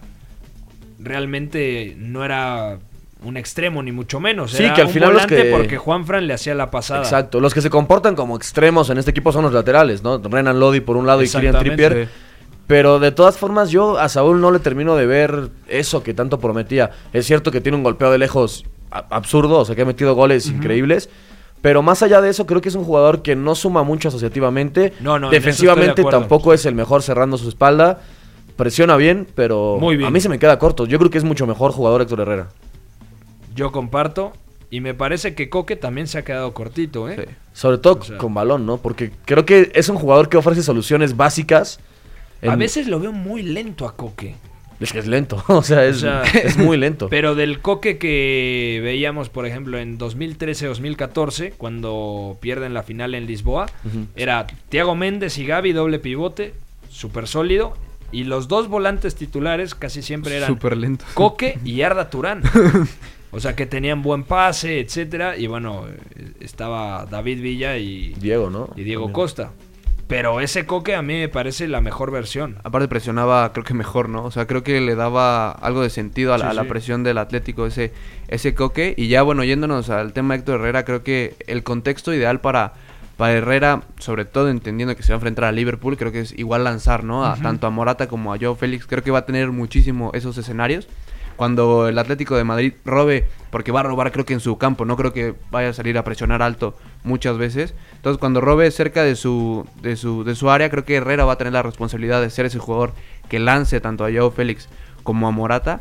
realmente 0.98 1.94
no 1.98 2.24
era 2.24 2.78
un 3.22 3.36
extremo 3.36 3.82
ni 3.82 3.92
mucho 3.92 4.18
menos. 4.20 4.52
Sí, 4.52 4.62
era 4.64 4.74
que 4.74 4.80
al 4.80 4.86
un 4.88 4.92
final 4.92 5.12
los 5.12 5.26
que- 5.26 5.44
porque 5.52 5.76
Juan 5.76 6.06
Fran 6.06 6.26
le 6.26 6.34
hacía 6.34 6.54
la 6.54 6.70
pasada. 6.70 7.00
Exacto. 7.02 7.40
Los 7.40 7.52
que 7.54 7.60
se 7.60 7.70
comportan 7.70 8.14
como 8.16 8.36
extremos 8.36 8.88
en 8.90 8.98
este 8.98 9.10
equipo 9.10 9.32
son 9.32 9.42
los 9.44 9.52
laterales, 9.52 10.02
¿no? 10.02 10.18
Renan 10.18 10.58
Lodi 10.58 10.80
por 10.80 10.96
un 10.96 11.06
lado 11.06 11.22
y 11.22 11.28
Kylian. 11.28 11.58
Trippier. 11.58 12.08
Pero 12.66 13.00
de 13.00 13.10
todas 13.10 13.36
formas, 13.36 13.70
yo 13.70 13.98
a 13.98 14.08
Saúl 14.08 14.40
no 14.40 14.50
le 14.52 14.60
termino 14.60 14.94
de 14.94 15.04
ver 15.04 15.48
eso 15.68 16.02
que 16.04 16.14
tanto 16.14 16.38
prometía. 16.38 16.90
Es 17.12 17.26
cierto 17.26 17.50
que 17.50 17.60
tiene 17.60 17.76
un 17.76 17.82
golpeo 17.82 18.10
de 18.12 18.18
lejos 18.18 18.64
absurdo, 18.90 19.58
o 19.58 19.64
sea 19.64 19.74
que 19.74 19.82
ha 19.82 19.86
metido 19.86 20.14
goles 20.14 20.46
increíbles. 20.46 21.10
Pero 21.62 21.82
más 21.82 22.02
allá 22.02 22.20
de 22.22 22.30
eso, 22.30 22.46
creo 22.46 22.60
que 22.60 22.68
es 22.70 22.74
un 22.74 22.84
jugador 22.84 23.22
que 23.22 23.36
no 23.36 23.54
suma 23.54 23.82
mucho 23.82 24.08
asociativamente. 24.08 24.92
No, 25.00 25.18
no, 25.18 25.30
Defensivamente 25.30 26.02
de 26.04 26.08
tampoco 26.10 26.54
es 26.54 26.64
el 26.64 26.74
mejor 26.74 27.02
cerrando 27.02 27.36
su 27.36 27.48
espalda. 27.48 28.00
Presiona 28.56 28.96
bien, 28.96 29.26
pero 29.34 29.76
Muy 29.80 29.96
bien. 29.96 30.06
a 30.08 30.10
mí 30.10 30.20
se 30.20 30.28
me 30.28 30.38
queda 30.38 30.58
corto. 30.58 30.86
Yo 30.86 30.98
creo 30.98 31.10
que 31.10 31.18
es 31.18 31.24
mucho 31.24 31.46
mejor 31.46 31.72
jugador 31.72 32.02
Héctor 32.02 32.20
Herrera. 32.20 32.48
Yo 33.54 33.72
comparto. 33.72 34.32
Y 34.72 34.80
me 34.80 34.94
parece 34.94 35.34
que 35.34 35.48
Coque 35.50 35.74
también 35.74 36.06
se 36.06 36.18
ha 36.18 36.24
quedado 36.24 36.54
cortito, 36.54 37.08
¿eh? 37.08 37.16
Sí. 37.28 37.34
Sobre 37.52 37.78
todo 37.78 37.98
O 38.00 38.04
sea- 38.04 38.18
con 38.18 38.34
balón, 38.34 38.66
¿no? 38.66 38.76
Porque 38.76 39.10
creo 39.24 39.44
que 39.44 39.72
es 39.74 39.88
un 39.88 39.96
jugador 39.96 40.28
que 40.28 40.36
ofrece 40.36 40.62
soluciones 40.62 41.16
básicas. 41.16 41.80
A 42.46 42.54
veces 42.56 42.86
lo 42.86 43.00
veo 43.00 43.12
muy 43.12 43.42
lento 43.42 43.86
a 43.86 43.96
Coque. 43.96 44.36
Es 44.78 44.92
que 44.94 44.98
es 45.00 45.06
lento, 45.06 45.42
o 45.48 45.62
sea, 45.62 45.84
es, 45.84 45.96
O 45.96 46.00
sea, 46.00 46.22
es 46.22 46.56
muy 46.56 46.78
lento. 46.78 47.08
Pero 47.10 47.34
del 47.34 47.58
Coque 47.60 47.98
que 47.98 48.80
veíamos, 48.82 49.28
por 49.28 49.44
ejemplo, 49.44 49.76
en 49.78 49.98
2013-2014, 49.98 51.52
cuando 51.56 52.38
pierden 52.40 52.72
la 52.72 52.82
final 52.82 53.14
en 53.14 53.26
Lisboa, 53.26 53.66
era 54.16 54.46
Thiago 54.68 54.94
Méndez 54.94 55.36
y 55.38 55.44
Gaby, 55.46 55.72
doble 55.72 55.98
pivote, 55.98 56.54
súper 56.88 57.26
sólido. 57.28 57.74
Y 58.12 58.24
los 58.24 58.48
dos 58.48 58.68
volantes 58.68 59.14
titulares 59.16 59.74
casi 59.74 60.02
siempre 60.02 60.36
eran 60.36 60.48
Súper 60.48 60.76
lento. 60.76 61.04
Coque 61.14 61.58
y 61.64 61.82
Arda 61.82 62.08
Turán. 62.10 62.42
O 63.32 63.40
sea, 63.40 63.54
que 63.54 63.66
tenían 63.66 64.02
buen 64.02 64.24
pase, 64.24 64.80
etcétera. 64.80 65.36
Y 65.36 65.46
bueno, 65.46 65.84
estaba 66.40 67.06
David 67.06 67.40
Villa 67.40 67.76
y, 67.76 68.14
Diego, 68.14 68.50
¿no? 68.50 68.70
y 68.76 68.82
Diego 68.82 69.02
También. 69.02 69.14
Costa. 69.14 69.52
Pero 70.08 70.40
ese 70.40 70.66
Coque 70.66 70.96
a 70.96 71.02
mí 71.02 71.14
me 71.14 71.28
parece 71.28 71.68
la 71.68 71.80
mejor 71.80 72.10
versión. 72.10 72.58
Aparte 72.64 72.88
presionaba, 72.88 73.52
creo 73.52 73.64
que 73.64 73.74
mejor, 73.74 74.08
¿no? 74.08 74.24
O 74.24 74.32
sea, 74.32 74.48
creo 74.48 74.64
que 74.64 74.80
le 74.80 74.96
daba 74.96 75.52
algo 75.52 75.82
de 75.82 75.90
sentido 75.90 76.34
a 76.34 76.38
la, 76.38 76.46
Sí, 76.46 76.50
a 76.50 76.54
la 76.54 76.62
sí. 76.62 76.68
presión 76.68 77.04
del 77.04 77.16
Atlético 77.18 77.64
ese, 77.64 77.92
ese 78.26 78.52
coque. 78.52 78.92
Y 78.96 79.06
ya, 79.06 79.22
bueno, 79.22 79.44
yéndonos 79.44 79.88
al 79.88 80.12
tema 80.12 80.34
de 80.34 80.40
Héctor 80.40 80.58
Herrera, 80.58 80.84
creo 80.84 81.04
que 81.04 81.36
el 81.46 81.62
contexto 81.62 82.12
ideal 82.12 82.40
para, 82.40 82.72
para 83.16 83.34
Herrera, 83.34 83.82
sobre 84.00 84.24
todo 84.24 84.48
entendiendo 84.50 84.96
que 84.96 85.04
se 85.04 85.12
va 85.12 85.14
a 85.14 85.18
enfrentar 85.18 85.44
a 85.44 85.52
Liverpool, 85.52 85.96
creo 85.96 86.10
que 86.10 86.22
es 86.22 86.36
igual 86.36 86.64
lanzar, 86.64 87.04
¿no? 87.04 87.24
A, 87.24 87.36
Tanto 87.36 87.68
a 87.68 87.70
Morata 87.70 88.08
como 88.08 88.34
a 88.34 88.38
Joe 88.40 88.56
Félix. 88.56 88.88
Creo 88.88 89.04
que 89.04 89.12
va 89.12 89.20
a 89.20 89.26
tener 89.26 89.52
muchísimo 89.52 90.10
esos 90.12 90.36
escenarios. 90.36 90.88
Cuando 91.40 91.88
el 91.88 91.98
Atlético 91.98 92.36
de 92.36 92.44
Madrid 92.44 92.74
robe, 92.84 93.26
porque 93.50 93.72
va 93.72 93.80
a 93.80 93.84
robar 93.84 94.12
creo 94.12 94.26
que 94.26 94.34
en 94.34 94.40
su 94.40 94.58
campo, 94.58 94.84
no 94.84 94.94
creo 94.98 95.14
que 95.14 95.34
vaya 95.50 95.70
a 95.70 95.72
salir 95.72 95.96
a 95.96 96.04
presionar 96.04 96.42
alto 96.42 96.76
muchas 97.02 97.38
veces. 97.38 97.72
Entonces 97.94 98.20
cuando 98.20 98.42
robe 98.42 98.70
cerca 98.70 99.04
de 99.04 99.16
su, 99.16 99.66
de 99.80 99.96
su, 99.96 100.22
de 100.22 100.34
su 100.34 100.50
área, 100.50 100.68
creo 100.68 100.84
que 100.84 100.96
Herrera 100.96 101.24
va 101.24 101.32
a 101.32 101.38
tener 101.38 101.54
la 101.54 101.62
responsabilidad 101.62 102.20
de 102.20 102.28
ser 102.28 102.44
ese 102.44 102.58
jugador 102.58 102.92
que 103.30 103.38
lance 103.38 103.80
tanto 103.80 104.04
a 104.04 104.10
Joe 104.12 104.30
Félix 104.30 104.68
como 105.02 105.28
a 105.28 105.30
Morata. 105.30 105.80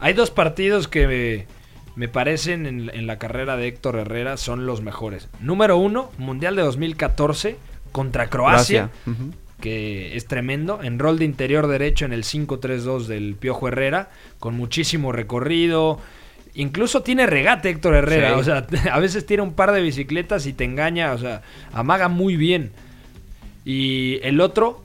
Hay 0.00 0.14
dos 0.14 0.32
partidos 0.32 0.88
que 0.88 1.06
me, 1.06 1.46
me 1.94 2.08
parecen 2.08 2.66
en, 2.66 2.90
en 2.92 3.06
la 3.06 3.20
carrera 3.20 3.56
de 3.56 3.68
Héctor 3.68 3.94
Herrera 3.94 4.36
son 4.36 4.66
los 4.66 4.82
mejores. 4.82 5.28
Número 5.38 5.76
uno, 5.76 6.10
Mundial 6.18 6.56
de 6.56 6.62
2014 6.62 7.56
contra 7.92 8.28
Croacia. 8.28 8.90
Que 9.60 10.16
es 10.16 10.26
tremendo, 10.26 10.80
en 10.82 10.98
rol 10.98 11.18
de 11.18 11.24
interior 11.24 11.66
derecho 11.66 12.04
en 12.04 12.12
el 12.12 12.22
5-3-2 12.24 13.06
del 13.06 13.34
Piojo 13.34 13.68
Herrera, 13.68 14.10
con 14.38 14.54
muchísimo 14.54 15.10
recorrido. 15.12 15.98
Incluso 16.54 17.02
tiene 17.02 17.26
regate 17.26 17.70
Héctor 17.70 17.94
Herrera, 17.94 18.34
Sí. 18.34 18.40
o 18.40 18.44
sea, 18.44 18.66
a 18.92 18.98
veces 19.00 19.26
tira 19.26 19.42
un 19.42 19.54
par 19.54 19.72
de 19.72 19.80
bicicletas 19.82 20.46
y 20.46 20.52
te 20.52 20.64
engaña, 20.64 21.12
o 21.12 21.18
sea, 21.18 21.42
amaga 21.72 22.08
muy 22.08 22.36
bien. 22.36 22.70
Y 23.64 24.18
el 24.22 24.40
otro, 24.40 24.82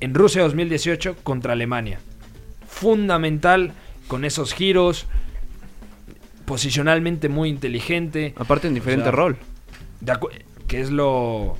en 0.00 0.12
Rusia 0.14 0.42
2018 0.42 1.16
contra 1.22 1.52
Alemania. 1.54 2.00
Fundamental 2.68 3.72
con 4.08 4.24
esos 4.24 4.52
giros, 4.52 5.06
posicionalmente 6.44 7.28
muy 7.28 7.48
inteligente. 7.48 8.34
Aparte 8.36 8.68
en 8.68 8.74
diferente 8.74 9.08
O 9.08 9.12
sea, 9.12 9.16
rol. 9.16 9.36
de 10.00 10.12
que 10.68 10.80
es 10.80 10.90
lo, 10.90 11.56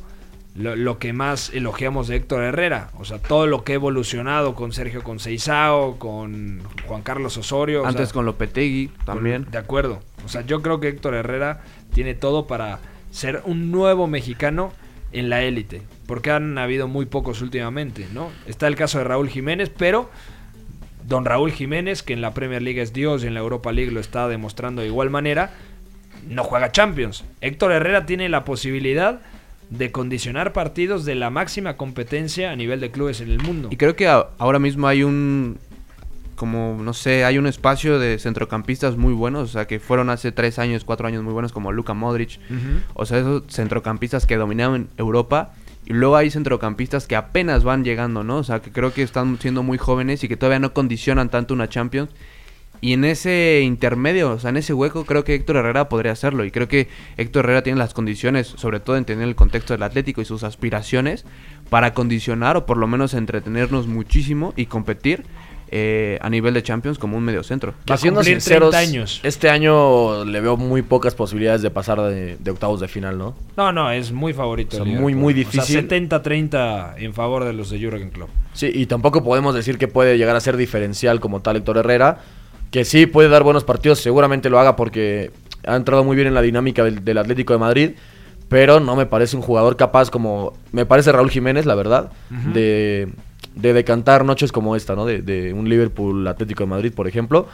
lo, 0.58 0.74
lo 0.76 0.98
que 0.98 1.12
más 1.12 1.50
elogiamos 1.54 2.08
de 2.08 2.16
Héctor 2.16 2.42
Herrera. 2.42 2.90
O 2.98 3.04
sea, 3.04 3.18
todo 3.18 3.46
lo 3.46 3.64
que 3.64 3.72
ha 3.72 3.74
evolucionado 3.76 4.54
con 4.54 4.72
Sergio 4.72 5.02
Conceizao, 5.02 5.98
con 5.98 6.60
Juan 6.86 7.02
Carlos 7.02 7.36
Osorio. 7.36 7.82
o 7.82 7.86
Antes 7.86 8.08
sea, 8.08 8.14
con 8.14 8.24
Lopetegui 8.26 8.88
con- 8.88 9.04
también. 9.04 9.46
De 9.50 9.58
acuerdo. 9.58 10.00
O 10.24 10.28
sea, 10.28 10.42
yo 10.46 10.62
creo 10.62 10.80
que 10.80 10.88
Héctor 10.88 11.14
Herrera 11.14 11.60
tiene 11.94 12.14
todo 12.14 12.46
para 12.46 12.78
ser 13.10 13.42
un 13.44 13.70
nuevo 13.70 14.06
mexicano 14.06 14.72
en 15.12 15.28
la 15.30 15.42
élite. 15.42 15.82
Porque 16.06 16.30
han 16.30 16.56
habido 16.58 16.88
muy 16.88 17.06
pocos 17.06 17.42
últimamente, 17.42 18.06
¿no? 18.12 18.30
Está 18.46 18.66
el 18.66 18.76
caso 18.76 18.98
de 18.98 19.04
Raúl 19.04 19.28
Jiménez, 19.28 19.70
pero 19.76 20.10
don 21.06 21.24
Raúl 21.24 21.52
Jiménez, 21.52 22.02
que 22.02 22.12
en 22.12 22.20
la 22.20 22.34
Premier 22.34 22.62
League 22.62 22.80
es 22.82 22.92
Dios 22.92 23.22
y 23.22 23.26
en 23.28 23.34
la 23.34 23.40
Europa 23.40 23.72
League 23.72 23.92
lo 23.92 24.00
está 24.00 24.26
demostrando 24.28 24.82
de 24.82 24.88
igual 24.88 25.08
manera, 25.10 25.52
no 26.28 26.42
juega 26.42 26.72
Champions. 26.72 27.24
Héctor 27.40 27.70
Herrera 27.72 28.06
tiene 28.06 28.28
la 28.28 28.44
posibilidad 28.44 29.20
de 29.70 29.90
condicionar 29.92 30.52
partidos 30.52 31.04
de 31.04 31.14
la 31.16 31.30
máxima 31.30 31.76
competencia 31.76 32.50
a 32.52 32.56
nivel 32.56 32.80
de 32.80 32.90
clubes 32.90 33.20
en 33.20 33.30
el 33.30 33.40
mundo. 33.42 33.68
Y 33.72 33.76
creo 33.76 33.96
que 33.96 34.06
a- 34.08 34.28
ahora 34.38 34.58
mismo 34.58 34.86
hay 34.86 35.02
un, 35.02 35.58
como, 36.36 36.78
no 36.82 36.92
sé, 36.92 37.24
hay 37.24 37.38
un 37.38 37.46
espacio 37.46 37.98
de 37.98 38.18
centrocampistas 38.18 38.96
muy 38.96 39.12
buenos, 39.14 39.50
o 39.50 39.52
sea, 39.52 39.66
que 39.66 39.80
fueron 39.80 40.10
hace 40.10 40.32
tres 40.32 40.58
años, 40.58 40.84
cuatro 40.84 41.08
años 41.08 41.22
muy 41.24 41.32
buenos, 41.32 41.52
como 41.52 41.72
Luka 41.72 41.94
Modric. 41.94 42.38
O 42.94 43.06
sea, 43.06 43.18
esos 43.18 43.42
centrocampistas 43.48 44.26
que 44.26 44.36
dominaban 44.36 44.88
Europa. 44.98 45.52
Y 45.88 45.92
luego 45.92 46.16
hay 46.16 46.30
centrocampistas 46.30 47.06
que 47.06 47.14
apenas 47.14 47.62
van 47.62 47.84
llegando, 47.84 48.24
¿no? 48.24 48.38
O 48.38 48.44
sea, 48.44 48.60
que 48.60 48.72
creo 48.72 48.92
que 48.92 49.02
están 49.02 49.38
siendo 49.40 49.62
muy 49.62 49.78
jóvenes 49.78 50.22
y 50.24 50.28
que 50.28 50.36
todavía 50.36 50.58
no 50.58 50.72
condicionan 50.74 51.28
tanto 51.28 51.54
una 51.54 51.68
Champions. 51.68 52.10
Y 52.80 52.92
en 52.92 53.04
ese 53.04 53.60
intermedio, 53.62 54.32
o 54.32 54.38
sea, 54.38 54.50
en 54.50 54.56
ese 54.56 54.72
hueco, 54.74 55.04
creo 55.04 55.24
que 55.24 55.34
Héctor 55.34 55.56
Herrera 55.56 55.88
podría 55.88 56.12
hacerlo. 56.12 56.44
Y 56.44 56.50
creo 56.50 56.68
que 56.68 56.88
Héctor 57.16 57.44
Herrera 57.44 57.62
tiene 57.62 57.78
las 57.78 57.94
condiciones, 57.94 58.46
sobre 58.46 58.80
todo 58.80 58.96
entender 58.96 59.26
el 59.28 59.34
contexto 59.34 59.74
del 59.74 59.82
Atlético 59.82 60.20
y 60.20 60.24
sus 60.24 60.44
aspiraciones, 60.44 61.24
para 61.70 61.94
condicionar 61.94 62.56
o 62.56 62.66
por 62.66 62.76
lo 62.76 62.86
menos 62.86 63.14
entretenernos 63.14 63.86
muchísimo 63.86 64.52
y 64.56 64.66
competir 64.66 65.24
eh, 65.68 66.18
a 66.22 66.30
nivel 66.30 66.54
de 66.54 66.62
Champions 66.62 66.96
como 66.96 67.16
un 67.16 67.24
mediocentro. 67.24 67.74
Cumplir 67.86 68.24
sinceros, 68.24 68.70
30 68.70 68.78
años. 68.78 69.20
este 69.24 69.50
año 69.50 70.24
le 70.24 70.40
veo 70.40 70.56
muy 70.56 70.82
pocas 70.82 71.16
posibilidades 71.16 71.60
de 71.62 71.70
pasar 71.70 72.00
de, 72.02 72.36
de 72.36 72.50
octavos 72.52 72.78
de 72.78 72.86
final, 72.86 73.18
¿no? 73.18 73.34
No, 73.56 73.72
no, 73.72 73.90
es 73.90 74.12
muy 74.12 74.32
favorito. 74.32 74.76
O 74.76 74.84
sea, 74.84 74.92
el 74.92 75.00
muy, 75.00 75.12
Liverpool. 75.12 75.34
muy 75.34 75.44
O 75.44 75.50
sea, 75.50 75.64
difícil. 75.64 75.88
70-30 75.88 76.94
en 76.98 77.14
favor 77.14 77.44
de 77.44 77.52
los 77.52 77.70
de 77.70 77.82
Jurgen 77.82 78.10
Klopp. 78.10 78.30
Sí, 78.52 78.70
y 78.72 78.86
tampoco 78.86 79.24
podemos 79.24 79.56
decir 79.56 79.76
que 79.76 79.88
puede 79.88 80.16
llegar 80.18 80.36
a 80.36 80.40
ser 80.40 80.56
diferencial 80.56 81.18
como 81.18 81.40
tal 81.40 81.56
Héctor 81.56 81.78
Herrera, 81.78 82.18
que 82.70 82.84
sí 82.84 83.06
puede 83.06 83.28
dar 83.28 83.42
buenos 83.42 83.64
partidos, 83.64 84.00
seguramente 84.00 84.50
lo 84.50 84.58
haga 84.58 84.76
porque 84.76 85.30
ha 85.66 85.76
entrado 85.76 86.04
muy 86.04 86.16
bien 86.16 86.28
en 86.28 86.34
la 86.34 86.42
dinámica 86.42 86.84
del, 86.84 87.04
del 87.04 87.18
Atlético 87.18 87.52
de 87.52 87.58
Madrid, 87.58 87.90
pero 88.48 88.78
no 88.80 88.94
me 88.96 89.06
parece 89.06 89.36
un 89.36 89.42
jugador 89.42 89.76
capaz 89.76 90.10
como 90.10 90.52
me 90.72 90.86
parece 90.86 91.10
Raúl 91.12 91.30
Jiménez, 91.30 91.66
la 91.66 91.74
verdad, 91.74 92.12
de, 92.52 93.08
de 93.54 93.72
decantar 93.72 94.24
noches 94.24 94.52
como 94.52 94.76
esta, 94.76 94.94
¿no? 94.94 95.04
De, 95.06 95.22
de 95.22 95.52
un 95.52 95.68
Liverpool 95.68 96.26
Atlético 96.28 96.64
de 96.64 96.70
Madrid, 96.70 96.92
por 96.94 97.08
ejemplo. 97.08 97.48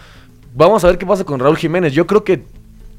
Vamos 0.54 0.84
a 0.84 0.88
ver 0.88 0.98
qué 0.98 1.06
pasa 1.06 1.24
con 1.24 1.40
Raúl 1.40 1.56
Jiménez. 1.56 1.94
Yo 1.94 2.06
creo 2.06 2.24
que 2.24 2.42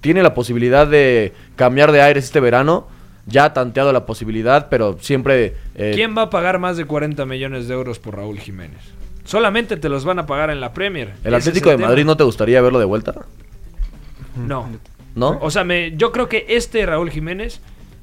tiene 0.02 0.24
la 0.24 0.34
posibilidad 0.34 0.88
de 0.88 1.34
cambiar 1.56 1.92
de 1.92 2.02
aires 2.02 2.26
este 2.26 2.40
verano. 2.40 2.88
Ya 3.28 3.46
ha 3.46 3.54
tanteado 3.54 3.94
la 3.94 4.06
posibilidad, 4.06 4.68
pero 4.70 4.98
siempre... 5.00 5.54
eh, 5.76 5.92
¿Quién 5.94 6.18
va 6.18 6.24
a 6.24 6.30
pagar 6.30 6.60
más 6.60 6.76
de 6.78 6.86
40 6.86 7.26
millones 7.26 7.68
de 7.68 7.74
euros 7.76 8.00
por 8.00 8.16
Raúl 8.18 8.40
Jiménez? 8.40 8.82
Solamente 9.26 9.78
te 9.78 9.90
los 9.90 10.04
van 10.06 10.20
a 10.20 10.26
pagar 10.26 10.50
en 10.50 10.60
la 10.60 10.74
Premier. 10.74 11.14
¿El 11.24 11.34
Ese 11.34 11.50
Atlético 11.50 11.70
de 11.70 11.76
el 11.76 11.82
Madrid 11.82 12.06
no 12.06 12.18
te 12.18 12.24
gustaría 12.24 12.62
verlo 12.62 12.80
de 12.80 12.86
vuelta? 12.86 13.14
No. 14.36 14.68
¿No? 15.16 15.38
O 15.42 15.52
sea, 15.52 15.64
me, 15.64 15.96
yo 15.96 16.12
creo 16.12 16.28
que 16.28 16.46
este 16.50 16.86
Raúl 16.86 17.10
Jiménez 17.12 17.62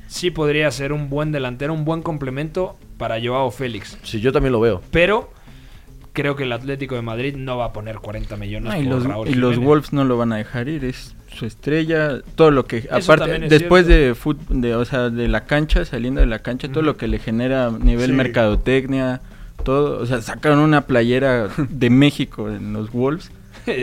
sí 0.08 0.30
podría 0.30 0.70
ser 0.70 0.92
un 0.92 1.10
buen 1.10 1.32
delantero, 1.32 1.74
un 1.74 1.84
buen 1.84 2.02
complemento 2.02 2.76
para 2.98 3.16
Joao 3.22 3.50
Félix. 3.50 3.98
Sí, 4.02 4.20
yo 4.20 4.32
también 4.32 4.52
lo 4.52 4.60
veo. 4.60 4.80
Pero 4.92 5.30
creo 6.12 6.36
que 6.36 6.44
el 6.44 6.52
Atlético 6.52 6.94
de 6.94 7.02
Madrid 7.02 7.34
no 7.36 7.56
va 7.58 7.66
a 7.66 7.72
poner 7.72 7.96
40 7.98 8.36
millones 8.36 8.72
Ah, 8.72 8.78
y 8.78 8.84
por 8.84 8.94
los, 8.94 9.04
Raúl 9.04 9.28
y 9.28 9.34
los. 9.34 9.58
Wolves 9.58 9.92
no 9.92 10.04
lo 10.04 10.16
van 10.16 10.32
a 10.32 10.36
dejar 10.36 10.68
ir, 10.68 10.84
es 10.84 11.14
su 11.34 11.46
estrella, 11.46 12.20
todo 12.34 12.50
lo 12.50 12.64
que 12.64 12.88
aparte 12.90 13.44
es 13.44 13.50
después 13.50 13.86
cierto. 13.86 14.04
de 14.06 14.14
fut, 14.14 14.38
de 14.48 14.74
o 14.74 14.84
sea, 14.84 15.10
de 15.10 15.28
la 15.28 15.44
cancha, 15.44 15.84
saliendo 15.84 16.20
de 16.20 16.26
la 16.26 16.40
cancha, 16.40 16.68
todo 16.70 16.82
lo 16.82 16.96
que 16.96 17.06
le 17.08 17.18
genera 17.18 17.66
a 17.66 17.70
nivel 17.70 18.10
Sí. 18.10 18.12
mercadotecnia, 18.16 19.20
todo, 19.62 20.00
o 20.00 20.06
sea, 20.06 20.20
sacaron 20.22 20.58
una 20.60 20.82
playera 20.82 21.48
de 21.68 21.90
México 21.90 22.48
en 22.50 22.72
los 22.72 22.90
Wolves. 22.92 23.30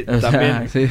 O 0.07 0.19
sea, 0.19 0.31
También. 0.31 0.69
sí. 0.69 0.87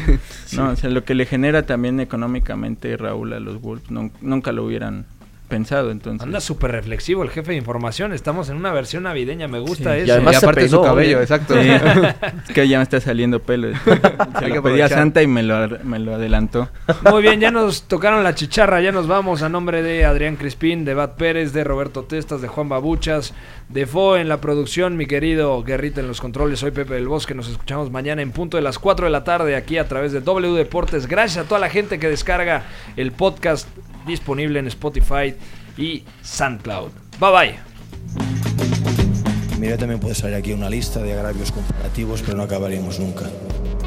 No, 0.57 0.71
o 0.71 0.77
sea, 0.77 0.89
lo 0.91 1.05
que 1.05 1.15
le 1.17 1.27
genera 1.27 1.65
también 1.67 1.99
económicamente 1.99 2.97
Raúl 2.97 3.33
a 3.33 3.41
los 3.41 3.61
Wolves, 3.61 3.91
nun- 3.91 4.13
nunca 4.21 4.53
lo 4.53 4.65
hubieran 4.65 5.05
pensado, 5.47 5.91
entonces. 5.91 6.23
Anda 6.23 6.41
súper 6.41 6.73
reflexivo 6.73 7.23
el 7.23 7.31
jefe 7.31 7.53
de 7.53 7.59
información. 7.59 8.13
Estamos 8.13 8.49
en 8.49 8.57
una 8.57 8.73
versión 8.73 9.05
navideña. 9.05 9.49
Me 9.49 9.59
gusta 9.61 9.95
Sí. 9.95 10.01
eso. 10.01 10.07
Y 10.07 10.11
además 10.11 10.35
Y 10.35 10.37
aparte 10.39 10.61
peinó, 10.63 10.77
su 10.79 10.83
cabello, 10.83 11.21
exacto. 11.21 11.55
Sí. 11.61 11.69
es 11.69 12.53
que 12.55 12.69
ya 12.69 12.79
me 12.79 12.83
está 12.83 13.01
saliendo 13.01 13.41
pelo. 13.41 13.69
Se 14.39 14.49
lo 14.49 14.63
pedí 14.63 14.81
a. 14.81 14.89
Santa 14.89 15.23
y 15.23 15.27
me 15.27 15.43
lo, 15.43 15.69
me 15.85 15.99
lo 15.99 16.15
adelantó. 16.15 16.69
Muy 17.11 17.23
bien, 17.23 17.41
ya 17.41 17.51
nos 17.51 17.83
tocaron 17.83 18.23
la 18.25 18.35
chicharra, 18.35 18.81
ya 18.81 18.93
nos 18.93 19.07
vamos 19.07 19.43
a 19.43 19.49
nombre 19.49 19.83
de 19.83 20.05
Adrián 20.05 20.37
Crispín, 20.37 20.85
de 20.85 20.95
Bat 20.95 21.17
Pérez, 21.17 21.53
de 21.53 21.65
Roberto 21.65 22.05
Testas, 22.05 22.41
de 22.41 22.49
Juan 22.49 22.69
Babuchas, 22.69 23.35
de 23.69 23.87
Fo 23.87 24.17
en 24.17 24.29
la 24.29 24.41
producción, 24.41 24.97
mi 24.97 25.07
querido 25.07 25.63
Guerrita 25.63 26.01
en 26.01 26.09
los 26.09 26.21
controles, 26.21 26.61
soy 26.61 26.71
Pepe 26.71 26.95
del 26.95 27.09
Bosque, 27.09 27.35
nos 27.35 27.49
escuchamos 27.49 27.91
mañana 27.91 28.23
en 28.23 28.31
punto 28.33 28.57
de 28.57 28.63
las 28.63 28.79
4 28.79 29.07
de 29.07 29.13
la 29.13 29.25
tarde 29.25 29.55
aquí 29.57 29.79
a 29.79 29.87
través 29.89 30.13
de 30.13 30.21
W 30.21 30.55
Deportes. 30.55 31.07
Gracias 31.07 31.45
a 31.45 31.49
toda 31.49 31.61
la 31.61 31.69
gente 31.69 31.99
que 31.99 32.09
descarga 32.09 32.65
el 32.97 33.13
podcast 33.13 33.69
disponible 34.07 34.59
en 34.61 34.67
Spotify 34.69 35.35
y 35.77 36.05
SoundCloud. 36.23 36.91
Bye 37.21 37.33
bye. 37.33 37.59
Mira, 39.59 39.79
también 39.79 40.01
puede 40.01 40.15
salir 40.15 40.37
aquí 40.37 40.53
una 40.53 40.69
lista 40.69 41.01
de 41.01 41.15
agravios 41.15 41.51
comparativos, 41.51 42.23
pero 42.23 42.37
no 42.37 42.43
acabaríamos 42.43 43.01
nunca. 43.01 43.25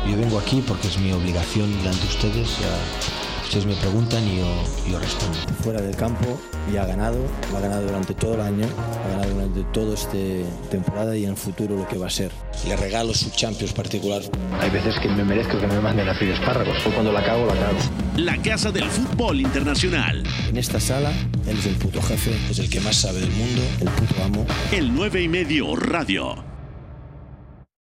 Yo 0.09 0.17
vengo 0.17 0.39
aquí 0.39 0.63
porque 0.67 0.87
es 0.87 0.97
mi 0.97 1.11
obligación 1.11 1.71
delante 1.77 2.01
de 2.01 2.07
ustedes. 2.07 2.59
ya 2.59 3.28
ustedes 3.49 3.65
me 3.65 3.75
preguntan 3.77 4.23
y 4.27 4.37
yo, 4.37 4.63
yo 4.91 4.99
respondo. 4.99 5.35
Fuera 5.63 5.81
del 5.81 5.95
campo 5.95 6.39
y 6.71 6.77
ha 6.77 6.85
ganado, 6.85 7.17
lo 7.51 7.57
ha 7.57 7.59
ganado 7.59 7.81
durante 7.81 8.13
todo 8.13 8.35
el 8.35 8.41
año, 8.41 8.67
ha 9.03 9.09
ganado 9.09 9.33
durante 9.33 9.63
toda 9.73 9.95
esta 9.95 10.69
temporada 10.69 11.17
y 11.17 11.23
en 11.23 11.31
el 11.31 11.35
futuro 11.35 11.75
lo 11.75 11.87
que 11.87 11.97
va 11.97 12.05
a 12.05 12.11
ser. 12.11 12.31
Le 12.67 12.75
regalo 12.75 13.11
su 13.11 13.31
Champions 13.31 13.73
particular. 13.73 14.21
Hay 14.61 14.69
veces 14.69 14.99
que 14.99 15.09
me 15.09 15.25
merezco 15.25 15.59
que 15.59 15.65
me 15.65 15.79
manden 15.79 16.07
a 16.07 16.13
freír 16.13 16.33
espárragos. 16.33 16.77
Pues 16.83 16.93
cuando 16.93 17.11
la 17.11 17.25
cago, 17.25 17.47
la 17.47 17.53
cago. 17.53 17.79
La 18.17 18.37
Casa 18.39 18.71
del 18.71 18.87
Fútbol 18.87 19.41
Internacional. 19.41 20.23
En 20.47 20.57
esta 20.57 20.79
sala, 20.79 21.11
él 21.47 21.57
es 21.57 21.65
el 21.65 21.75
puto 21.75 22.03
jefe, 22.03 22.31
es 22.51 22.59
el 22.59 22.69
que 22.69 22.79
más 22.81 22.97
sabe 22.97 23.19
del 23.19 23.31
mundo, 23.31 23.63
el 23.81 23.89
puto 23.89 24.23
amo. 24.23 24.45
El 24.71 24.93
9 24.93 25.23
y 25.23 25.27
medio 25.27 25.75
Radio. 25.75 26.58